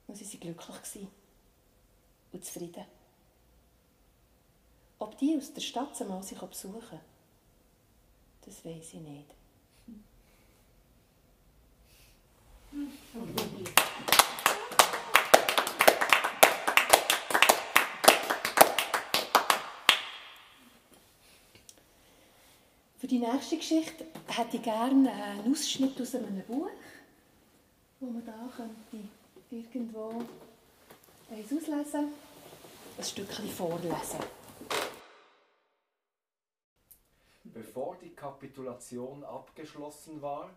Und 0.08 0.16
sie 0.16 0.24
waren 0.24 0.56
glücklich 0.56 1.08
und 2.32 2.46
zufrieden. 2.46 2.86
Ob 4.98 5.18
die 5.18 5.36
aus 5.36 5.54
der 5.54 5.60
Stadt 5.60 6.02
einmal 6.02 6.24
sich 6.24 6.40
besuchen, 6.40 7.02
das 8.46 8.64
weiß 8.64 8.94
ich 8.94 9.02
nicht. 9.02 9.28
Für 23.04 23.08
die 23.08 23.20
nächste 23.20 23.58
Geschichte 23.58 24.06
hätte 24.28 24.56
ich 24.56 24.64
gerne 24.64 25.12
einen 25.12 25.52
Ausschnitt 25.52 26.00
aus 26.00 26.16
einem 26.16 26.42
Buch, 26.44 26.70
wo 28.00 28.06
man 28.06 28.26
da 28.26 28.50
könnte 28.56 29.10
irgendwo 29.52 30.24
eins 31.30 31.52
auslesen, 31.52 32.14
ein 32.98 33.04
Stückchen 33.04 33.50
vorlesen. 33.50 34.20
Bevor 37.44 37.98
die 37.98 38.12
Kapitulation 38.12 39.26
abgeschlossen 39.26 40.22
war, 40.22 40.52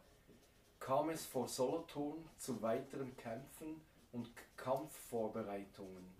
kam 0.78 1.10
es 1.10 1.26
vor 1.26 1.48
Solothurn 1.48 2.30
zu 2.38 2.62
weiteren 2.62 3.16
Kämpfen 3.16 3.80
und 4.12 4.30
Kampfvorbereitungen. 4.56 6.14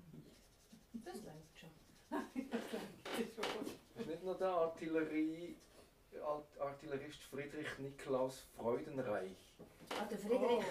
Das 0.93 1.15
läuft 1.23 1.61
schon. 1.61 1.71
Ist 4.01 4.09
nicht 4.09 4.25
nur 4.25 4.35
der 4.35 4.49
Artillerie, 4.49 5.55
Art- 5.55 5.67
Artillerist 6.59 7.23
Friedrich 7.23 7.79
Niklaus 7.79 8.41
Freudenreich. 8.57 9.37
Ah, 10.01 10.05
der 10.05 10.19
Friedrich 10.19 10.65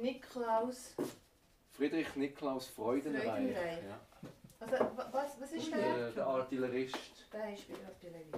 Niklaus. 0.00 0.94
Friedrich 1.72 2.16
Niklaus 2.16 2.68
Freudenreich. 2.68 3.24
Freudenreich. 3.24 3.84
Ja. 3.84 4.00
Also, 4.60 4.76
wa- 4.96 5.08
was, 5.12 5.40
was 5.40 5.52
ist 5.52 5.72
der? 5.72 5.78
Der, 5.96 6.10
der 6.12 6.26
Artillerist. 6.26 6.96
Der 7.32 7.52
ist 7.52 7.68
bei 7.68 7.74
der 7.74 7.88
Artillerie. 7.88 8.32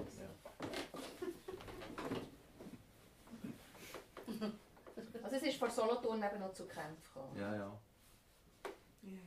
Also, 5.23 5.37
es 5.37 5.43
ist 5.43 5.59
vor 5.59 5.71
Solothurn 5.71 6.23
eben 6.23 6.41
noch 6.41 6.53
zu 6.53 6.67
Kämpfen 6.67 6.97
gekommen. 7.03 7.37
Ja, 7.39 7.55
ja. 7.55 7.79
Ja, 9.03 9.19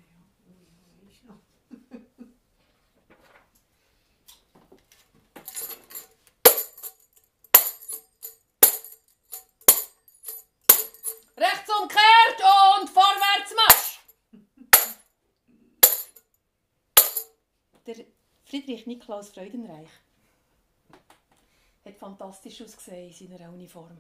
Rechts 11.68 11.82
umkehrt 11.82 12.42
und 12.80 12.90
vorwärts 12.90 13.54
marsch! 13.56 14.00
Der 17.86 18.06
Friedrich 18.46 18.88
Niklaus 18.88 19.30
Freudenreich 19.30 19.90
hat 21.86 21.98
fantastisch 21.98 22.62
ausgesehen 22.62 23.10
in 23.10 23.38
seiner 23.38 23.50
Uniform. 23.50 24.00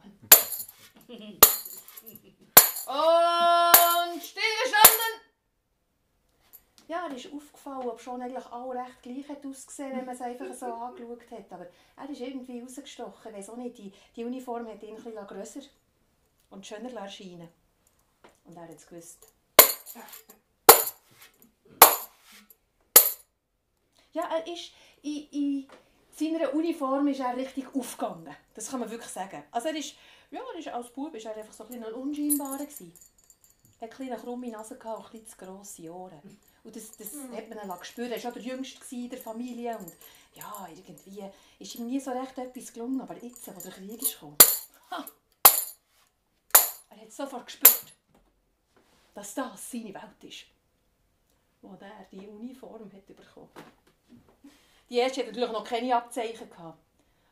und 2.87 4.23
stillgestanden! 4.23 5.21
Ja, 6.87 7.07
er 7.07 7.15
ist 7.15 7.33
aufgefallen, 7.33 7.89
ob 7.89 7.99
schon 7.99 8.21
eigentlich 8.21 8.45
alle 8.45 8.79
recht 8.79 9.01
gleich 9.01 9.27
hat 9.27 9.45
ausgesehen, 9.45 9.97
wenn 9.97 10.05
man 10.05 10.15
es 10.15 10.21
einfach 10.21 10.53
so 10.53 10.67
angeschaut 10.67 11.31
hat. 11.31 11.51
Aber 11.51 11.67
er 11.97 12.09
ist 12.09 12.21
irgendwie 12.21 12.61
rausgestochen. 12.61 13.33
Weiss 13.33 13.49
auch 13.49 13.57
nicht, 13.57 13.77
die, 13.77 13.91
die 14.15 14.23
Uniform 14.23 14.67
hat 14.67 14.81
ihn 14.83 14.95
ein 14.95 15.03
bisschen 15.03 15.27
grösser 15.27 15.61
und 16.49 16.65
schöner 16.65 16.93
erscheinen 16.93 17.49
Und 18.45 18.55
er 18.55 18.63
hat 18.63 18.75
es 18.75 18.87
gewusst. 18.87 19.27
Ja, 24.13 24.23
er 24.35 24.47
ist 24.47 24.71
in, 25.01 25.27
in 25.31 25.67
seiner 26.15 26.53
Uniform 26.53 27.07
ist 27.07 27.19
er 27.19 27.37
richtig 27.37 27.65
aufgegangen. 27.75 28.35
Das 28.53 28.69
kann 28.69 28.79
man 28.79 28.89
wirklich 28.89 29.11
sagen. 29.11 29.43
Also 29.51 29.67
er 29.67 29.75
ist, 29.75 29.95
ja, 30.31 30.41
er 30.53 30.59
ist, 30.59 30.67
als 30.69 30.89
Bub 30.89 31.13
ist 31.13 31.25
er 31.25 31.35
einfach 31.35 31.53
so 31.53 31.63
ein 31.63 31.69
bisschen 31.69 31.85
ein 31.85 31.93
unscheinbarer 31.93 32.65
gewesen. 32.65 32.93
Er 33.79 33.87
hatte 33.87 33.97
eine 33.97 34.07
kleine 34.07 34.21
krumme 34.21 34.49
Nase 34.49 34.73
und 34.73 34.85
ein 34.85 35.03
bisschen 35.03 35.27
zu 35.27 35.37
grosse 35.37 35.93
Ohren. 35.93 36.39
Und 36.63 36.75
das, 36.75 36.97
das 36.97 37.13
hat 37.13 37.47
man 37.47 37.59
dann 37.59 37.79
gespürt. 37.79 38.11
Er 38.11 38.23
war 38.23 38.31
der 38.31 38.41
Jüngste 38.41 38.95
in 38.95 39.09
der 39.09 39.19
Familie. 39.19 39.77
Und 39.77 39.93
ja, 40.33 40.67
irgendwie 40.75 41.23
ist 41.59 41.75
ihm 41.75 41.85
nie 41.85 41.99
so 41.99 42.11
recht 42.11 42.37
etwas 42.37 42.73
gelungen. 42.73 43.01
Aber 43.01 43.15
jetzt, 43.23 43.47
wo 43.55 43.61
der 43.61 43.71
Krieg 43.71 44.01
ist 44.01 44.13
gekommen, 44.13 44.37
ha, 44.89 45.05
hat 47.07 47.13
sofort 47.13 47.45
gespürt, 47.45 47.93
dass 49.13 49.33
das 49.33 49.71
seine 49.71 49.93
Welt 49.93 50.23
ist, 50.23 50.45
wo 51.61 51.75
er 51.79 52.05
die 52.11 52.27
Uniform 52.27 52.91
hat 52.91 53.07
bekommen. 53.07 53.49
Die 54.89 54.97
erste 54.97 55.21
hatte 55.21 55.31
natürlich 55.31 55.51
noch 55.51 55.63
keine 55.63 55.95
Abzeichen. 55.95 56.49
Gehabt. 56.49 56.77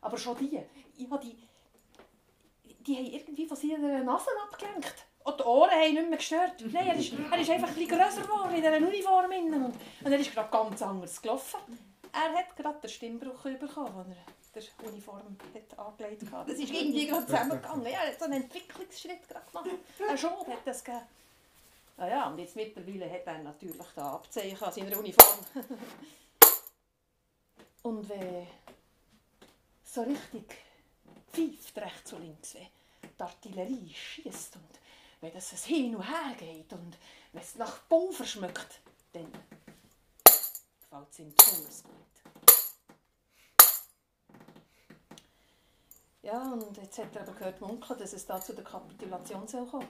Aber 0.02 0.18
schon 0.18 0.38
die, 0.38 0.56
ja, 0.56 1.18
die, 1.18 1.38
die 2.64 2.98
haben 2.98 3.06
irgendwie 3.06 3.46
von 3.46 3.58
seiner 3.58 4.04
Nase 4.04 4.30
abgelenkt. 4.44 5.06
Und 5.24 5.40
die 5.40 5.44
Ohren 5.44 5.72
haben 5.72 5.94
nicht 5.94 6.10
mehr 6.10 6.18
gestört. 6.18 6.54
Nein, 6.72 6.88
er 6.88 6.96
ist, 6.96 7.14
er 7.14 7.40
ist 7.40 7.50
einfach 7.50 7.70
ein 7.70 7.76
bisschen 7.76 7.98
grösser 7.98 8.22
geworden 8.22 8.54
in 8.54 8.62
dieser 8.62 8.78
Uniform. 8.78 9.32
Und, 9.32 9.76
und 10.04 10.12
er 10.12 10.20
ist 10.20 10.34
gerade 10.34 10.52
ganz 10.52 10.82
anders 10.82 11.22
gelaufen. 11.22 11.60
Er 12.14 12.38
hat 12.38 12.56
gerade 12.56 12.80
den 12.80 12.90
Stimmbruch 12.90 13.42
bekommen, 13.44 14.16
als 14.38 14.45
der 14.56 14.64
Uniform 14.88 15.38
hat 15.54 15.80
angelegt 15.80 16.32
hat. 16.32 16.50
Das 16.50 16.60
ist 16.60 16.70
irgendwie 16.72 17.08
gerade 17.08 17.26
zusammengegangen. 17.26 17.86
Ja, 17.86 18.04
er 18.04 18.12
hat 18.12 18.20
so 18.20 18.26
einen 18.26 18.44
Entwicklungsschritt 18.44 19.28
gerade 19.28 19.46
gemacht. 19.52 19.70
Er 20.10 20.18
schon 20.18 20.48
hat 20.48 20.66
das 20.66 20.84
gegeben. 20.84 21.06
Ja, 21.98 22.08
ja, 22.08 22.30
und 22.30 22.40
jetzt 22.40 22.56
mittlerweile 22.56 23.10
hat 23.10 23.26
er 23.26 23.40
natürlich 23.40 23.78
da 23.96 24.14
Abzeichen 24.14 24.62
an 24.62 24.74
seiner 24.74 25.00
Uniform. 25.00 25.40
und 27.84 28.10
wenn 28.10 28.48
so 29.84 30.02
richtig 30.02 30.56
pfeift 31.32 31.78
rechts 31.78 32.14
und 32.14 32.22
links, 32.24 32.56
wenn 32.56 32.68
die 33.18 33.24
Artillerie 33.24 33.94
schießt 33.94 34.58
und 34.58 34.80
wenn 35.22 35.34
das 35.34 35.54
ein 35.54 35.58
hin 35.60 35.96
und 35.96 36.04
her 36.04 36.36
geht 36.38 36.72
und 36.74 36.98
wenn 37.32 37.42
es 37.42 37.56
nach 37.56 37.88
Pulver 37.88 38.26
schmeckt, 38.26 38.82
dann 39.14 39.32
gefällt 40.24 41.12
es 41.12 41.20
ihm 41.20 41.34
besonders 41.34 41.84
gut. 41.84 42.05
Ja, 46.26 46.42
und 46.42 46.76
jetzt 46.78 46.98
hat 46.98 47.16
er 47.16 47.22
aber 47.22 47.34
gehört 47.34 47.62
munkeln, 47.62 48.00
dass 48.00 48.14
es 48.14 48.26
da 48.26 48.42
zu 48.42 48.56
der 48.56 48.64
Kapitulation 48.64 49.48
soll 49.48 49.68
kommen. 49.68 49.88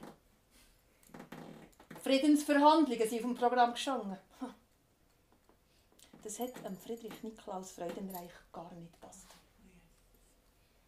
Friedensverhandlungen 2.04 3.10
sind 3.10 3.24
dem 3.24 3.36
Programm 3.36 3.72
gestanden. 3.72 4.18
Das 6.24 6.40
hat 6.42 6.52
Friedrich 6.84 7.24
Niklaus 7.24 7.72
Freudenreich 7.72 8.34
gar 8.52 8.70
nicht 8.74 8.92
gepasst. 8.92 9.28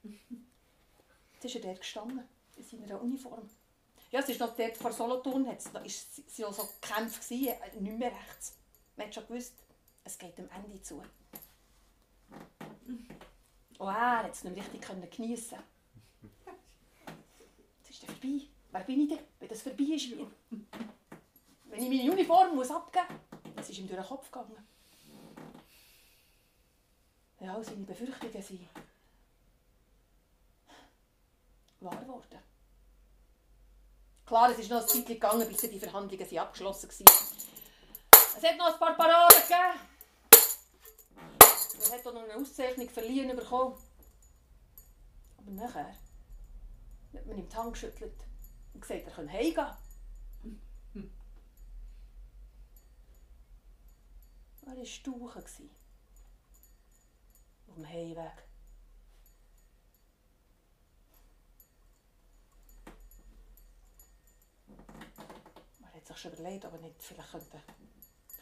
Jetzt 0.04 1.46
ist 1.46 1.56
er 1.56 1.62
dort 1.62 1.80
gestanden, 1.80 2.28
in 2.58 2.64
seiner 2.64 3.02
Uniform. 3.02 3.50
Ja, 4.12 4.20
es 4.20 4.28
ist 4.28 4.42
noch 4.42 4.54
dort 4.54 4.76
vor 4.76 4.92
Solothurn, 4.92 5.46
da 5.46 5.82
es 5.86 6.08
ja 6.36 6.52
so 6.52 6.68
Kämpfe 6.82 7.34
äh, 7.34 7.80
nicht 7.80 7.98
mehr 7.98 8.12
rechts. 8.12 8.58
Man 8.98 9.08
hat 9.08 9.16
schon 9.16 9.28
gewusst, 9.28 9.54
es 10.04 10.18
geht 10.18 10.38
am 10.40 10.50
Ende 10.50 10.82
zu. 10.82 11.02
Und 13.78 13.88
er 13.90 14.22
konnte 14.22 14.32
es 14.32 14.44
nicht 14.44 14.74
richtig 14.74 15.16
geniessen. 15.16 15.60
Jetzt 17.80 17.90
ist 17.90 18.04
er 18.04 18.10
vorbei. 18.10 18.42
Wer 18.72 18.82
bin 18.82 19.02
ich 19.02 19.10
denn, 19.10 19.20
wenn 19.40 19.50
das 19.50 19.62
vorbei 19.62 19.84
ist? 19.84 20.12
Wenn 21.66 21.84
ich 21.84 21.90
meine 21.90 22.12
Uniform 22.12 22.56
muss 22.56 22.72
abgeben 22.72 23.20
muss? 23.56 23.70
Ist 23.70 23.78
ihm 23.80 23.88
durch 23.88 24.00
den 24.00 24.08
Kopf 24.08 24.32
gegangen. 24.32 24.68
Ja, 27.40 27.64
seine 27.64 27.86
Befürchtungen 27.86 28.42
sind 28.42 28.68
wahr 31.80 31.96
geworden. 31.98 32.40
Klar, 34.26 34.52
es 34.52 34.60
ist 34.60 34.70
noch 34.70 34.82
ein 34.82 34.88
Zeit 34.88 35.06
gegangen, 35.06 35.48
bis 35.48 35.62
die 35.62 35.80
Verhandlungen 35.80 36.38
abgeschlossen 36.38 36.90
waren. 36.90 37.28
Es 38.12 38.44
hat 38.44 38.58
noch 38.58 38.74
ein 38.74 38.80
paar 38.80 38.98
Paraden 38.98 39.42
gegeben. 39.42 39.97
Er 41.90 41.98
hat 42.00 42.08
auch 42.08 42.14
noch 42.14 42.24
eine 42.24 42.36
Auszeichnung 42.36 42.90
verliehen 42.90 43.34
bekommen. 43.36 43.78
Aber 45.38 45.52
nachher 45.52 45.96
hat 47.14 47.26
man 47.26 47.38
ihm 47.38 47.48
die 47.48 47.56
Hand 47.56 47.74
geschüttelt 47.74 48.26
und 48.74 48.82
gesagt, 48.82 49.06
er 49.06 49.12
könne 49.12 49.32
heimgehen. 49.32 49.68
Er 54.66 54.78
war 54.78 54.86
Stauchen. 54.86 55.70
Auf 57.68 57.76
dem 57.76 57.88
Heimweg. 57.88 58.44
Man 65.80 65.94
hat 65.94 66.06
sich 66.06 66.18
schon 66.18 66.34
überlegt, 66.34 66.66
ob 66.66 66.74
er 66.74 66.80
nicht 66.80 67.02
vielleicht 67.02 67.32
könnte 67.32 67.62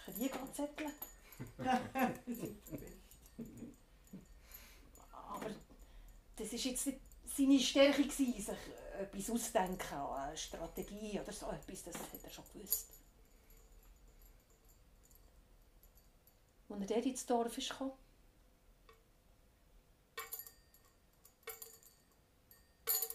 Krieg 0.04 0.36
anzetteln 0.36 0.94
Aber 5.12 5.50
das 6.36 6.52
war 6.52 6.60
jetzt 6.60 6.89
seine 7.36 7.60
Stärke, 7.60 8.04
gewesen, 8.04 8.41
sich 8.41 8.58
etwas 9.00 9.30
ausdenken, 9.30 9.93
eine 9.93 10.38
Strategie 10.38 11.19
oder 11.19 11.34
so 11.34 11.50
etwas, 11.50 11.84
das 11.84 11.95
hat 11.95 12.24
er 12.24 12.30
schon 12.30 12.45
gewusst. 12.54 12.89
Als 16.69 16.82
er 16.82 16.88
dort 16.88 17.06
ins 17.06 17.26
Dorf 17.26 17.56
gekommen, 17.56 17.93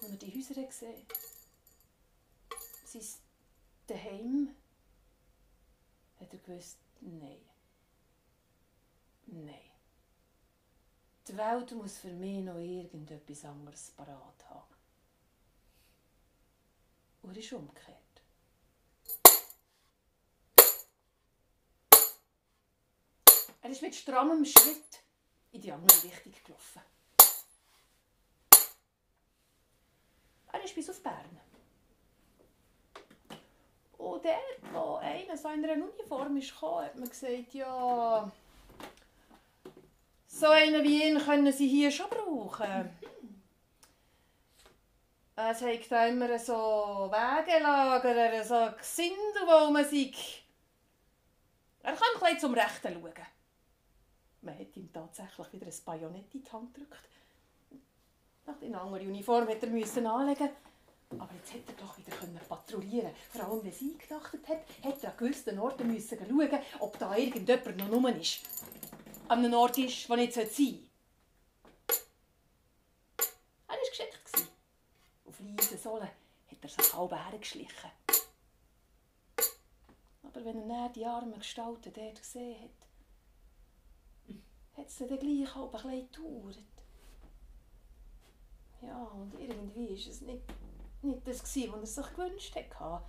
als 0.02 0.10
er 0.10 0.16
die 0.16 0.34
Häuser 0.34 0.62
gesehen 0.64 1.06
sein 2.90 3.02
Daheim, 3.86 4.54
hat 6.18 6.32
er 6.32 6.38
gewusst, 6.38 6.78
nein. 7.00 7.40
Nein. 9.26 9.69
Die 11.30 11.36
Welt 11.36 11.70
muss 11.70 11.98
für 11.98 12.12
mich 12.12 12.42
noch 12.42 12.58
irgendetwas 12.58 13.44
anderes 13.44 13.92
parat 13.92 14.44
haben. 14.48 14.74
Und 17.22 17.36
ist 17.36 17.52
umgekehrt. 17.52 17.96
Er 23.62 23.70
ist 23.70 23.80
mit 23.80 23.94
strammem 23.94 24.44
Schritt 24.44 25.04
in 25.52 25.60
die 25.60 25.70
andere 25.70 26.02
Richtung 26.02 26.34
gelaufen. 26.44 26.82
Er 30.52 30.64
ist 30.64 30.74
bis 30.74 30.90
auf 30.90 31.00
Bern. 31.00 31.40
Und 33.98 34.24
dort, 34.24 34.72
wo 34.72 34.96
einer 34.96 35.36
so 35.36 35.48
in 35.50 35.64
einer 35.64 35.84
Uniform 35.84 36.40
gekommen, 36.40 36.86
hat 36.86 36.96
man 36.96 37.08
gesagt, 37.08 37.54
ja, 37.54 38.32
so 40.40 40.46
einen 40.46 40.82
wie 40.82 41.06
ihn 41.06 41.18
können 41.18 41.52
sie 41.52 41.68
hier 41.68 41.90
schon 41.90 42.08
brauchen. 42.08 42.90
Es 45.36 45.62
hat 45.62 46.08
immer 46.08 46.38
so 46.38 47.10
Wegelager, 47.10 48.44
so 48.44 48.76
Gesindel, 48.76 49.42
wo 49.46 49.70
man 49.70 49.84
sich... 49.84 50.44
Er 51.82 51.92
kann 51.92 52.22
ein 52.22 52.38
zum 52.38 52.54
Rechten 52.54 52.92
schauen. 52.94 53.26
Man 54.42 54.58
hat 54.58 54.76
ihm 54.76 54.92
tatsächlich 54.92 55.52
wieder 55.52 55.66
ein 55.66 55.84
Bajonett 55.84 56.34
in 56.34 56.42
die 56.42 56.50
Hand 56.50 56.74
gedrückt. 56.74 57.08
Nach 58.46 58.60
einer 58.60 58.82
anderen 58.82 59.08
Uniform 59.08 59.48
hätte 59.48 59.66
er 59.66 59.72
müssen 59.72 60.06
anlegen 60.06 60.50
aber 61.18 61.34
jetzt 61.34 61.52
hätte 61.52 61.72
er 61.72 61.84
doch 61.84 61.98
wieder 61.98 62.16
patrouillieren 62.48 63.10
Vor 63.32 63.44
allem, 63.44 63.64
wenn 63.64 63.72
sie 63.72 63.96
eingeachtet 64.00 64.48
hat, 64.48 64.58
hätte 64.80 65.06
er 65.06 65.12
an 65.12 65.18
gewissen 65.18 65.58
Orten 65.58 65.92
müssen 65.92 66.18
schauen 66.18 66.60
ob 66.78 66.98
da 67.00 67.16
irgendjemand 67.16 67.76
noch 67.78 67.90
rum 67.90 68.06
ist. 68.06 68.40
An 69.30 69.44
einem 69.44 69.54
Ort 69.54 69.78
ist, 69.78 70.10
wo 70.10 70.16
nicht 70.16 70.32
sein 70.32 70.48
sollte. 70.50 70.80
Er 73.68 73.76
war 73.76 73.88
geschickt. 73.88 74.50
Auf 75.24 75.38
leisen 75.38 75.78
Sohlen 75.78 76.02
hat 76.02 76.58
er 76.60 76.68
sich 76.68 76.92
halb 76.92 77.12
hergeschlichen. 77.12 77.90
Aber 80.24 80.44
wenn 80.44 80.68
er 80.68 80.84
dann 80.86 80.92
die 80.94 81.06
armen 81.06 81.38
Gestalten 81.38 81.92
dort 81.92 82.20
gesehen 82.20 82.60
hat, 82.60 82.70
hat 84.78 84.88
es 84.88 84.98
dann 84.98 85.06
gleich 85.16 85.54
halb 85.54 85.76
ein 85.76 85.82
bisschen 85.82 86.10
gedauert. 86.10 86.64
Ja, 88.82 89.04
und 89.14 89.32
irgendwie 89.38 89.90
war 89.90 90.10
es 90.10 90.20
nicht 90.22 90.42
nicht 91.02 91.28
das, 91.28 91.40
was 91.40 91.56
er 91.56 91.86
sich 91.86 92.14
gewünscht 92.14 92.56
hatte. 92.56 93.04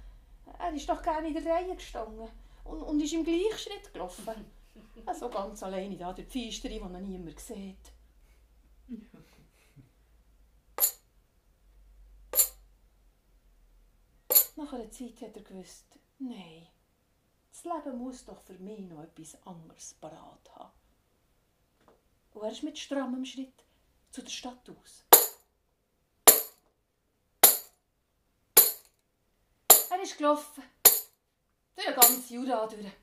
Er 0.60 0.72
ist 0.72 0.88
doch 0.88 1.02
gerne 1.02 1.30
in 1.30 1.34
der 1.34 1.52
Reihe 1.52 1.76
gestanden 1.76 2.30
und, 2.64 2.82
und 2.84 3.02
ist 3.02 3.14
im 3.14 3.24
gleichen 3.24 3.58
Schritt 3.58 3.92
gelaufen. 4.90 5.08
Also 5.08 5.30
ganz 5.30 5.64
alleine 5.64 5.98
da 5.98 6.14
durch 6.14 6.28
die 6.28 6.52
Pfeisterei, 6.52 6.80
die 6.80 6.94
er 6.94 7.02
niemand 7.02 7.40
sieht. 7.40 7.94
Nach 14.56 14.74
einer 14.74 14.92
Zeit 14.92 15.22
hat 15.22 15.36
er 15.36 15.44
gewusst, 15.44 15.86
nein, 16.20 16.68
das 17.52 17.64
Leben 17.64 17.98
muss 17.98 18.26
doch 18.26 18.42
für 18.42 18.58
mich 18.60 18.80
noch 18.82 19.04
etwas 19.04 19.36
anderes 19.46 19.94
parat 19.96 20.50
haben. 20.56 20.72
Und 22.34 22.44
er 22.44 22.52
ist 22.52 22.64
mit 22.64 22.78
strammem 22.78 23.26
Schritt 23.26 23.66
zu 24.12 24.22
der 24.22 24.30
Stadt 24.30 24.70
aus. 24.70 25.06
Er 29.90 30.02
ist 30.02 30.18
gelaufen. 30.18 30.64
Durch 31.76 31.88
den 31.88 31.96
ganzen 31.96 32.34
Jura 32.34 32.68
durch. 32.68 33.01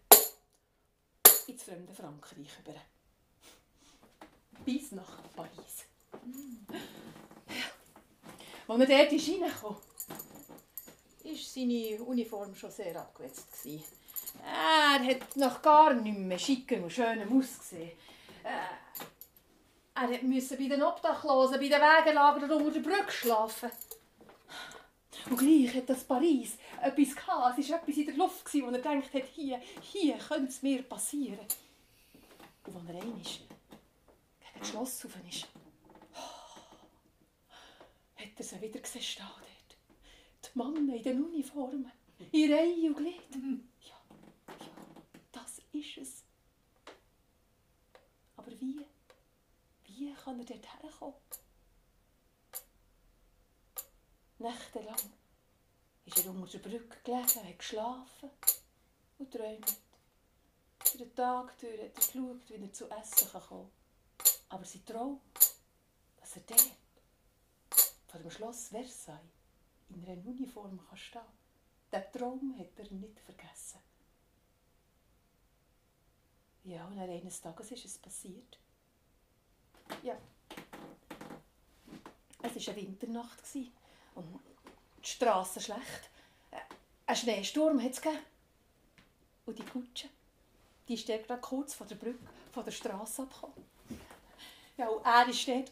Ins 1.48 1.62
fremde 1.62 1.94
Frankreich 1.94 2.58
über. 2.64 2.74
Bis 4.64 4.92
nach 4.92 5.18
Paris. 5.34 5.86
Ja. 6.68 7.66
Als 8.68 8.80
er 8.80 8.86
dort 8.86 9.12
ist 9.12 9.28
reingekommen 9.28 9.78
war 11.28 11.34
seine 11.36 12.02
Uniform 12.02 12.54
schon 12.54 12.70
sehr 12.70 12.96
abgewetzt. 12.96 13.66
Er 14.44 15.04
hat 15.04 15.36
noch 15.36 15.62
gar 15.62 15.94
nicht 15.94 16.18
mehr 16.18 16.38
schicken 16.38 16.84
und 16.84 16.92
schönem 16.92 17.38
ausgesehen. 17.38 17.92
Er 19.94 20.22
musste 20.22 20.56
bei 20.56 20.68
den 20.68 20.82
Obdachlosen, 20.82 21.58
bei 21.58 21.68
den 21.68 21.80
Wegenlagern 21.80 22.50
unter 22.50 22.70
der 22.70 22.80
Brücke 22.80 23.10
schlafen. 23.10 23.70
Und 25.30 25.36
gleich 25.36 25.74
hat 25.74 25.88
das 25.88 26.04
Paris 26.04 26.56
etwas 26.80 27.14
gehabt. 27.14 27.58
Es 27.58 27.70
war 27.70 27.82
etwas 27.82 27.96
in 27.96 28.06
der 28.06 28.16
Luft, 28.16 28.54
wo 28.54 28.66
er 28.66 28.72
gedacht 28.72 29.12
hat, 29.12 29.24
hier, 29.34 29.60
hier 29.80 30.16
könnte 30.16 30.48
es 30.48 30.62
mir 30.62 30.82
passieren. 30.82 31.46
Und 32.64 32.76
als 32.76 32.88
er 32.88 33.02
einmal 33.02 33.20
gegen 33.20 33.48
das 34.58 34.68
Schloss 34.68 35.04
rauf 35.04 35.14
ist, 35.28 35.48
hat 38.16 38.28
er 38.36 38.44
sie 38.44 38.60
wieder 38.60 38.80
gesehen 38.80 39.02
stehen 39.02 39.26
dort. 39.26 39.76
Die 40.42 40.58
Männer 40.58 40.96
in 40.96 41.02
den 41.02 41.24
Uniformen, 41.24 41.92
in 42.32 42.52
Reihe 42.52 42.88
und 42.88 42.96
Glied. 42.96 43.20
Ja, 43.80 44.00
ja, 44.48 44.66
das 45.32 45.60
ist 45.72 45.98
es. 45.98 46.24
Aber 48.36 48.50
wie? 48.60 48.84
Wie 49.84 50.12
kann 50.12 50.38
er 50.38 50.44
dort 50.44 50.82
herkommen? 50.82 51.14
Nächtelang 54.40 54.94
ist 54.94 55.07
er 56.24 56.30
unter 56.30 56.58
der 56.58 56.68
Brücke 56.68 56.98
gelegen, 57.04 57.48
hat 57.48 57.58
geschlafen 57.58 58.30
und 59.18 59.30
träumt. 59.30 59.76
Für 60.80 60.98
den 60.98 61.14
Tag 61.14 61.58
durch 61.58 61.72
hat 61.72 61.80
er 61.80 61.88
geschaut, 61.90 62.48
wie 62.48 62.54
er 62.54 62.72
zu 62.72 62.90
essen 62.90 63.40
kommen. 63.40 63.70
Aber 64.48 64.64
sein 64.64 64.84
Traum, 64.84 65.20
dass 66.20 66.36
er 66.36 66.42
dort 66.46 66.76
vor 68.06 68.20
dem 68.20 68.30
Schloss 68.30 68.68
Versailles 68.68 69.20
in 69.90 70.04
einer 70.04 70.26
Uniform 70.26 70.80
kann 70.88 70.96
stehen 70.96 71.20
kann, 71.90 72.02
diesen 72.02 72.12
Traum 72.12 72.58
hat 72.58 72.78
er 72.78 72.92
nicht 72.92 73.20
vergessen. 73.20 73.80
Ja, 76.64 76.86
und 76.86 76.98
eines 76.98 77.40
Tages 77.40 77.70
ist 77.72 77.84
es 77.84 77.98
passiert. 77.98 78.58
Ja. 80.02 80.18
Es 82.42 82.66
war 82.66 82.74
eine 82.74 82.82
Winternacht 82.82 83.42
und 84.14 84.40
die 85.08 85.14
Straße 85.14 85.60
schlecht. 85.60 86.10
Ein 87.06 87.16
Schneesturm 87.16 87.82
hat 87.82 87.92
es 87.92 88.00
gegeben. 88.00 88.22
Und 89.46 89.58
die 89.58 89.64
Kutsche, 89.64 90.08
die 90.86 90.94
ist 90.94 91.06
gerade 91.06 91.40
kurz 91.40 91.74
vor 91.74 91.86
der 91.86 91.94
Brücke, 91.94 92.18
von 92.52 92.64
der 92.64 92.72
Straße 92.72 93.22
abgekommen. 93.22 93.66
Ja, 94.76 94.88
und 94.88 95.04
er 95.04 95.12
war 95.12 95.24
dort. 95.24 95.70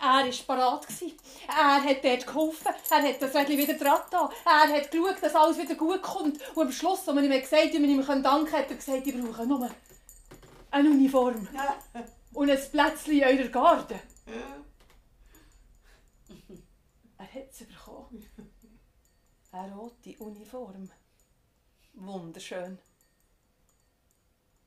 Er 0.00 0.26
war 0.26 0.32
parat. 0.46 0.86
Er 1.46 1.84
hat 1.84 2.04
dort 2.04 2.26
geholfen. 2.26 2.74
Er 2.90 3.02
hat 3.02 3.22
das 3.22 3.34
Rädchen 3.34 3.58
wieder 3.58 3.74
dran. 3.74 4.00
Er 4.44 4.72
hat 4.72 4.90
geschaut, 4.90 5.22
dass 5.22 5.34
alles 5.34 5.58
wieder 5.58 5.74
gut 5.76 6.02
kommt. 6.02 6.40
Und 6.56 6.66
am 6.66 6.72
Schluss, 6.72 7.06
als 7.06 7.14
man 7.14 7.24
ihm 7.24 7.30
gesagt 7.30 7.62
hat, 7.62 7.72
wie 7.72 7.78
man 7.78 7.90
ihm 7.90 8.22
danken 8.22 8.46
kann, 8.46 8.62
hat 8.62 8.70
er 8.70 8.76
gesagt, 8.76 9.06
ich 9.06 9.14
brauche 9.14 9.46
nur 9.46 9.70
eine 10.70 10.90
Uniform. 10.90 11.46
Und 12.32 12.50
ein 12.50 12.70
Plätzchen 12.70 13.12
in 13.12 13.24
eurer 13.24 13.48
Garde. 13.48 14.00
Er 17.18 17.34
hat 17.34 17.50
es 17.52 17.58
bekommen. 17.58 18.27
Eine 19.50 19.74
rote 19.74 20.14
Uniform. 20.18 20.90
Wunderschön. 21.94 22.78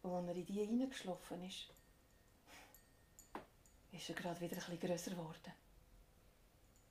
Und 0.02 0.12
als 0.12 0.28
er 0.28 0.36
in 0.36 0.46
die 0.46 0.66
hineingeschlafen 0.66 1.44
ist, 1.44 1.68
ist 3.92 4.10
er 4.10 4.16
gerade 4.16 4.42
wieder 4.42 4.56
bisschen 4.56 4.80
grösser 4.80 5.12
geworden. 5.12 5.54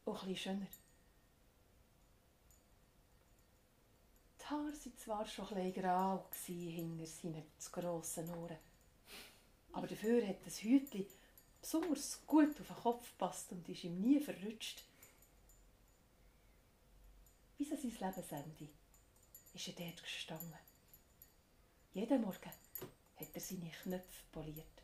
Und 0.04 0.20
bisschen 0.20 0.36
schöner. 0.36 0.66
Die 4.40 4.44
Haare 4.44 4.72
waren 4.72 4.96
zwar 4.96 5.26
schon 5.26 5.48
bisschen 5.48 5.72
grau 5.72 6.28
hinter 6.46 7.06
seinen 7.06 7.42
zu 7.58 7.70
grossen 7.72 8.30
Ohren. 8.30 8.58
Aber 9.72 9.88
dafür 9.88 10.26
hat 10.28 10.46
das 10.46 10.62
Hütchen 10.62 11.06
besonders 11.60 12.24
gut 12.24 12.60
auf 12.60 12.66
den 12.68 12.76
Kopf 12.76 13.10
gepasst 13.10 13.50
und 13.50 13.68
ist 13.68 13.82
ihm 13.82 14.00
nie 14.00 14.20
verrutscht. 14.20 14.84
Bis 17.60 17.70
an 17.72 17.76
sein 17.76 17.90
Lebensende 17.90 18.68
ist 19.52 19.68
er 19.68 19.74
dort 19.74 20.02
gestanden. 20.02 20.54
Jeden 21.92 22.22
Morgen 22.22 22.50
hat 23.16 23.28
er 23.34 23.40
seine 23.42 23.70
Knöpfe 23.70 24.24
poliert. 24.32 24.82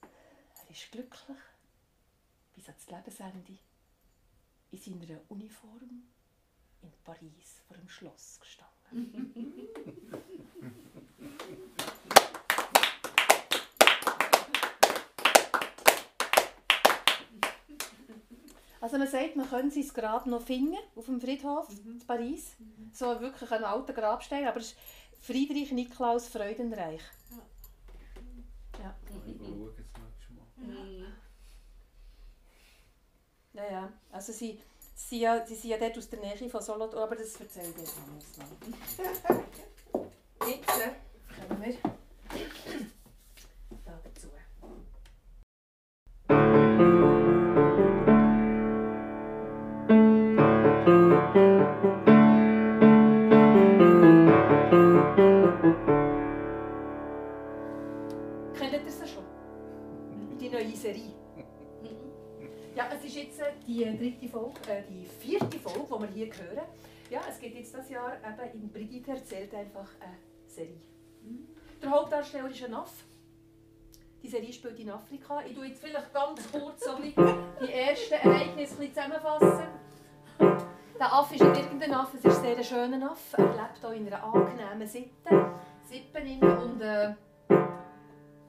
Er 0.00 0.70
ist 0.70 0.92
glücklich 0.92 1.38
bis 2.54 2.68
ans 2.68 2.88
Lebensende 2.88 3.58
in 4.70 4.78
seiner 4.78 5.20
Uniform 5.28 6.04
in 6.82 6.92
Paris 7.02 7.62
vor 7.66 7.76
dem 7.76 7.88
Schloss 7.88 8.38
gestanden. 8.38 9.72
Also 18.80 18.98
man 18.98 19.08
sagt, 19.08 19.36
man 19.36 19.48
könnte 19.48 19.82
sein 19.82 19.88
Grab 19.94 20.26
noch 20.26 20.42
finden 20.42 20.76
auf 20.94 21.06
dem 21.06 21.20
Friedhof 21.20 21.68
in 21.70 21.98
Paris. 22.06 22.52
So 22.92 23.20
wirklich 23.20 23.50
ein 23.50 23.64
alter 23.64 23.92
Grabstein, 23.92 24.46
aber 24.46 24.58
es 24.58 24.72
ist 24.72 24.76
Friedrich 25.20 25.72
Niklaus 25.72 26.28
Freudenreich. 26.28 27.00
Ja. 28.82 28.94
Ich 29.26 29.38
schaue 29.38 29.74
jetzt 29.76 29.96
nächstes 29.98 30.30
Mal. 30.30 31.12
Ja, 33.54 33.72
ja. 33.72 33.92
Also 34.12 34.32
sie, 34.32 34.60
sie, 34.94 35.20
ja, 35.20 35.46
sie 35.46 35.54
sind 35.54 35.70
ja 35.70 35.78
dort 35.78 35.96
aus 35.96 36.10
der 36.10 36.20
Nähe 36.20 36.50
von 36.50 36.60
Solothurn, 36.60 37.02
aber 37.02 37.16
das 37.16 37.40
erzähle 37.40 37.70
ich 37.70 37.78
jetzt 37.78 37.96
anders 37.98 38.36
noch. 38.38 38.46
Jetzt 40.46 40.66
kommen 41.48 41.62
wir 41.62 41.95
dritte 64.06 64.28
Folge, 64.28 64.60
äh, 64.68 64.82
die 64.88 65.04
vierte 65.04 65.58
Folge, 65.58 66.06
die 66.08 66.16
wir 66.16 66.26
hier 66.26 66.34
hören. 66.34 66.66
Ja, 67.10 67.20
es 67.28 67.38
geht 67.40 67.54
jetzt 67.54 67.74
das 67.74 67.88
Jahr 67.90 68.12
eben 68.16 68.62
in 68.62 68.68
Brigitte 68.68 69.12
erzählt 69.12 69.54
einfach 69.54 69.88
eine 70.00 70.16
Serie. 70.46 70.80
Der 71.82 71.90
Hauptdarsteller 71.90 72.50
ist 72.50 72.64
ein 72.64 72.74
Aff. 72.74 73.04
Die 74.22 74.28
Serie 74.28 74.52
spielt 74.52 74.78
in 74.78 74.90
Afrika. 74.90 75.42
Ich 75.44 75.54
tue 75.54 75.66
jetzt 75.66 75.80
vielleicht 75.80 76.12
ganz 76.12 76.50
kurz 76.50 76.84
so 76.84 76.96
die 76.98 77.14
ersten 77.72 78.14
Ereignisse 78.14 78.92
zusammenfassen. 78.92 79.68
Der 80.98 81.12
Aff 81.12 81.32
ist 81.32 81.42
nicht 81.42 81.62
irgendein 81.62 81.94
Aff, 81.94 82.14
es 82.14 82.24
ist 82.24 82.40
sehr 82.40 82.56
ein 82.56 82.64
schöner 82.64 83.10
Aff. 83.10 83.34
Er 83.36 83.44
lebt 83.44 83.78
hier 83.80 83.92
in 83.92 84.06
einer 84.06 84.24
angenehmen 84.24 84.86
Sitte. 84.86 85.52
Sippeninnen 85.84 86.58
und 86.58 86.80
äh, 86.80 87.14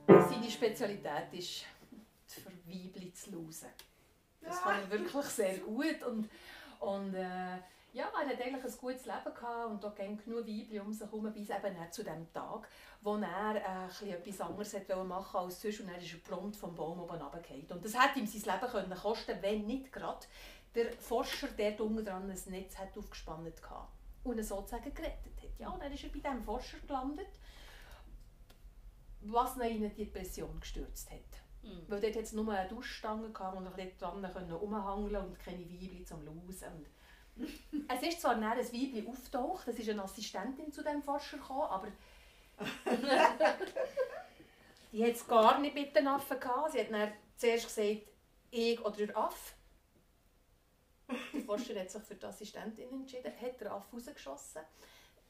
seine 0.08 0.50
Spezialität 0.50 1.32
ist, 1.34 1.66
für 2.26 2.52
Weibli 2.66 3.14
zu 3.14 3.32
losen. 3.32 3.68
Das 4.42 4.62
kann 4.62 4.80
er 4.80 4.90
wirklich 4.90 5.26
sehr 5.26 5.58
gut 5.58 6.04
und, 6.04 6.30
und 6.80 7.14
äh, 7.16 7.58
ja, 7.94 8.12
er 8.14 8.30
hat 8.30 8.42
eigentlich 8.42 8.64
ein 8.64 8.78
gutes 8.80 9.06
Leben 9.06 9.34
gehabt 9.34 9.72
und 9.72 9.84
da 9.84 9.90
ging 9.90 10.18
genug 10.18 10.46
Weibli 10.46 10.80
um 10.80 10.94
sich 10.94 11.08
herum, 11.08 11.34
bis 11.34 11.50
eben 11.50 11.92
zu 11.92 12.04
dem 12.04 12.32
Tag, 12.32 12.68
wo 13.02 13.16
er 13.18 13.56
äh, 13.56 14.10
etwas 14.12 14.42
anderes 14.42 14.74
hat 14.76 14.90
wollen 14.90 15.08
machen 15.08 15.38
als 15.38 15.62
sonst 15.62 15.80
und 15.82 15.90
er 15.90 15.98
ist 15.98 16.24
prompt 16.24 16.56
vom 16.56 16.76
Baum 16.76 17.00
oben 17.00 17.20
runtergefallen. 17.20 17.66
Und 17.72 17.84
das 17.84 18.00
hätte 18.00 18.20
ihm 18.20 18.28
sein 18.28 18.54
Leben 18.54 18.72
können 18.72 18.96
kosten 18.96 19.38
wenn 19.42 19.66
nicht 19.66 19.92
gerade 19.92 20.26
der 20.76 20.92
Forscher, 20.94 21.48
der 21.48 21.80
unten 21.82 22.06
dran 22.06 22.30
ein 22.30 22.52
Netz 22.52 22.78
hat 22.78 22.96
aufgespannt 22.96 23.62
hatte 23.64 23.88
und 24.24 24.38
ihn 24.38 24.44
sozusagen 24.44 24.94
gerettet 24.94 25.42
hat. 25.42 25.60
Ja, 25.60 25.70
und 25.70 25.82
dann 25.82 25.92
ist 25.92 26.04
er 26.04 26.10
bei 26.10 26.20
diesem 26.20 26.44
Forscher 26.44 26.78
gelandet, 26.86 27.40
was 29.22 29.56
ihn 29.56 29.62
in 29.62 29.86
eine 29.86 29.90
Depression 29.90 30.60
gestürzt 30.60 31.10
hat. 31.10 31.47
Weil 31.88 32.02
dort 32.02 32.16
hat 32.16 32.24
es 32.24 32.34
nur 32.34 32.52
eine 32.52 32.68
Duschstange 32.70 33.30
gehabt 33.30 33.58
und 33.58 33.66
er 33.66 33.72
dort 33.72 34.02
dran 34.02 34.34
können 34.34 34.52
rumhangeln 34.52 35.26
und 35.26 35.40
keine 35.40 35.60
Weibli 35.60 36.04
zum 36.06 36.26
Lausen. 36.26 36.86
Und 37.36 37.48
es 37.88 38.04
ist 38.04 38.22
zwar 38.22 38.36
dann 38.36 38.44
ein 38.44 38.58
Weibli 38.58 39.08
auftaucht, 39.08 39.68
das 39.68 39.78
ist 39.78 39.90
eine 39.90 40.04
Assistentin 40.04 40.72
zu 40.72 40.84
dem 40.84 41.02
Forscher 41.02 41.38
gekommen, 41.38 41.62
aber 41.62 41.88
die 44.92 45.04
hat 45.04 45.12
es 45.14 45.28
gar 45.28 45.60
nicht 45.60 45.76
mit 45.76 45.96
den 45.96 46.08
Affen 46.08 46.40
gehabt. 46.40 46.72
Sie 46.72 46.80
hat 46.80 46.92
dann 46.92 47.12
zuerst 47.36 47.68
gesagt, 47.68 48.08
ich 48.52 48.84
oder 48.84 48.98
der 48.98 49.18
Affe. 49.18 49.54
Der 51.34 51.42
Forscher 51.42 51.80
hat 51.80 51.90
sich 51.90 52.02
für 52.02 52.16
die 52.16 52.26
Assistentin 52.26 52.92
entschieden, 52.92 53.32
hat 53.40 53.62
den 53.62 53.68
Affe 53.68 53.96
rausgeschossen. 53.96 54.62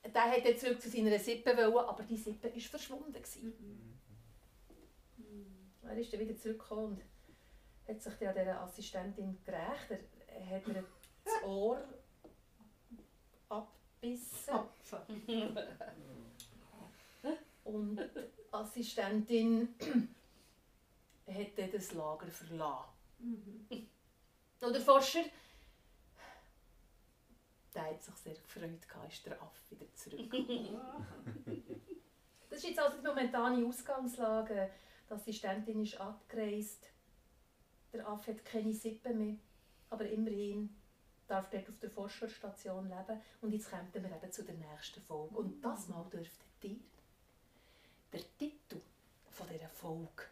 Der 0.06 0.24
hat 0.24 0.46
dann 0.46 0.58
zurück 0.58 0.82
zu 0.82 0.90
seiner 0.90 1.20
Sippe 1.20 1.56
wollen, 1.58 1.86
aber 1.86 2.04
die 2.04 2.18
Sippe 2.18 2.52
war 2.54 2.62
verschwunden. 2.62 3.14
Gewesen. 3.14 3.97
Er 5.90 5.98
ist 5.98 6.12
dann 6.12 6.20
wieder 6.20 6.38
zurückgekommen 6.38 6.86
und 6.86 7.04
hat 7.88 8.02
sich 8.02 8.14
dann 8.20 8.30
an 8.30 8.36
dieser 8.36 8.62
Assistentin 8.62 9.38
gerecht. 9.44 10.04
Er 10.28 10.50
hat 10.50 10.68
ihr 10.68 10.84
das 11.24 11.44
Ohr 11.46 11.82
abgebissen. 13.50 14.60
Und 17.64 17.98
die 17.98 18.52
Assistentin 18.52 19.76
hat 21.28 21.58
dann 21.58 21.72
das 21.72 21.94
Lager 21.94 22.28
verlassen. 22.28 22.90
Und 24.60 24.74
der 24.74 24.82
Forscher, 24.82 25.24
der 27.74 27.84
hat 27.84 28.04
sich 28.04 28.16
sehr 28.16 28.34
gefreut, 28.34 29.10
ist 29.10 29.26
der 29.26 29.42
Affe 29.42 29.72
wieder 29.72 29.94
zurückgekommen. 29.94 30.82
das 32.50 32.60
ist 32.60 32.70
jetzt 32.70 32.80
also 32.80 32.98
die 32.98 33.08
momentane 33.08 33.66
Ausgangslage. 33.66 34.72
Die 35.10 35.14
Assistentin 35.14 35.84
ist 35.84 36.00
abgereist. 36.00 36.90
Der 37.94 38.08
Affe 38.08 38.32
hat 38.34 38.46
keine 38.46 38.74
Sippe 38.74 39.14
mehr. 39.14 39.36
Aber 39.90 40.08
immerhin 40.08 40.76
darf 41.28 41.50
dort 41.50 41.70
auf 41.70 41.80
der 41.80 41.90
Forscherstation 41.90 42.90
leben. 42.90 43.22
Und 43.42 43.52
jetzt 43.52 43.70
kommen 43.70 43.88
wir 43.94 44.16
eben 44.16 44.32
zu 44.32 44.44
der 44.44 44.56
nächsten 44.56 45.02
Folge. 45.02 45.36
Und 45.36 45.62
das 45.62 45.88
Mal 45.88 46.06
dürftet 46.10 46.46
ihr 46.62 46.80
den 48.12 48.24
Titel 48.38 48.82
von 49.30 49.48
dieser 49.50 49.70
Folge 49.70 50.24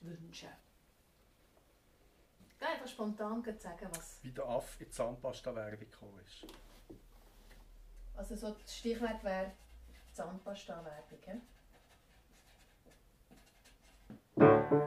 wünschen. 0.00 0.48
Ich 2.58 2.66
einfach 2.66 2.88
spontan 2.88 3.42
sagen, 3.58 3.88
was. 3.90 4.18
Wie 4.22 4.30
der 4.30 4.46
Affe 4.46 4.84
in 4.84 4.90
die 4.90 4.94
Zahnpasta-Werbung 4.94 5.78
gekommen 5.78 6.20
ist. 6.24 6.46
Also 8.16 8.34
so 8.34 8.50
das 8.50 8.76
Stichwort 8.76 9.22
wäre 9.22 9.52
Zahnpasta-Werbung. 10.14 11.42
An 14.68 14.78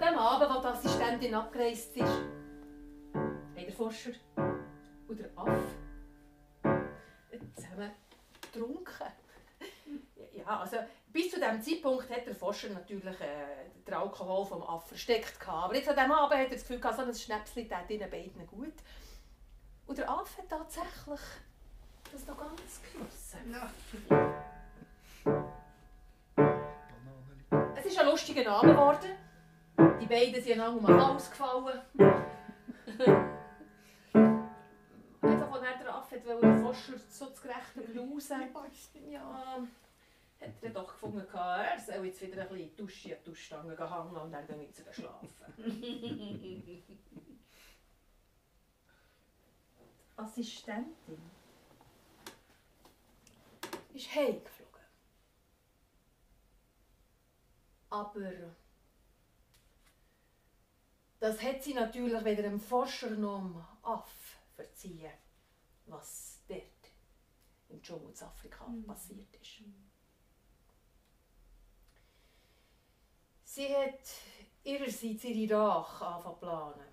dem 0.00 0.16
Abend, 0.16 0.48
wo 0.48 0.60
die 0.60 0.66
Assistentin 0.66 1.34
abgereist 1.34 1.96
ist, 1.96 2.04
haben 2.04 3.56
der 3.56 3.72
Forscher 3.72 4.12
und 5.08 5.18
der 5.18 5.30
Affe 5.34 5.58
zusammen 7.56 7.90
getrunken. 8.40 9.06
Also 10.46 10.76
bis 11.12 11.30
zu 11.30 11.40
diesem 11.40 11.60
Zeitpunkt 11.60 12.08
hat 12.10 12.26
der 12.26 12.34
Forscher 12.34 12.68
natürlich 12.68 13.20
äh, 13.20 13.29
Alkohol 14.20 14.44
vom 14.44 14.62
Aff 14.62 14.86
versteckt. 14.86 15.38
Aber 15.48 15.74
jetzt 15.74 15.88
an 15.88 15.96
diesem 15.96 16.12
Abend 16.12 16.38
hat 16.38 16.44
er 16.44 16.50
das 16.50 16.66
Gefühl, 16.66 16.80
so 16.82 17.02
ein 17.02 17.14
Schnäpschen 17.14 17.68
tat 17.68 17.88
ihnen 17.90 18.10
beiden 18.10 18.46
gut. 18.46 18.74
Und 19.86 19.98
der 19.98 20.08
Aff 20.08 20.36
hat 20.38 20.48
tatsächlich 20.48 21.20
das 22.12 22.26
noch 22.26 22.38
ganz 22.38 22.80
genossen. 22.92 23.56
Es 27.76 27.86
ist 27.86 27.98
ein 27.98 28.06
lustiger 28.06 28.44
Name 28.44 28.72
geworden. 28.72 29.10
Die 30.00 30.06
beiden 30.06 30.42
sind 30.42 30.60
einander 30.60 30.78
um 30.78 30.86
den 30.86 31.06
Hals 31.06 31.30
gefallen. 31.30 31.80
Einfach, 35.22 35.52
als 35.52 35.62
er 35.62 35.78
der 35.78 35.94
Affe 35.94 36.24
wollte, 36.26 36.46
den 36.46 36.62
Forscher 36.62 36.98
so 37.08 37.26
zu 37.26 37.42
gerechten 37.42 37.84
Blusen. 37.84 38.42
Ja, 39.10 39.58
hat 40.40 40.62
er 40.62 40.70
doch 40.70 40.88
gefunden, 40.88 41.26
er 41.32 41.78
soll 41.78 42.06
jetzt 42.06 42.22
wieder 42.22 42.42
ein 42.42 42.48
bisschen 42.48 42.64
in 42.64 42.70
die 42.70 42.76
Dusche 42.76 43.14
an 43.14 43.18
die 43.20 43.30
Duschstange 43.30 43.76
hängen 43.76 44.16
und 44.16 44.32
dann 44.32 44.46
gehen 44.46 44.60
wir 44.60 44.92
schlafen. 44.92 45.28
Die 45.56 46.82
Assistentin 50.16 51.30
ist 53.94 54.14
heimgeflogen. 54.14 54.70
Aber 57.90 58.54
das 61.18 61.42
hat 61.42 61.62
sie 61.62 61.74
natürlich 61.74 62.24
weder 62.24 62.42
dem 62.44 62.60
Forscher 62.60 63.10
noch 63.10 63.40
dem 63.40 63.64
Aff 63.82 64.38
verziehen, 64.54 65.12
was 65.86 66.40
dort 66.48 66.62
im 67.68 67.82
Dschungel 67.82 68.10
in 68.10 68.22
Afrika 68.22 68.66
passiert 68.86 69.34
ist. 69.40 69.62
Sie 73.60 73.76
hat 73.76 74.00
ihrerseits 74.64 75.22
ihre 75.24 75.54
Rache 75.54 76.06
angefangen 76.06 76.34
zu 76.34 76.40
planen. 76.40 76.88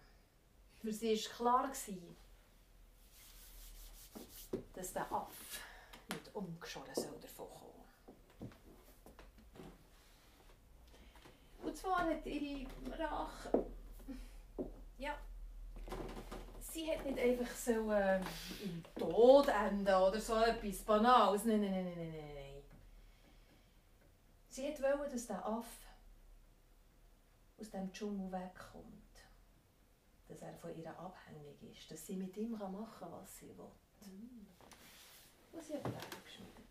Für 0.81 0.91
sie 0.91 1.15
war 1.15 1.33
klar, 1.37 1.71
dass 4.73 4.91
der 4.91 5.09
Aff 5.09 5.61
nicht 6.09 6.35
umgeschoren 6.35 6.93
soll 6.93 7.17
davon 7.21 7.47
kommen. 7.47 8.51
Und 11.63 11.77
zwar 11.77 12.05
hat 12.05 12.25
ihre 12.25 12.67
Rache. 12.99 13.65
Ja. 14.97 15.17
Sie 16.59 16.91
hat 16.91 17.05
nicht 17.05 17.17
einfach 17.17 17.55
so 17.55 17.91
äh, 17.93 18.19
im 18.61 18.83
Tod 18.93 19.47
enden 19.47 19.87
oder 19.87 20.19
so 20.19 20.35
etwas 20.35 20.79
Banales. 20.79 21.45
Nein, 21.45 21.61
nein, 21.61 21.71
nein, 21.71 21.85
nein, 21.85 21.97
nein, 21.97 22.33
nein. 22.35 22.63
Sie 24.49 24.63
wollte, 24.83 25.13
dass 25.13 25.27
der 25.27 25.45
Aff 25.45 25.86
aus 27.59 27.69
dem 27.71 27.91
Dschungel 27.91 28.31
wegkommt. 28.31 28.93
Dass 30.27 30.41
er 30.41 30.53
von 30.55 30.75
ihr 30.75 30.97
abhängig 30.99 31.63
ist. 31.63 31.89
Dass 31.89 32.05
sie 32.05 32.17
mit 32.17 32.35
ihm 32.37 32.51
machen 32.51 32.85
kann, 32.99 33.11
was 33.11 33.37
sie 33.37 33.57
will. 33.57 33.71
Und 35.51 35.63
sie 35.63 35.73
hat 35.73 35.83
Pläne 35.83 35.97
geschmiedet. 36.23 36.67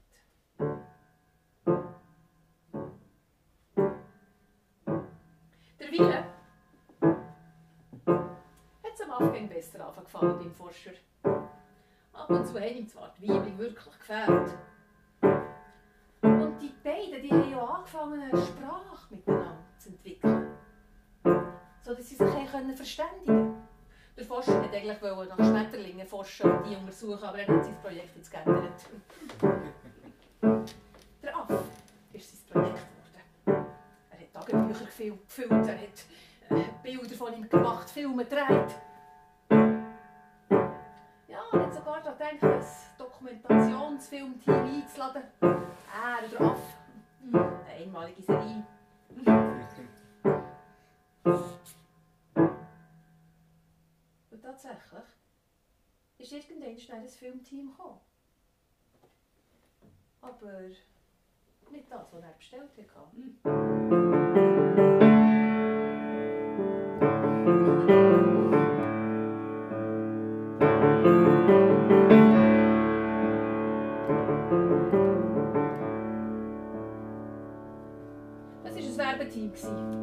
Der 5.79 5.91
Wille 5.91 6.25
hat 8.83 8.93
es 8.95 9.01
am 9.01 9.11
Anfang 9.11 9.49
besser 9.49 9.87
angefangen 9.87 10.39
beim 10.39 10.53
Forscher. 10.53 10.93
Ab 12.13 12.31
und 12.31 12.47
zu 12.47 12.55
haben 12.55 12.77
ihm 12.77 12.89
zwar 12.89 13.13
die 13.15 13.29
Weibli 13.29 13.59
wirklich 13.59 13.99
gefällt. 13.99 14.57
Und 16.23 16.59
die 16.61 16.75
beiden 16.83 17.23
die 17.23 17.31
haben 17.31 17.51
ja 17.51 17.65
angefangen, 17.65 18.23
eine 18.23 18.41
Sprache 18.41 19.15
miteinander 19.15 19.65
zu 19.79 19.91
entwickeln. 19.91 20.46
So 21.87 21.95
dass 21.95 22.09
sie 22.09 22.17
sich 22.17 22.51
können 22.51 22.75
verständigen 22.75 23.27
konnten. 23.27 23.63
Der 24.17 24.25
Forscher 24.25 24.61
wollte 24.61 24.77
eigentlich 24.77 25.01
nach 25.01 25.37
Schmetterlingen 25.37 26.05
forschen 26.05 26.51
und 26.51 26.69
die 26.69 26.75
untersuchen, 26.75 27.23
aber 27.23 27.39
er 27.39 27.47
hat 27.47 27.65
sein 27.65 27.77
Projekt 27.81 28.17
jetzt 28.17 28.29
geändert. 28.29 28.85
Der 31.23 31.37
Aff 31.37 31.49
ist 32.13 32.49
sein 32.49 32.51
Projekt 32.51 32.81
geworden. 33.45 33.67
Er 34.11 34.19
hat 34.19 34.33
Tagebücher 34.33 34.85
gefüllt, 34.85 35.69
er 35.69 35.79
hat 35.79 36.05
äh, 36.49 36.65
Bilder 36.83 37.15
von 37.15 37.33
ihm 37.35 37.49
gemacht, 37.49 37.89
Filme 37.89 38.25
gedreht. 38.25 38.75
Ja, 41.29 41.39
er 41.53 41.63
hat 41.63 41.73
sogar 41.73 42.03
daran 42.03 42.19
gedacht, 42.19 42.43
ein 42.43 42.65
Dokumentationsfilmteam 42.99 44.55
einzuladen. 44.55 45.23
Er, 45.41 46.29
der 46.33 46.41
Aff. 46.41 46.59
Eine 47.33 47.63
einmalige 47.79 48.23
Serie. 48.23 48.65
Tatsächlich 54.57 55.05
ist 56.17 56.33
irgendwann 56.33 56.79
schnell 56.79 57.01
ein 57.03 57.09
Filmteam 57.09 57.67
gekommen. 57.69 58.01
Aber 60.23 60.61
nicht 61.71 61.91
das, 61.91 62.07
was 62.11 62.23
er 62.23 62.33
bestellt 62.33 62.71
hatte. 62.95 63.07
Ein 78.65 78.97
Werbeteam. 78.97 79.53
gewesen. 79.53 79.96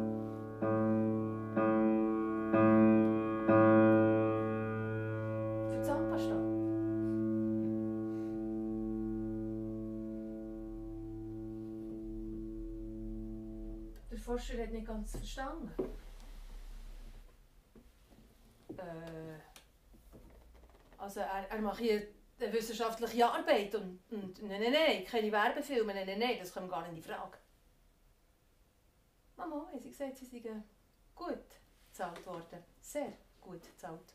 Forscher 14.34 14.60
hat 14.60 14.70
nicht 14.70 14.86
ganz 14.86 15.12
verstanden. 15.12 15.70
Äh, 18.76 19.38
also 20.98 21.20
er, 21.20 21.48
er 21.50 21.60
macht 21.60 21.78
hier 21.78 22.08
eine 22.40 22.52
wissenschaftliche 22.52 23.26
Arbeit 23.26 23.72
und, 23.76 24.00
und 24.10 24.42
nein, 24.42 24.60
nein, 24.60 24.72
nein, 24.72 25.04
keine 25.04 25.30
Werbefilme, 25.30 25.94
nein, 25.94 26.06
nein, 26.06 26.18
nein, 26.18 26.36
das 26.40 26.52
kommt 26.52 26.68
gar 26.68 26.82
nicht 26.88 26.96
in 26.96 27.02
Frage. 27.02 27.38
Mama, 29.36 29.70
sie 29.78 29.90
gesagt, 29.90 30.16
sie 30.16 30.26
seien 30.26 30.64
gut 31.14 31.38
gezahlt 31.88 32.26
worden. 32.26 32.64
Sehr 32.80 33.12
gut 33.40 33.62
gezahlt. 33.62 34.14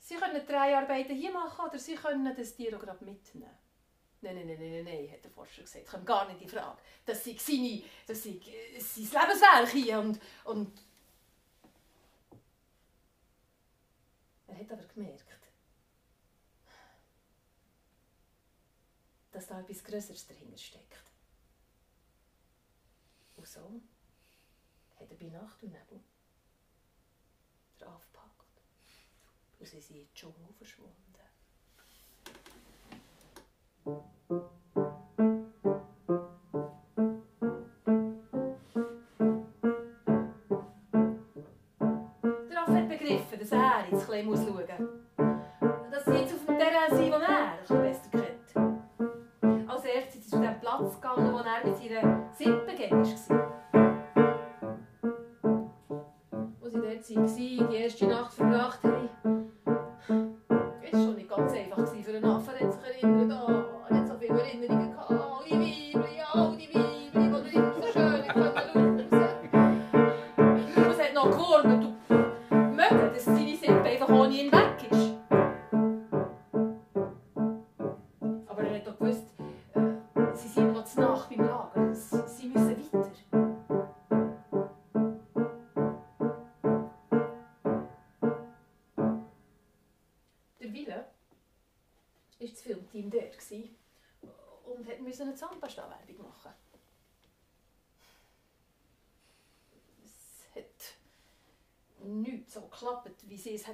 Sie 0.00 0.16
können 0.16 0.46
drei 0.46 0.76
Arbeiten 0.76 1.14
hier 1.14 1.32
machen 1.32 1.64
oder 1.66 1.78
Sie 1.78 1.94
können 1.94 2.36
das 2.36 2.54
Tier 2.54 2.76
auch 2.76 2.80
gerade 2.80 3.02
mitnehmen. 3.02 3.56
Nein, 4.22 4.36
nein, 4.36 4.46
nein, 4.46 4.58
nein, 4.58 4.84
nein, 4.84 5.10
hat 5.10 5.24
der 5.24 5.32
Forscher 5.32 5.62
gesagt. 5.62 5.86
Kommt 5.86 6.06
gar 6.06 6.28
nicht 6.28 6.40
in 6.42 6.48
Frage. 6.48 6.80
Das 7.04 7.24
sei, 7.24 7.36
seine, 7.36 7.82
das 8.06 8.22
sei 8.22 8.30
äh, 8.30 8.78
sein 8.78 9.04
Lebenswerk 9.04 9.68
hier 9.70 9.98
und, 9.98 10.20
und... 10.44 10.80
Er 14.46 14.58
hat 14.58 14.70
aber 14.70 14.84
gemerkt, 14.84 15.26
dass 19.32 19.46
da 19.46 19.60
etwas 19.60 19.82
Größeres 19.82 20.26
dahinter 20.28 20.58
steckt. 20.58 21.02
Und 23.36 23.48
so 23.48 23.80
hat 25.00 25.10
er 25.10 25.16
bei 25.16 25.26
Nacht 25.26 25.60
und 25.64 25.72
Nebel 25.72 26.00
den 27.80 27.88
aufgepackt. 27.88 28.62
Und 29.58 29.66
sie 29.66 29.80
sind 29.80 29.96
in 29.96 30.04
den 30.04 30.14
Dschungel 30.14 30.52
verschwunden. 30.58 31.11
Der 33.84 33.94
Affe 42.60 42.74
hat 42.74 42.88
begriffen, 42.88 43.38
dass 43.40 43.50
er 43.50 43.86
jetzt 43.90 44.08
ein 44.08 44.26
muss 44.26 44.38
schauen 44.38 44.54
muss. 44.54 44.66
Dass 45.90 46.04
sie 46.04 46.12
jetzt 46.12 46.34
auf 46.34 46.46
dem 46.46 46.58
Terrain 46.58 46.90
sind, 46.90 47.06
den 47.06 47.12
er 47.12 47.58
ein 47.58 47.82
besser 47.82 48.10
kennt. 48.12 48.54
Als 49.68 49.84
erstes 49.84 50.26
ist 50.26 50.32
er 50.32 50.38
zu 50.38 50.44
dem 50.44 50.60
Platz 50.60 50.94
gegangen, 51.00 51.32
wo 51.32 51.38
er 51.38 51.64
mit 51.64 51.76
seiner 51.76 52.30
Sippengang 52.32 52.92
war. 52.92 53.04
Wo 56.60 56.68
sie 56.68 56.80
dort 56.80 57.10
waren, 57.10 57.26
die 57.68 57.76
erste 57.76 58.06
Nacht 58.06 58.38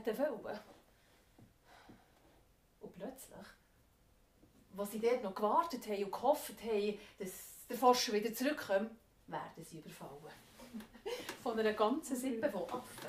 hätten 0.06 0.18
wollen. 0.18 0.58
Und 2.80 2.94
plötzlich 2.94 3.46
Als 4.76 4.90
sie 4.92 5.00
dort 5.00 5.22
noch 5.22 5.34
gewartet 5.34 5.86
haben 5.88 6.04
und 6.04 6.12
gehofft 6.12 6.62
haben, 6.62 6.98
dass 7.18 7.66
der 7.68 7.76
Forscher 7.76 8.12
wieder 8.12 8.32
zurückkommt, 8.32 8.90
werden 9.26 9.64
sie 9.64 9.78
überfallen. 9.78 10.12
Von 11.42 11.58
einer 11.58 11.72
ganzen 11.72 12.16
Sippe 12.16 12.50
von 12.50 12.62
Affen. 12.64 13.08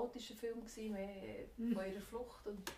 Chaotischer 0.00 0.34
Film, 0.34 0.60
gewesen, 0.60 0.92
mehr 0.92 1.74
von 1.74 1.86
ihrer 1.86 2.00
Flucht. 2.00 2.46
Und 2.46 2.72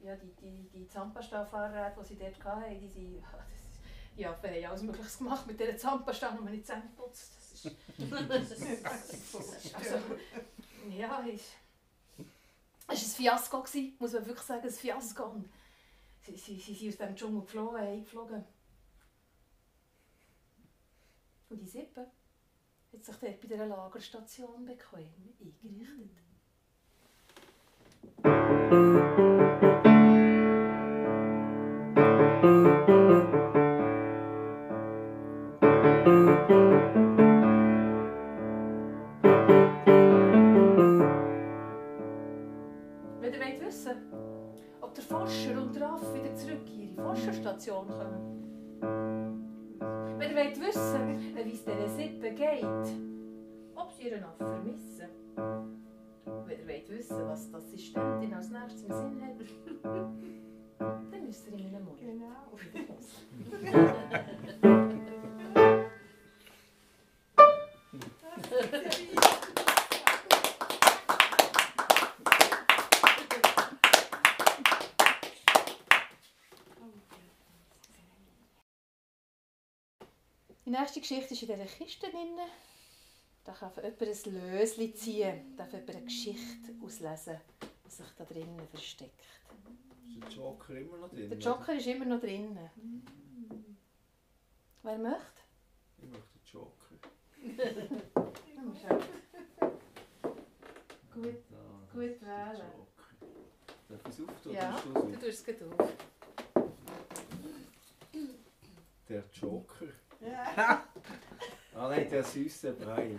ja, 0.00 0.14
die, 0.16 0.32
die, 0.34 0.68
die 0.72 0.88
Zahnpasta-Fahrräder, 0.88 1.94
die 2.00 2.06
sie 2.06 2.16
dort 2.16 2.44
hatten, 2.44 2.80
die 2.80 2.88
sind, 2.88 3.22
ja, 4.16 4.32
die 4.32 4.48
haben 4.48 4.70
alles 4.70 4.82
Mögliche 4.82 5.18
gemacht 5.18 5.46
mit 5.46 5.58
dieser 5.58 5.76
Zahnpasta, 5.76 6.28
und 6.30 6.44
man 6.44 6.52
nicht 6.52 6.66
Zähne 6.66 6.90
putzt. 6.96 7.36
Das 7.36 7.64
ist, 7.64 7.76
also, 9.74 9.96
ja, 10.90 11.18
ist, 11.20 11.44
es 12.86 12.88
war 12.88 12.90
ein 12.90 12.98
Fiasko, 12.98 13.62
gewesen, 13.62 13.96
muss 13.98 14.12
man 14.12 14.26
wirklich 14.26 14.46
sagen, 14.46 14.62
ein 14.62 14.70
Fiasko. 14.70 15.24
Und 15.24 15.48
sie, 16.22 16.36
sie, 16.36 16.58
sie 16.58 16.74
sind 16.74 16.88
aus 16.90 16.98
dem 16.98 17.16
Dschungel 17.16 17.42
geflogen, 17.42 17.80
heimgeflogen. 17.80 18.44
Und 21.48 21.60
die 21.60 21.66
Sippe 21.66 22.10
hat 22.94 23.04
sich 23.04 23.16
dort 23.16 23.40
bei 23.40 23.48
dieser 23.48 23.66
Lagerstation 23.66 24.64
bequem. 24.64 25.08
Wenn 28.70 29.33
Die 62.54 62.60
nächste 80.70 81.00
Geschichte 81.00 81.34
ist 81.34 81.42
in 81.42 81.48
dieser 81.48 81.64
Kiste 81.64 82.08
drin. 82.10 82.38
Da 83.44 83.52
kann 83.52 83.72
jemand 83.76 84.00
ein 84.00 84.58
Löschen 84.58 84.94
ziehen, 84.94 85.56
darf 85.56 85.72
jemand 85.72 85.90
eine 85.90 86.04
Geschichte 86.04 86.72
auslesen, 86.84 87.40
die 87.84 87.90
sich 87.90 88.06
da 88.16 88.24
drinnen 88.24 88.68
versteckt. 88.68 89.18
Ist 90.06 90.22
der 90.22 90.28
Joker 90.30 90.74
immer 90.76 90.96
noch 90.98 91.08
drin? 91.10 91.28
Der 91.30 91.38
Joker 91.38 91.74
ist 91.74 91.86
immer 91.86 92.04
noch 92.04 92.20
drin. 92.20 92.58
Wer 94.82 94.98
möchte? 94.98 95.42
Ich 95.98 96.08
möchte 96.08 96.28
den 96.38 96.44
Joker. 96.44 96.94
Gut, 101.14 101.36
Da, 101.48 101.56
gut 101.92 102.02
der 102.02 102.22
wählen. 102.22 102.56
Joker. 102.56 103.08
Darf 103.88 104.00
ich 104.08 104.12
es 104.18 104.20
auftun? 104.28 104.52
Ja, 104.52 104.82
oder 104.90 105.00
du 105.02 105.12
tust 105.12 105.24
es 105.26 105.44
gleich 105.44 105.62
auf. 105.62 105.76
du 105.76 105.84
es 105.84 105.88
auf? 105.88 105.92
Der 109.08 109.24
Joker. 109.32 109.86
Ja. 110.20 110.84
Ah 111.76 111.88
nein, 111.88 112.08
der 112.08 112.22
süße 112.22 112.72
Brei. 112.74 113.18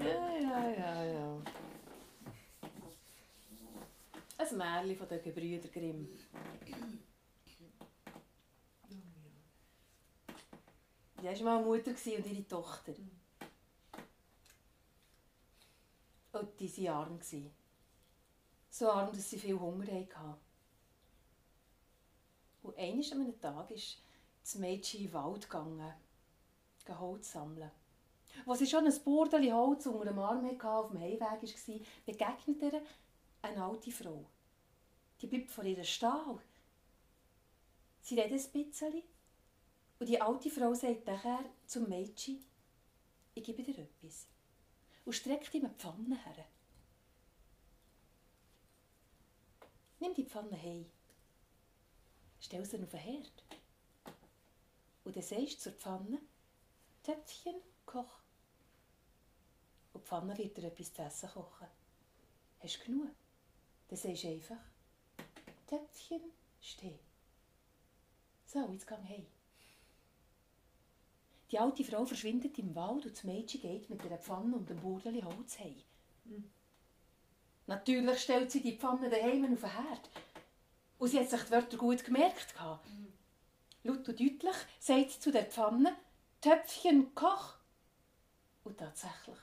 Ja, 0.00 0.36
ja, 0.40 0.68
ja, 0.70 1.04
ja. 1.04 1.42
Ein 4.54 4.58
Märchen 4.58 4.96
von 4.96 5.08
den 5.08 5.20
Gebrüder 5.20 5.68
Grimm. 5.68 6.08
Die 11.20 11.24
war 11.24 11.42
mal 11.42 11.64
Mutter 11.64 11.90
und 11.90 12.06
ihre 12.06 12.46
Tochter. 12.46 12.94
Und 16.32 16.60
die 16.60 16.84
waren 16.86 17.18
arm. 17.20 17.50
So 18.70 18.90
arm, 18.90 19.12
dass 19.12 19.28
sie 19.28 19.40
viel 19.40 19.58
Hunger 19.58 19.86
hatten. 19.92 20.34
Und 22.62 22.78
eines 22.78 23.10
an 23.10 23.22
einem 23.22 23.40
Tag 23.40 23.72
ist 23.72 23.98
das 24.40 24.54
Mädchen 24.54 25.00
in 25.00 25.06
den 25.06 25.14
Wald 25.14 25.50
gegangen, 25.50 25.94
Holz 27.00 27.32
sammeln. 27.32 27.72
Als 28.46 28.58
sie 28.60 28.66
schon 28.68 28.86
ein 28.86 29.04
Burdeli 29.04 29.48
Holz 29.48 29.86
unter 29.86 30.04
dem 30.04 30.18
Arm 30.20 30.46
hatte, 30.46 30.70
auf 30.70 30.90
dem 30.90 31.00
Heimweg 31.00 31.20
war, 31.20 31.38
begegnet 32.06 32.62
ihr 32.62 32.82
eine 33.42 33.64
alte 33.64 33.90
Frau. 33.90 34.24
Die 35.24 35.30
bleibt 35.30 35.50
vor 35.50 35.64
ihr 35.64 35.82
stehen. 35.84 36.38
Sie 38.02 38.20
redet 38.20 38.44
ein 38.44 38.52
bisschen. 38.52 39.02
Und 39.98 40.06
die 40.06 40.20
alte 40.20 40.50
Frau 40.50 40.74
sagt 40.74 41.06
nachher 41.06 41.42
zum 41.64 41.88
Mädchen, 41.88 42.44
ich 43.32 43.42
gebe 43.42 43.62
dir 43.62 43.78
etwas. 43.78 44.26
Und 45.06 45.14
streckt 45.14 45.54
ihm 45.54 45.64
eine 45.64 45.72
Pfanne 45.76 46.22
her. 46.22 46.44
Nimm 49.98 50.12
die 50.12 50.26
Pfanne 50.26 50.60
heim. 50.60 50.84
Stell 52.38 52.66
sie 52.66 52.76
auf 52.82 52.90
den 52.90 53.00
Herd. 53.00 53.44
Und 55.04 55.16
dann 55.16 55.22
sagst 55.22 55.54
du 55.54 55.58
zur 55.60 55.72
Pfanne, 55.72 56.20
Töpfchen, 57.02 57.62
koch. 57.86 58.20
Und 59.94 60.02
die 60.02 60.06
Pfanne 60.06 60.36
wird 60.36 60.54
dir 60.54 60.64
etwas 60.64 60.92
zu 60.92 61.00
essen 61.00 61.30
kochen. 61.30 61.68
Hast 62.58 62.76
du 62.76 62.84
genug? 62.84 63.10
Dann 63.88 63.98
sagst 63.98 64.24
du 64.24 64.28
einfach, 64.28 64.73
Töpfchen, 65.66 66.20
steh. 66.60 66.98
So, 68.46 68.68
jetzt 68.70 68.86
geh 68.86 68.94
heim. 68.94 69.26
Die 71.50 71.58
alte 71.58 71.84
Frau 71.84 72.04
verschwindet 72.04 72.58
im 72.58 72.74
Wald 72.74 73.06
und 73.06 73.12
das 73.12 73.24
Mädchen 73.24 73.60
geht 73.60 73.88
mit 73.88 74.02
einer 74.02 74.18
Pfanne 74.18 74.56
und 74.56 74.70
einem 74.70 74.80
Burdeli 74.80 75.20
Holz 75.20 75.58
heim. 75.58 75.76
Natürlich 77.66 78.20
stellt 78.20 78.50
sie 78.50 78.60
die 78.60 78.76
Pfanne 78.76 79.08
daheim 79.08 79.44
auf 79.52 79.60
den 79.60 79.70
Herd. 79.70 80.10
Und 80.98 81.08
sie 81.08 81.18
hat 81.18 81.30
sich 81.30 81.42
die 81.42 81.50
Wörter 81.50 81.76
gut 81.76 82.04
gemerkt. 82.04 82.54
gehabt. 82.54 82.86
Laut 83.84 84.08
und 84.08 84.20
deutlich 84.20 84.56
sagt 84.78 85.10
sie 85.10 85.20
zu 85.20 85.30
der 85.30 85.44
Pfanne, 85.44 85.96
Töpfchen, 86.40 87.14
koch. 87.14 87.54
Und 88.64 88.78
tatsächlich, 88.78 89.38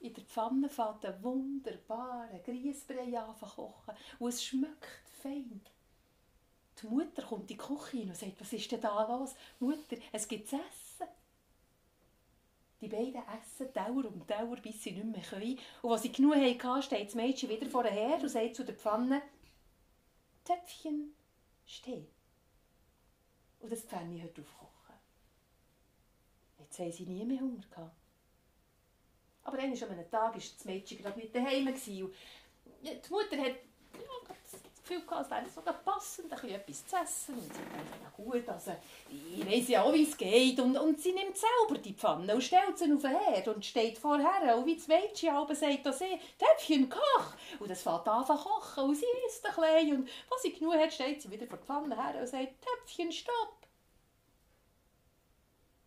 in 0.00 0.14
der 0.14 0.24
Pfanne 0.24 0.68
fängt 0.68 1.04
ein 1.04 1.22
wunderbarer 1.22 2.38
Grießbrei 2.38 3.18
an 3.18 3.38
kochen. 3.38 3.94
Und 4.18 4.28
es 4.28 4.42
schmeckt 4.42 5.08
fein. 5.22 5.60
Die 6.80 6.86
Mutter 6.86 7.22
kommt 7.22 7.42
in 7.42 7.46
die 7.48 7.56
Küche 7.56 7.98
hin 7.98 8.08
und 8.08 8.16
sagt, 8.16 8.40
was 8.40 8.52
ist 8.52 8.72
denn 8.72 8.80
da 8.80 9.06
los? 9.06 9.34
Mutter, 9.58 9.96
es 10.12 10.26
gibt 10.26 10.48
zu 10.48 10.56
essen. 10.56 11.08
Die 12.80 12.88
beiden 12.88 13.22
essen 13.28 13.70
Dauer 13.74 14.06
um 14.06 14.26
Dauer, 14.26 14.56
bis 14.56 14.82
sie 14.82 14.92
nicht 14.92 15.04
mehr 15.04 15.22
können. 15.22 15.58
Und 15.82 15.92
als 15.92 16.02
sie 16.02 16.12
genug 16.12 16.34
hatten, 16.34 16.82
steht 16.82 17.08
das 17.08 17.14
Mädchen 17.14 17.50
wieder 17.50 17.68
vor 17.68 17.84
Herd 17.84 18.22
und 18.22 18.30
sagt 18.30 18.56
zu 18.56 18.64
der 18.64 18.74
Pfanne, 18.74 19.20
Töpfchen, 20.44 21.14
steh. 21.66 22.06
Und 23.60 23.70
das 23.70 23.82
Pfanne 23.82 24.22
hört 24.22 24.38
auf 24.38 24.58
kochen. 24.58 24.94
Jetzt 26.58 26.78
haben 26.78 26.92
sie 26.92 27.04
nie 27.04 27.26
mehr 27.26 27.40
Hunger 27.40 27.66
gehabt. 27.68 27.99
Aber 29.60 29.68
eines 29.68 29.82
an 29.82 29.90
einem 29.90 30.10
Tag 30.10 30.32
war 30.32 30.34
das 30.34 30.64
Mädchen 30.64 30.98
gerade 30.98 31.18
nicht 31.18 31.34
daheim. 31.34 31.66
Die 31.66 32.02
Mutter 33.10 33.36
hat 33.36 33.56
ja, 33.92 34.34
das 34.50 34.62
Gefühl 34.82 35.02
gehabt, 35.06 35.26
es 35.26 35.30
wäre 35.30 35.48
sogar 35.50 35.74
passend, 35.74 36.32
etwas 36.32 36.86
zu 36.86 36.96
essen. 36.96 37.34
Und 37.34 37.42
sie 37.42 37.60
dachte, 37.60 37.98
na 38.02 38.10
gut, 38.16 38.48
also, 38.48 38.74
ich 39.10 39.46
weiss 39.46 39.68
ja 39.68 39.82
auch, 39.82 39.92
wie 39.92 40.04
es 40.04 40.16
geht. 40.16 40.58
Und, 40.60 40.78
und 40.78 40.98
sie 40.98 41.12
nimmt 41.12 41.36
selber 41.36 41.78
die 41.78 41.92
Pfanne 41.92 42.34
und 42.34 42.42
stellt 42.42 42.78
sie 42.78 42.90
auf 42.90 43.02
den 43.02 43.18
Herd 43.18 43.48
und 43.48 43.64
steht 43.64 43.98
vorher. 43.98 44.56
Und 44.56 44.64
wie 44.64 44.76
das 44.76 44.88
Mädchen 44.88 45.34
halb 45.34 45.54
sagt, 45.54 45.84
da 45.84 45.92
sie, 45.92 46.18
Töpfchen, 46.38 46.88
koch. 46.88 47.34
Und 47.58 47.70
es 47.70 47.82
fängt 47.82 48.08
an 48.08 48.24
zu 48.24 48.34
kochen 48.34 48.84
und 48.84 48.94
sie 48.94 49.04
isst 49.28 49.44
ein 49.44 49.54
bisschen. 49.54 50.00
Und 50.00 50.08
als 50.30 50.42
sie 50.42 50.52
genug 50.52 50.74
hat, 50.74 50.92
steht 50.92 51.20
sie 51.20 51.30
wieder 51.30 51.46
vor 51.46 51.58
die 51.58 51.66
Pfanne 51.66 52.02
her 52.02 52.18
und 52.18 52.26
sagt, 52.26 52.54
Töpfchen, 52.62 53.12
stopp. 53.12 53.66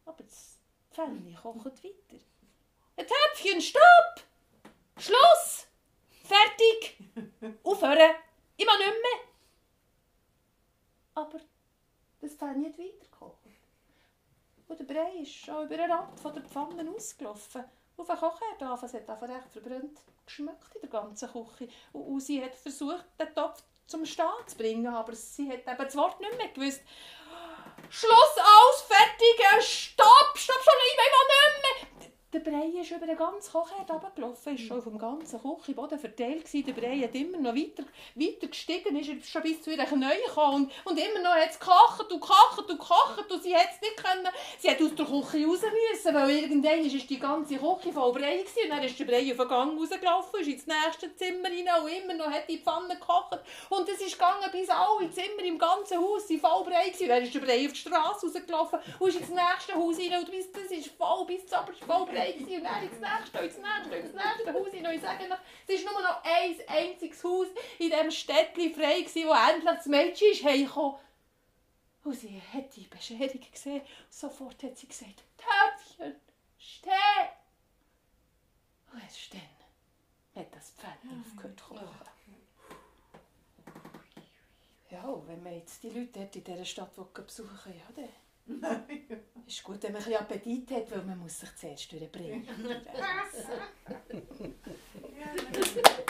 Aber 0.05 0.21
das 0.23 0.59
Pfanne 0.91 1.33
kocht 1.41 1.83
weiter. 1.83 2.23
Ein 2.95 3.07
Töpfchen, 3.07 3.61
stopp! 3.61 4.23
Schluss! 4.97 5.67
Fertig! 6.23 6.97
Aufhören! 7.63 8.15
Ich 8.55 8.65
will 8.65 8.77
nicht 8.77 9.01
mehr! 9.01 9.19
Aber 11.15 11.39
das 12.21 12.35
Fell 12.35 12.55
nicht 12.55 12.77
weitergekocht. 12.77 13.39
Und 14.67 14.79
der 14.79 14.85
Brei 14.85 15.21
ist 15.21 15.33
schon 15.33 15.65
über 15.65 15.77
den 15.77 15.91
Rand 15.91 16.19
von 16.19 16.33
der 16.33 16.43
Pfanne 16.43 16.89
ausgelaufen. 16.89 17.63
Auf 17.97 18.07
den 18.07 18.17
Kochherd 18.17 18.83
es 18.83 18.93
hat 18.93 19.09
einfach 19.09 19.27
recht 19.27 19.51
verbrannt 19.51 19.99
geschmeckt 20.25 20.75
in 20.75 20.81
der 20.81 20.89
ganzen 20.89 21.31
Küche. 21.31 21.71
Und, 21.91 22.01
und 22.01 22.19
sie 22.21 22.43
hat 22.43 22.55
versucht, 22.55 23.05
den 23.19 23.33
Topf 23.35 23.63
zum 23.87 24.05
Stehen 24.05 24.47
zu 24.47 24.55
bringen, 24.55 24.87
aber 24.87 25.15
sie 25.15 25.49
hat 25.51 25.67
eben 25.67 25.77
das 25.77 25.95
Wort 25.95 26.19
nicht 26.19 26.37
mehr 26.37 26.47
gewusst. 26.49 26.81
Schluss, 27.89 28.37
aus, 28.37 28.81
fertig, 28.83 29.39
äh, 29.39 29.61
stopp, 29.61 30.37
stopp, 30.37 30.61
stopp, 30.61 30.75
ich 30.91 30.97
will 30.97 31.11
nicht 31.27 31.83
mehr. 31.83 31.92
Der 32.33 32.39
Brei 32.39 32.65
ist 32.81 32.89
über 32.89 33.05
den 33.05 33.15
ganzen 33.15 33.51
Kochherd 33.51 33.91
runtergelaufen, 33.91 34.55
ist 34.55 34.63
schon 34.63 34.79
auf 34.79 34.85
dem 34.85 34.97
ganzen 34.97 35.39
Küchenboden 35.39 35.99
verteilt 35.99 36.45
gewesen. 36.45 36.65
Der 36.65 36.73
Brei 36.73 36.99
hat 37.01 37.13
immer 37.13 37.37
noch 37.37 37.53
weiter, 37.53 37.83
weiter 38.15 38.47
gestiegen, 38.47 38.97
ist 38.97 39.29
schon 39.29 39.43
bis 39.43 39.61
zu 39.61 39.69
ihren 39.69 39.85
Knien 39.85 40.09
gekommen 40.25 40.63
und, 40.63 40.71
und 40.91 40.97
immer 40.97 41.21
noch 41.21 41.35
hat 41.35 41.51
es 41.51 41.59
gekocht 41.59 42.11
und 42.11 42.19
gekocht 42.19 42.57
und 42.57 42.79
gekocht 42.79 43.31
und 43.31 43.43
sie 43.43 43.55
hat 43.55 43.69
es 43.75 43.81
nicht 43.81 44.03
können. 44.03 44.27
Sie 44.57 44.67
hat 44.67 44.81
aus 44.81 44.95
der 44.95 45.05
Küche 45.05 45.45
raus 45.45 45.61
müssen, 45.61 46.15
weil 46.15 46.29
irgendwann 46.31 46.79
ist 46.79 47.07
die 47.07 47.19
ganze 47.19 47.55
Küche 47.55 47.93
voll 47.93 48.13
Brei 48.13 48.37
gewesen. 48.37 48.63
und 48.63 48.69
dann 48.71 48.83
ist 48.83 48.99
der 48.99 49.05
Brei 49.05 49.29
auf 49.29 49.37
den 49.37 49.47
Gang 49.47 49.79
rausgelaufen, 49.79 50.39
ist 50.39 50.47
ins 50.47 50.65
nächste 50.65 51.15
Zimmer 51.15 51.49
rein 51.49 51.83
und 51.83 51.91
immer 51.91 52.13
noch 52.15 52.31
hat 52.31 52.49
die 52.49 52.57
Pfanne 52.57 52.95
gekocht 52.95 53.41
und 53.69 53.87
es 53.87 54.01
ist 54.01 54.13
gegangen 54.13 54.49
bis 54.51 54.69
alle 54.71 55.07
Zimmer 55.11 55.43
im 55.43 55.59
ganzen 55.59 55.99
Haus 55.99 56.27
sind 56.27 56.41
voll 56.41 56.63
Brei 56.63 56.89
gewesen. 56.89 57.03
Und 57.03 57.09
dann 57.09 57.23
ist 57.23 57.35
der 57.35 57.41
Brei 57.41 57.65
auf 57.67 57.73
die 57.73 57.77
Straße 57.77 58.25
rausgelaufen 58.25 58.79
und 58.97 59.09
ist 59.09 59.19
ins 59.19 59.29
nächste 59.29 59.75
Haus 59.75 59.99
rein 59.99 60.17
und 60.17 60.31
bis, 60.31 60.51
das 60.51 60.71
ist 60.71 60.87
voll, 60.97 61.25
bis 61.27 61.45
zu 61.45 61.55
voll 61.85 62.05
Brei 62.07 62.22
gewesen. 62.31 62.57
und 62.57 62.63
dann 62.63 62.83
ins 62.83 62.99
nächste, 62.99 63.37
ins 63.39 63.57
nächste, 63.57 63.95
ins 63.95 64.13
nächste 64.13 64.53
Haus 64.53 65.01
sage 65.03 65.27
noch, 65.27 65.37
es 65.67 65.85
war 65.85 65.93
nur 65.93 66.01
noch 66.01 66.23
ein 66.23 66.55
einziges 66.67 67.23
Haus 67.23 67.47
in 67.77 67.89
diesem 67.89 68.11
Städtchen 68.11 68.73
frei 68.73 69.01
gewesen, 69.01 69.27
wo 69.27 69.33
endlich 69.33 69.75
das 69.75 69.85
Mädchen 69.85 70.31
ist 70.31 70.43
heimgekommen. 70.43 70.99
Und 72.03 72.15
sie 72.15 72.41
hat 72.53 72.75
die 72.75 72.87
Bescherung 72.87 73.39
gesehen 73.51 73.81
und 73.81 74.13
sofort 74.13 74.61
hat 74.63 74.77
sie 74.77 74.87
gesagt, 74.87 75.23
Tätchen, 75.37 76.15
steh! 76.57 76.89
Und 78.91 79.01
erst 79.01 79.33
dann 79.33 80.41
hat 80.43 80.53
das 80.53 80.71
Pferd 80.71 80.99
aufgehört 81.05 81.59
zu 81.59 81.65
kochen. 81.65 82.13
Ja, 84.89 85.27
wenn 85.27 85.41
man 85.41 85.53
jetzt 85.53 85.81
die 85.81 85.89
Leute 85.89 86.11
dort 86.13 86.35
in 86.35 86.43
dieser 86.43 86.65
Stadt 86.65 86.93
besuchen 86.95 87.59
will, 87.65 87.75
ja, 87.75 87.93
dann 87.95 88.09
ist 89.47 89.63
gut, 89.63 89.83
wenn 89.83 89.93
man 89.93 90.03
ein 90.03 90.13
Appetit 90.15 90.71
hat, 90.71 90.91
weil 90.91 91.03
man 91.03 91.19
muss 91.19 91.39
sich 91.39 91.55
zuerst 91.55 91.91
durchbringen. 91.91 92.47
Manchmal 95.53 96.02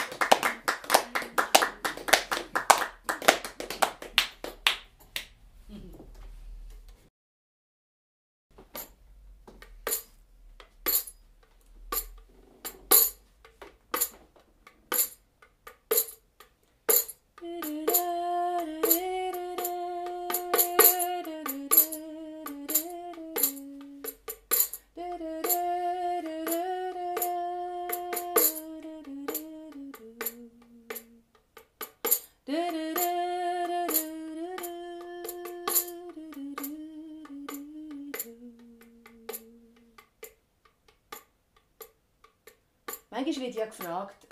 gefragt, 43.78 44.28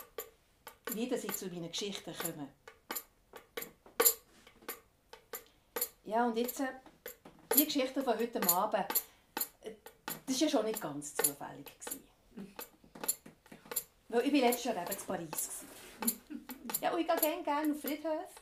wie 0.91 1.07
dass 1.07 1.23
ich 1.23 1.35
zu 1.35 1.47
meinen 1.47 1.71
Geschichten 1.71 2.13
komme. 2.15 2.47
Ja, 6.03 6.25
und 6.25 6.37
jetzt, 6.37 6.59
äh, 6.59 6.67
die 7.55 7.65
Geschichte 7.65 8.03
von 8.03 8.17
heute 8.17 8.41
Abend, 8.51 8.85
das 10.25 10.41
war 10.41 10.47
ja 10.47 10.49
schon 10.49 10.65
nicht 10.65 10.81
ganz 10.81 11.15
zufällig. 11.15 11.71
Gewesen. 11.79 12.03
Weil 14.09 14.25
ich 14.27 14.33
war 14.33 14.39
letztes 14.39 14.63
Jahr 14.65 14.75
eben 14.77 14.91
in 14.91 15.05
Paris. 15.05 15.29
Gewesen. 15.29 16.47
Ja, 16.81 16.93
und 16.93 16.99
ich 16.99 17.07
gehe 17.07 17.15
gerne, 17.17 17.43
gerne 17.43 17.73
auf 17.73 17.81
Friedhof. 17.81 18.35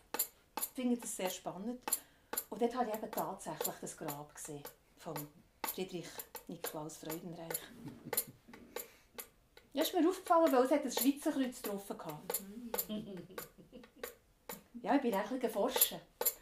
Ich 0.58 0.66
finde 0.74 0.98
das 0.98 1.16
sehr 1.16 1.30
spannend. 1.30 1.82
Und 2.50 2.62
dort 2.62 2.76
habe 2.76 2.90
ich 2.90 2.96
eben 2.96 3.12
tatsächlich 3.12 3.76
das 3.82 3.98
Grab 3.98 4.34
gesehen 4.34 4.64
von 4.98 5.16
Friedrich 5.68 6.08
Nikolaus 6.48 6.98
Freudenreich. 6.98 7.60
Ja, 9.80 9.86
ist 9.86 9.94
mir 9.94 10.10
aufgefallen, 10.10 10.52
weil 10.52 10.66
es 10.66 10.72
hat 10.72 10.84
ein 10.84 10.92
Schweizer 10.92 11.32
Kreuz 11.32 11.62
drauf 11.62 11.90
hatte. 11.90 12.20
Ja, 14.82 14.96
ich 14.96 15.02
bin 15.02 15.14
ein 15.14 15.24
bisschen 15.30 15.50
forschen. 15.50 16.00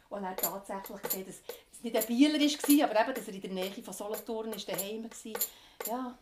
Und 0.08 0.24
er 0.24 0.30
hat 0.30 0.40
tatsächlich 0.40 1.02
gesehen, 1.02 1.26
dass 1.26 1.36
es 1.72 1.82
nicht 1.82 1.96
ein 1.96 2.06
Bieler 2.06 2.40
war, 2.40 2.90
aber 2.90 3.00
eben, 3.00 3.14
dass 3.14 3.28
er 3.28 3.34
in 3.34 3.40
der 3.40 3.50
Nähe 3.50 3.82
von 3.82 3.94
Solothurn 3.94 4.52
ist, 4.52 4.68
daheim 4.68 5.04
war. 5.04 5.32
Ja. 5.86 6.18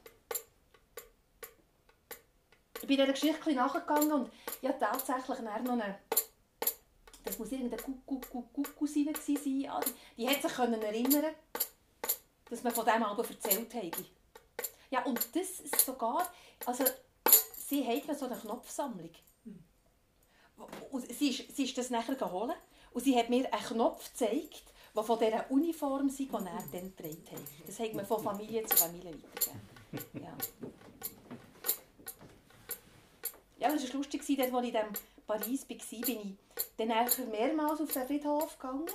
Ich 2.75 2.87
bin 2.87 2.97
dieser 2.97 3.13
Geschichte 3.13 3.53
nachgegangen 3.53 4.13
und 4.13 4.31
ja, 4.61 4.73
tatsächlich 4.73 5.39
dann 5.39 5.65
noch 5.65 5.73
eine 5.73 5.99
das 7.25 7.39
muss 7.39 7.53
irgendeine 7.53 7.83
Cousine 8.79 9.13
gewesen 9.13 9.37
sein. 9.43 9.61
Ja, 9.61 9.81
die, 9.81 10.23
die 10.23 10.29
hat 10.29 10.43
sich 10.43 10.53
können 10.53 10.83
erinnern, 10.83 11.35
dass 12.51 12.63
man 12.63 12.75
von 12.75 12.85
diesem 12.85 13.03
Album 13.03 13.27
erzählt 13.27 13.75
habe. 13.75 14.05
Ja, 14.91 15.03
und 15.05 15.19
das 15.35 15.61
ist 15.61 15.81
sogar, 15.81 16.31
also 16.65 16.85
sie 17.69 17.85
hat 17.85 18.19
so 18.19 18.27
eine 18.27 18.37
Knopfsammlung. 18.37 19.11
Und 20.91 21.13
sie 21.13 21.31
ist, 21.31 21.57
sie 21.57 21.65
ist 21.65 21.77
das 21.77 21.91
nachher 21.91 22.15
geholt 22.15 22.57
und 22.93 23.05
sie 23.05 23.17
hat 23.17 23.29
mir 23.29 23.53
einen 23.53 23.65
Knopf 23.65 24.11
gezeigt, 24.13 24.63
der 24.95 25.03
von 25.03 25.19
dieser 25.19 25.51
Uniform 25.51 26.09
sei, 26.09 26.25
die 26.25 26.33
er 26.33 26.65
dann 26.73 26.97
getragen 26.97 27.27
hat. 27.31 27.67
Das 27.67 27.79
hat 27.79 27.93
man 27.93 28.07
von 28.07 28.23
Familie 28.23 28.65
zu 28.65 28.77
Familie 28.77 29.13
weitergegeben. 29.13 30.25
Ja. 30.25 30.33
Ja, 33.59 33.73
das 33.73 33.89
war 33.89 33.97
lustig, 33.97 34.23
dort, 34.27 34.53
als 34.53 34.67
ich 34.67 34.75
in 34.75 34.87
Paris 35.27 35.69
war, 35.69 35.77
bin 36.07 36.21
ich 36.21 36.37
dann 36.77 37.31
mehrmals 37.31 37.81
auf 37.81 37.93
den 37.93 38.07
Friedhof 38.07 38.59
gegangen. 38.59 38.87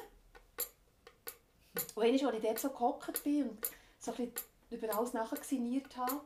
Und 1.96 2.04
einmal, 2.04 2.26
als 2.26 2.36
ich 2.36 2.42
dort 2.42 2.60
so 2.60 2.70
gehockt 2.70 3.24
bin 3.24 3.50
und 3.50 3.68
so 4.00 4.12
ein 4.12 4.18
bisschen 4.18 4.34
über 4.72 4.98
alles 4.98 5.14
nachgesiniert 5.14 5.96
habe, 5.98 6.22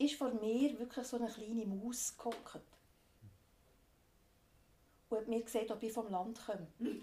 ist 0.00 0.14
vor 0.14 0.30
mir 0.30 0.78
wirklich 0.78 1.06
so 1.06 1.16
eine 1.16 1.28
kleine 1.28 1.66
Maus 1.66 2.16
gehockt. 2.16 2.60
Und 5.10 5.18
hat 5.18 5.28
mir 5.28 5.42
gesagt, 5.42 5.70
ob 5.72 5.82
ich 5.82 5.92
vom 5.92 6.08
Land 6.08 6.40
komme. 6.46 6.66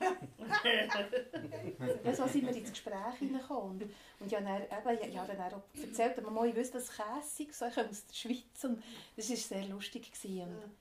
ja, 2.04 2.16
so 2.16 2.26
sind 2.26 2.48
wir 2.48 2.56
ins 2.56 2.72
Gespräch 2.72 3.16
hineingekommen. 3.20 3.72
Und, 3.72 3.84
und 4.20 4.28
ich 4.28 4.34
habe 4.34 4.46
dann, 4.46 4.62
eben, 4.62 5.42
auch 5.42 5.62
erzählt, 5.84 6.18
dass 6.18 6.46
ich 6.46 6.56
wüsste, 6.56 6.78
dass 6.78 6.90
Käse 6.90 7.52
sei, 7.52 7.68
ich 7.68 7.76
komme 7.76 7.90
aus 7.90 8.06
der 8.06 8.16
Schweiz. 8.16 8.64
Und 8.64 8.82
das 9.18 9.30
war 9.30 9.36
sehr 9.36 9.66
lustig. 9.66 10.12
Gewesen. 10.12 10.44
Und, 10.44 10.72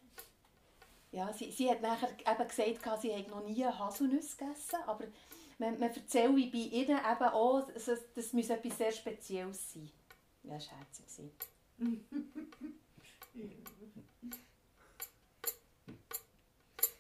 ja, 1.11 1.33
sie, 1.33 1.51
sie 1.51 1.69
hat 1.69 1.83
nachher 1.83 2.11
eben 2.11 2.49
gesagt, 2.49 3.03
sie 3.03 3.12
hätte 3.12 3.31
noch 3.31 3.45
nie 3.45 3.64
Haselnüsse 3.64 4.37
gegessen, 4.37 4.79
aber 4.87 5.07
man, 5.59 5.79
man 5.81 5.91
erzählt 5.91 6.53
bei 6.53 6.59
ihnen 6.59 6.99
eben 6.99 7.29
auch, 7.29 7.67
dass 7.73 7.91
das 8.14 8.33
müsse 8.33 8.55
etwas 8.55 8.79
sehr 8.79 8.93
Spezielles 8.93 9.73
sein. 9.73 9.91
Ja, 10.45 10.55
das 10.55 10.71
war 10.71 10.79
herzig. 10.79 11.33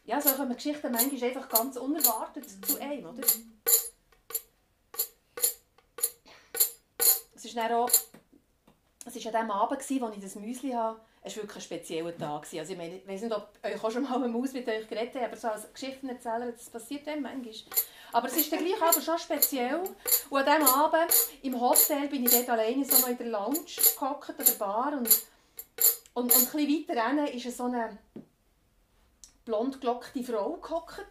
Ja, 0.04 0.20
so 0.20 0.30
kommen 0.30 0.54
Geschichten 0.54 0.92
manchmal 0.92 1.30
einfach 1.30 1.48
ganz 1.48 1.76
unerwartet 1.76 2.44
zu 2.66 2.80
einem, 2.80 3.06
oder? 3.06 3.22
Es 7.34 7.54
dann 7.54 7.72
auch, 7.72 7.90
war 9.14 9.34
an 9.34 9.46
dem 9.46 9.50
Abend, 9.50 9.78
als 9.78 9.90
ich 9.90 10.22
das 10.22 10.34
Müsli 10.34 10.72
hatte, 10.72 11.00
es 11.26 11.36
war 11.36 11.42
wirklich 11.42 11.56
ein 11.56 11.62
spezieller 11.62 12.16
Tag. 12.16 12.46
Also 12.52 12.72
ich, 12.72 12.78
meine, 12.78 12.96
ich 12.96 13.06
weiß 13.06 13.22
nicht, 13.22 13.34
ob 13.34 13.50
euch 13.62 13.82
auch 13.82 13.90
schon 13.90 14.04
mal 14.04 14.14
eine 14.14 14.28
Maus 14.28 14.52
mit 14.52 14.68
euch 14.68 14.86
geredet 14.86 15.16
hat, 15.16 15.24
aber 15.24 15.36
so 15.36 15.48
als 15.48 15.72
Geschichtenerzähler, 15.72 16.52
das 16.52 16.70
passiert 16.70 17.08
einem 17.08 17.22
manchmal. 17.22 17.54
Aber 18.16 18.28
es 18.28 18.36
ist 18.38 18.50
dann 18.50 18.64
gleich 18.64 18.80
aber 18.80 19.02
schon 19.02 19.18
speziell. 19.18 19.82
Und 20.30 20.38
an 20.38 20.58
diesem 20.58 20.74
Abend 20.74 21.12
im 21.42 21.60
Hotel 21.60 22.08
bin 22.08 22.24
ich 22.24 22.30
dort 22.30 22.48
alleine 22.48 22.82
so 22.82 22.98
noch 23.02 23.08
in 23.08 23.18
der 23.18 23.26
Lounge 23.26 23.60
gehockt, 23.66 24.30
an 24.30 24.36
der 24.46 24.52
Bar. 24.54 24.94
Und, 24.94 25.22
und, 26.14 26.24
und 26.24 26.32
ein 26.32 26.32
bisschen 26.32 26.88
weiter 26.88 27.08
hinten 27.08 27.36
ist 27.36 27.56
so 27.58 27.64
eine 27.64 27.98
blond 29.44 29.82
gelockte 29.82 30.24
Frau 30.24 30.54
gehockt. 30.56 31.04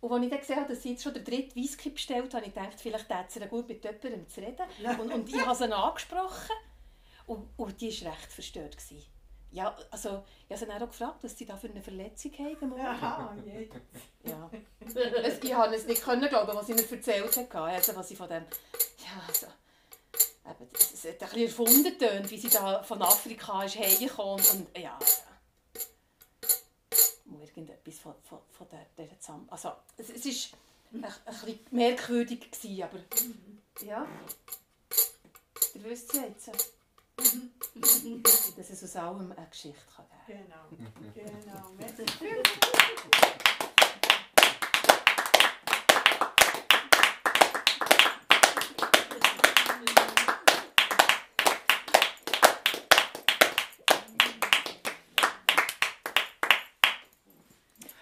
Und 0.00 0.12
als 0.12 0.22
ich 0.22 0.30
dann 0.30 0.38
gesehen 0.38 0.56
habe, 0.60 0.72
dass 0.72 0.84
sie 0.84 0.90
jetzt 0.92 1.02
schon 1.02 1.14
den 1.14 1.24
dritten 1.24 1.56
Whisky 1.56 1.90
bestellt 1.90 2.32
hat, 2.32 2.34
habe 2.34 2.46
ich 2.46 2.54
gedacht, 2.54 2.80
vielleicht 2.80 3.10
hätte 3.10 3.32
sie 3.32 3.46
gut 3.48 3.66
mit 3.66 3.82
jemandem 3.82 4.28
zu 4.28 4.40
reden. 4.40 4.66
Und, 5.00 5.12
und 5.12 5.28
ich 5.28 5.44
habe 5.44 5.56
sie 5.56 5.64
angesprochen. 5.64 6.54
Und, 7.26 7.48
und 7.56 7.80
die 7.80 8.04
war 8.04 8.12
recht 8.12 8.32
verstört. 8.32 8.76
Gewesen. 8.76 9.04
Ja, 9.54 9.72
also, 9.92 10.24
ich 10.48 10.50
habe 10.50 10.58
sie 10.58 10.66
dann 10.66 10.82
auch 10.82 10.88
gefragt, 10.88 11.22
was 11.22 11.38
sie 11.38 11.46
da 11.46 11.56
für 11.56 11.68
eine 11.68 11.80
Verletzung 11.80 12.32
haben. 12.38 12.72
Aha, 12.72 13.36
jetzt. 13.46 13.76
Ja. 14.24 14.50
Es, 14.80 15.38
ich 15.42 15.52
konnte 15.52 15.76
es 15.76 15.86
nicht 15.86 16.02
können 16.02 16.28
glauben, 16.28 16.56
was 16.56 16.66
sie 16.66 16.74
mir 16.74 16.90
erzählt 16.90 17.36
hat. 17.36 17.54
Also, 17.54 17.94
was 17.94 18.08
sie 18.08 18.16
von 18.16 18.28
dem... 18.28 18.42
Ja, 18.98 19.22
also... 19.28 19.46
Eben, 20.44 20.68
es 20.74 20.92
es 20.92 21.04
hat 21.04 21.22
ein 21.22 21.28
bisschen 21.28 21.46
erfunden 21.46 21.84
getönt, 21.84 22.30
wie 22.30 22.38
sie 22.38 22.50
da 22.50 22.82
von 22.82 23.00
Afrika 23.00 23.62
ist 23.62 23.78
hergekommen 23.78 24.44
und 24.44 24.76
ja... 24.76 24.98
Mal 27.24 27.40
irgendetwas 27.40 27.98
von, 28.00 28.14
von, 28.24 28.40
von 28.50 28.66
der, 28.70 28.86
dieser 28.98 29.20
Zusammen... 29.20 29.46
Also, 29.50 29.70
es, 29.96 30.10
es 30.10 30.26
ist 30.26 30.52
ein, 30.92 31.04
ein 31.04 31.12
bisschen 31.24 31.60
merkwürdig 31.70 32.50
gewesen, 32.50 32.82
aber... 32.82 32.98
Ja... 33.86 34.04
Ihr 35.74 35.84
wisst 35.84 36.12
ja 36.14 36.22
jetzt, 36.22 36.50
dass 37.16 38.70
es 38.70 38.84
aus 38.84 38.96
allem 38.96 39.32
eine 39.32 39.46
Geschichte 39.48 39.80
kann 39.94 40.06
geben 40.26 40.44
Genau, 41.14 41.14
genau. 41.14 41.70
Merci. 41.78 42.04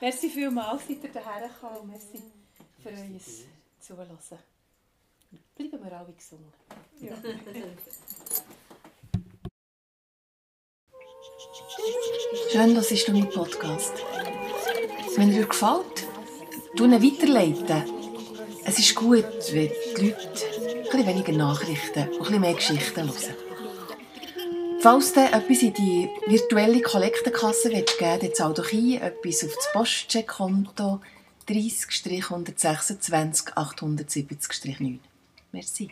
Merci 0.00 0.30
vielmals, 0.30 0.88
seid 0.88 1.04
ihr 1.04 1.12
hierher 1.12 1.48
gekommen 1.48 1.76
und 1.76 1.88
merci 1.90 2.20
für 2.82 2.88
euer 2.88 3.20
Zuhören. 3.78 4.18
Bleiben 5.54 5.84
wir 5.84 5.92
alle 5.92 6.12
gesungen. 6.12 6.52
Ja. 7.00 7.14
Schön, 12.52 12.74
dass 12.74 12.88
du 12.88 13.12
meinen 13.12 13.30
Podcast. 13.30 13.94
Wenn 15.16 15.30
er 15.30 15.38
dir 15.38 15.46
gefällt, 15.46 16.06
tu 16.76 16.84
ihn 16.84 16.92
weiterleiten. 16.92 17.84
Es 18.66 18.78
ist 18.78 18.94
gut, 18.94 19.24
wenn 19.52 19.70
die 19.96 20.10
Leute 20.10 20.92
ein 20.92 21.06
weniger 21.06 21.32
Nachrichten 21.32 22.10
und 22.18 22.30
ein 22.30 22.42
mehr 22.42 22.52
Geschichten 22.52 23.08
hören. 23.08 23.36
Falls 24.80 25.14
du 25.14 25.20
etwas 25.20 25.62
in 25.62 25.72
die 25.72 26.10
virtuelle 26.26 26.82
Kollektenkasse 26.82 27.70
geben 27.70 27.86
willst, 27.98 28.22
dann 28.22 28.34
zahl 28.34 28.52
doch 28.52 28.70
ein 28.70 29.00
etwas 29.00 29.44
auf 29.44 29.56
das 29.56 29.72
Postcheckkonto 29.72 31.00
30-126 31.48 33.54
870-9. 33.54 34.98
Merci. 35.52 35.90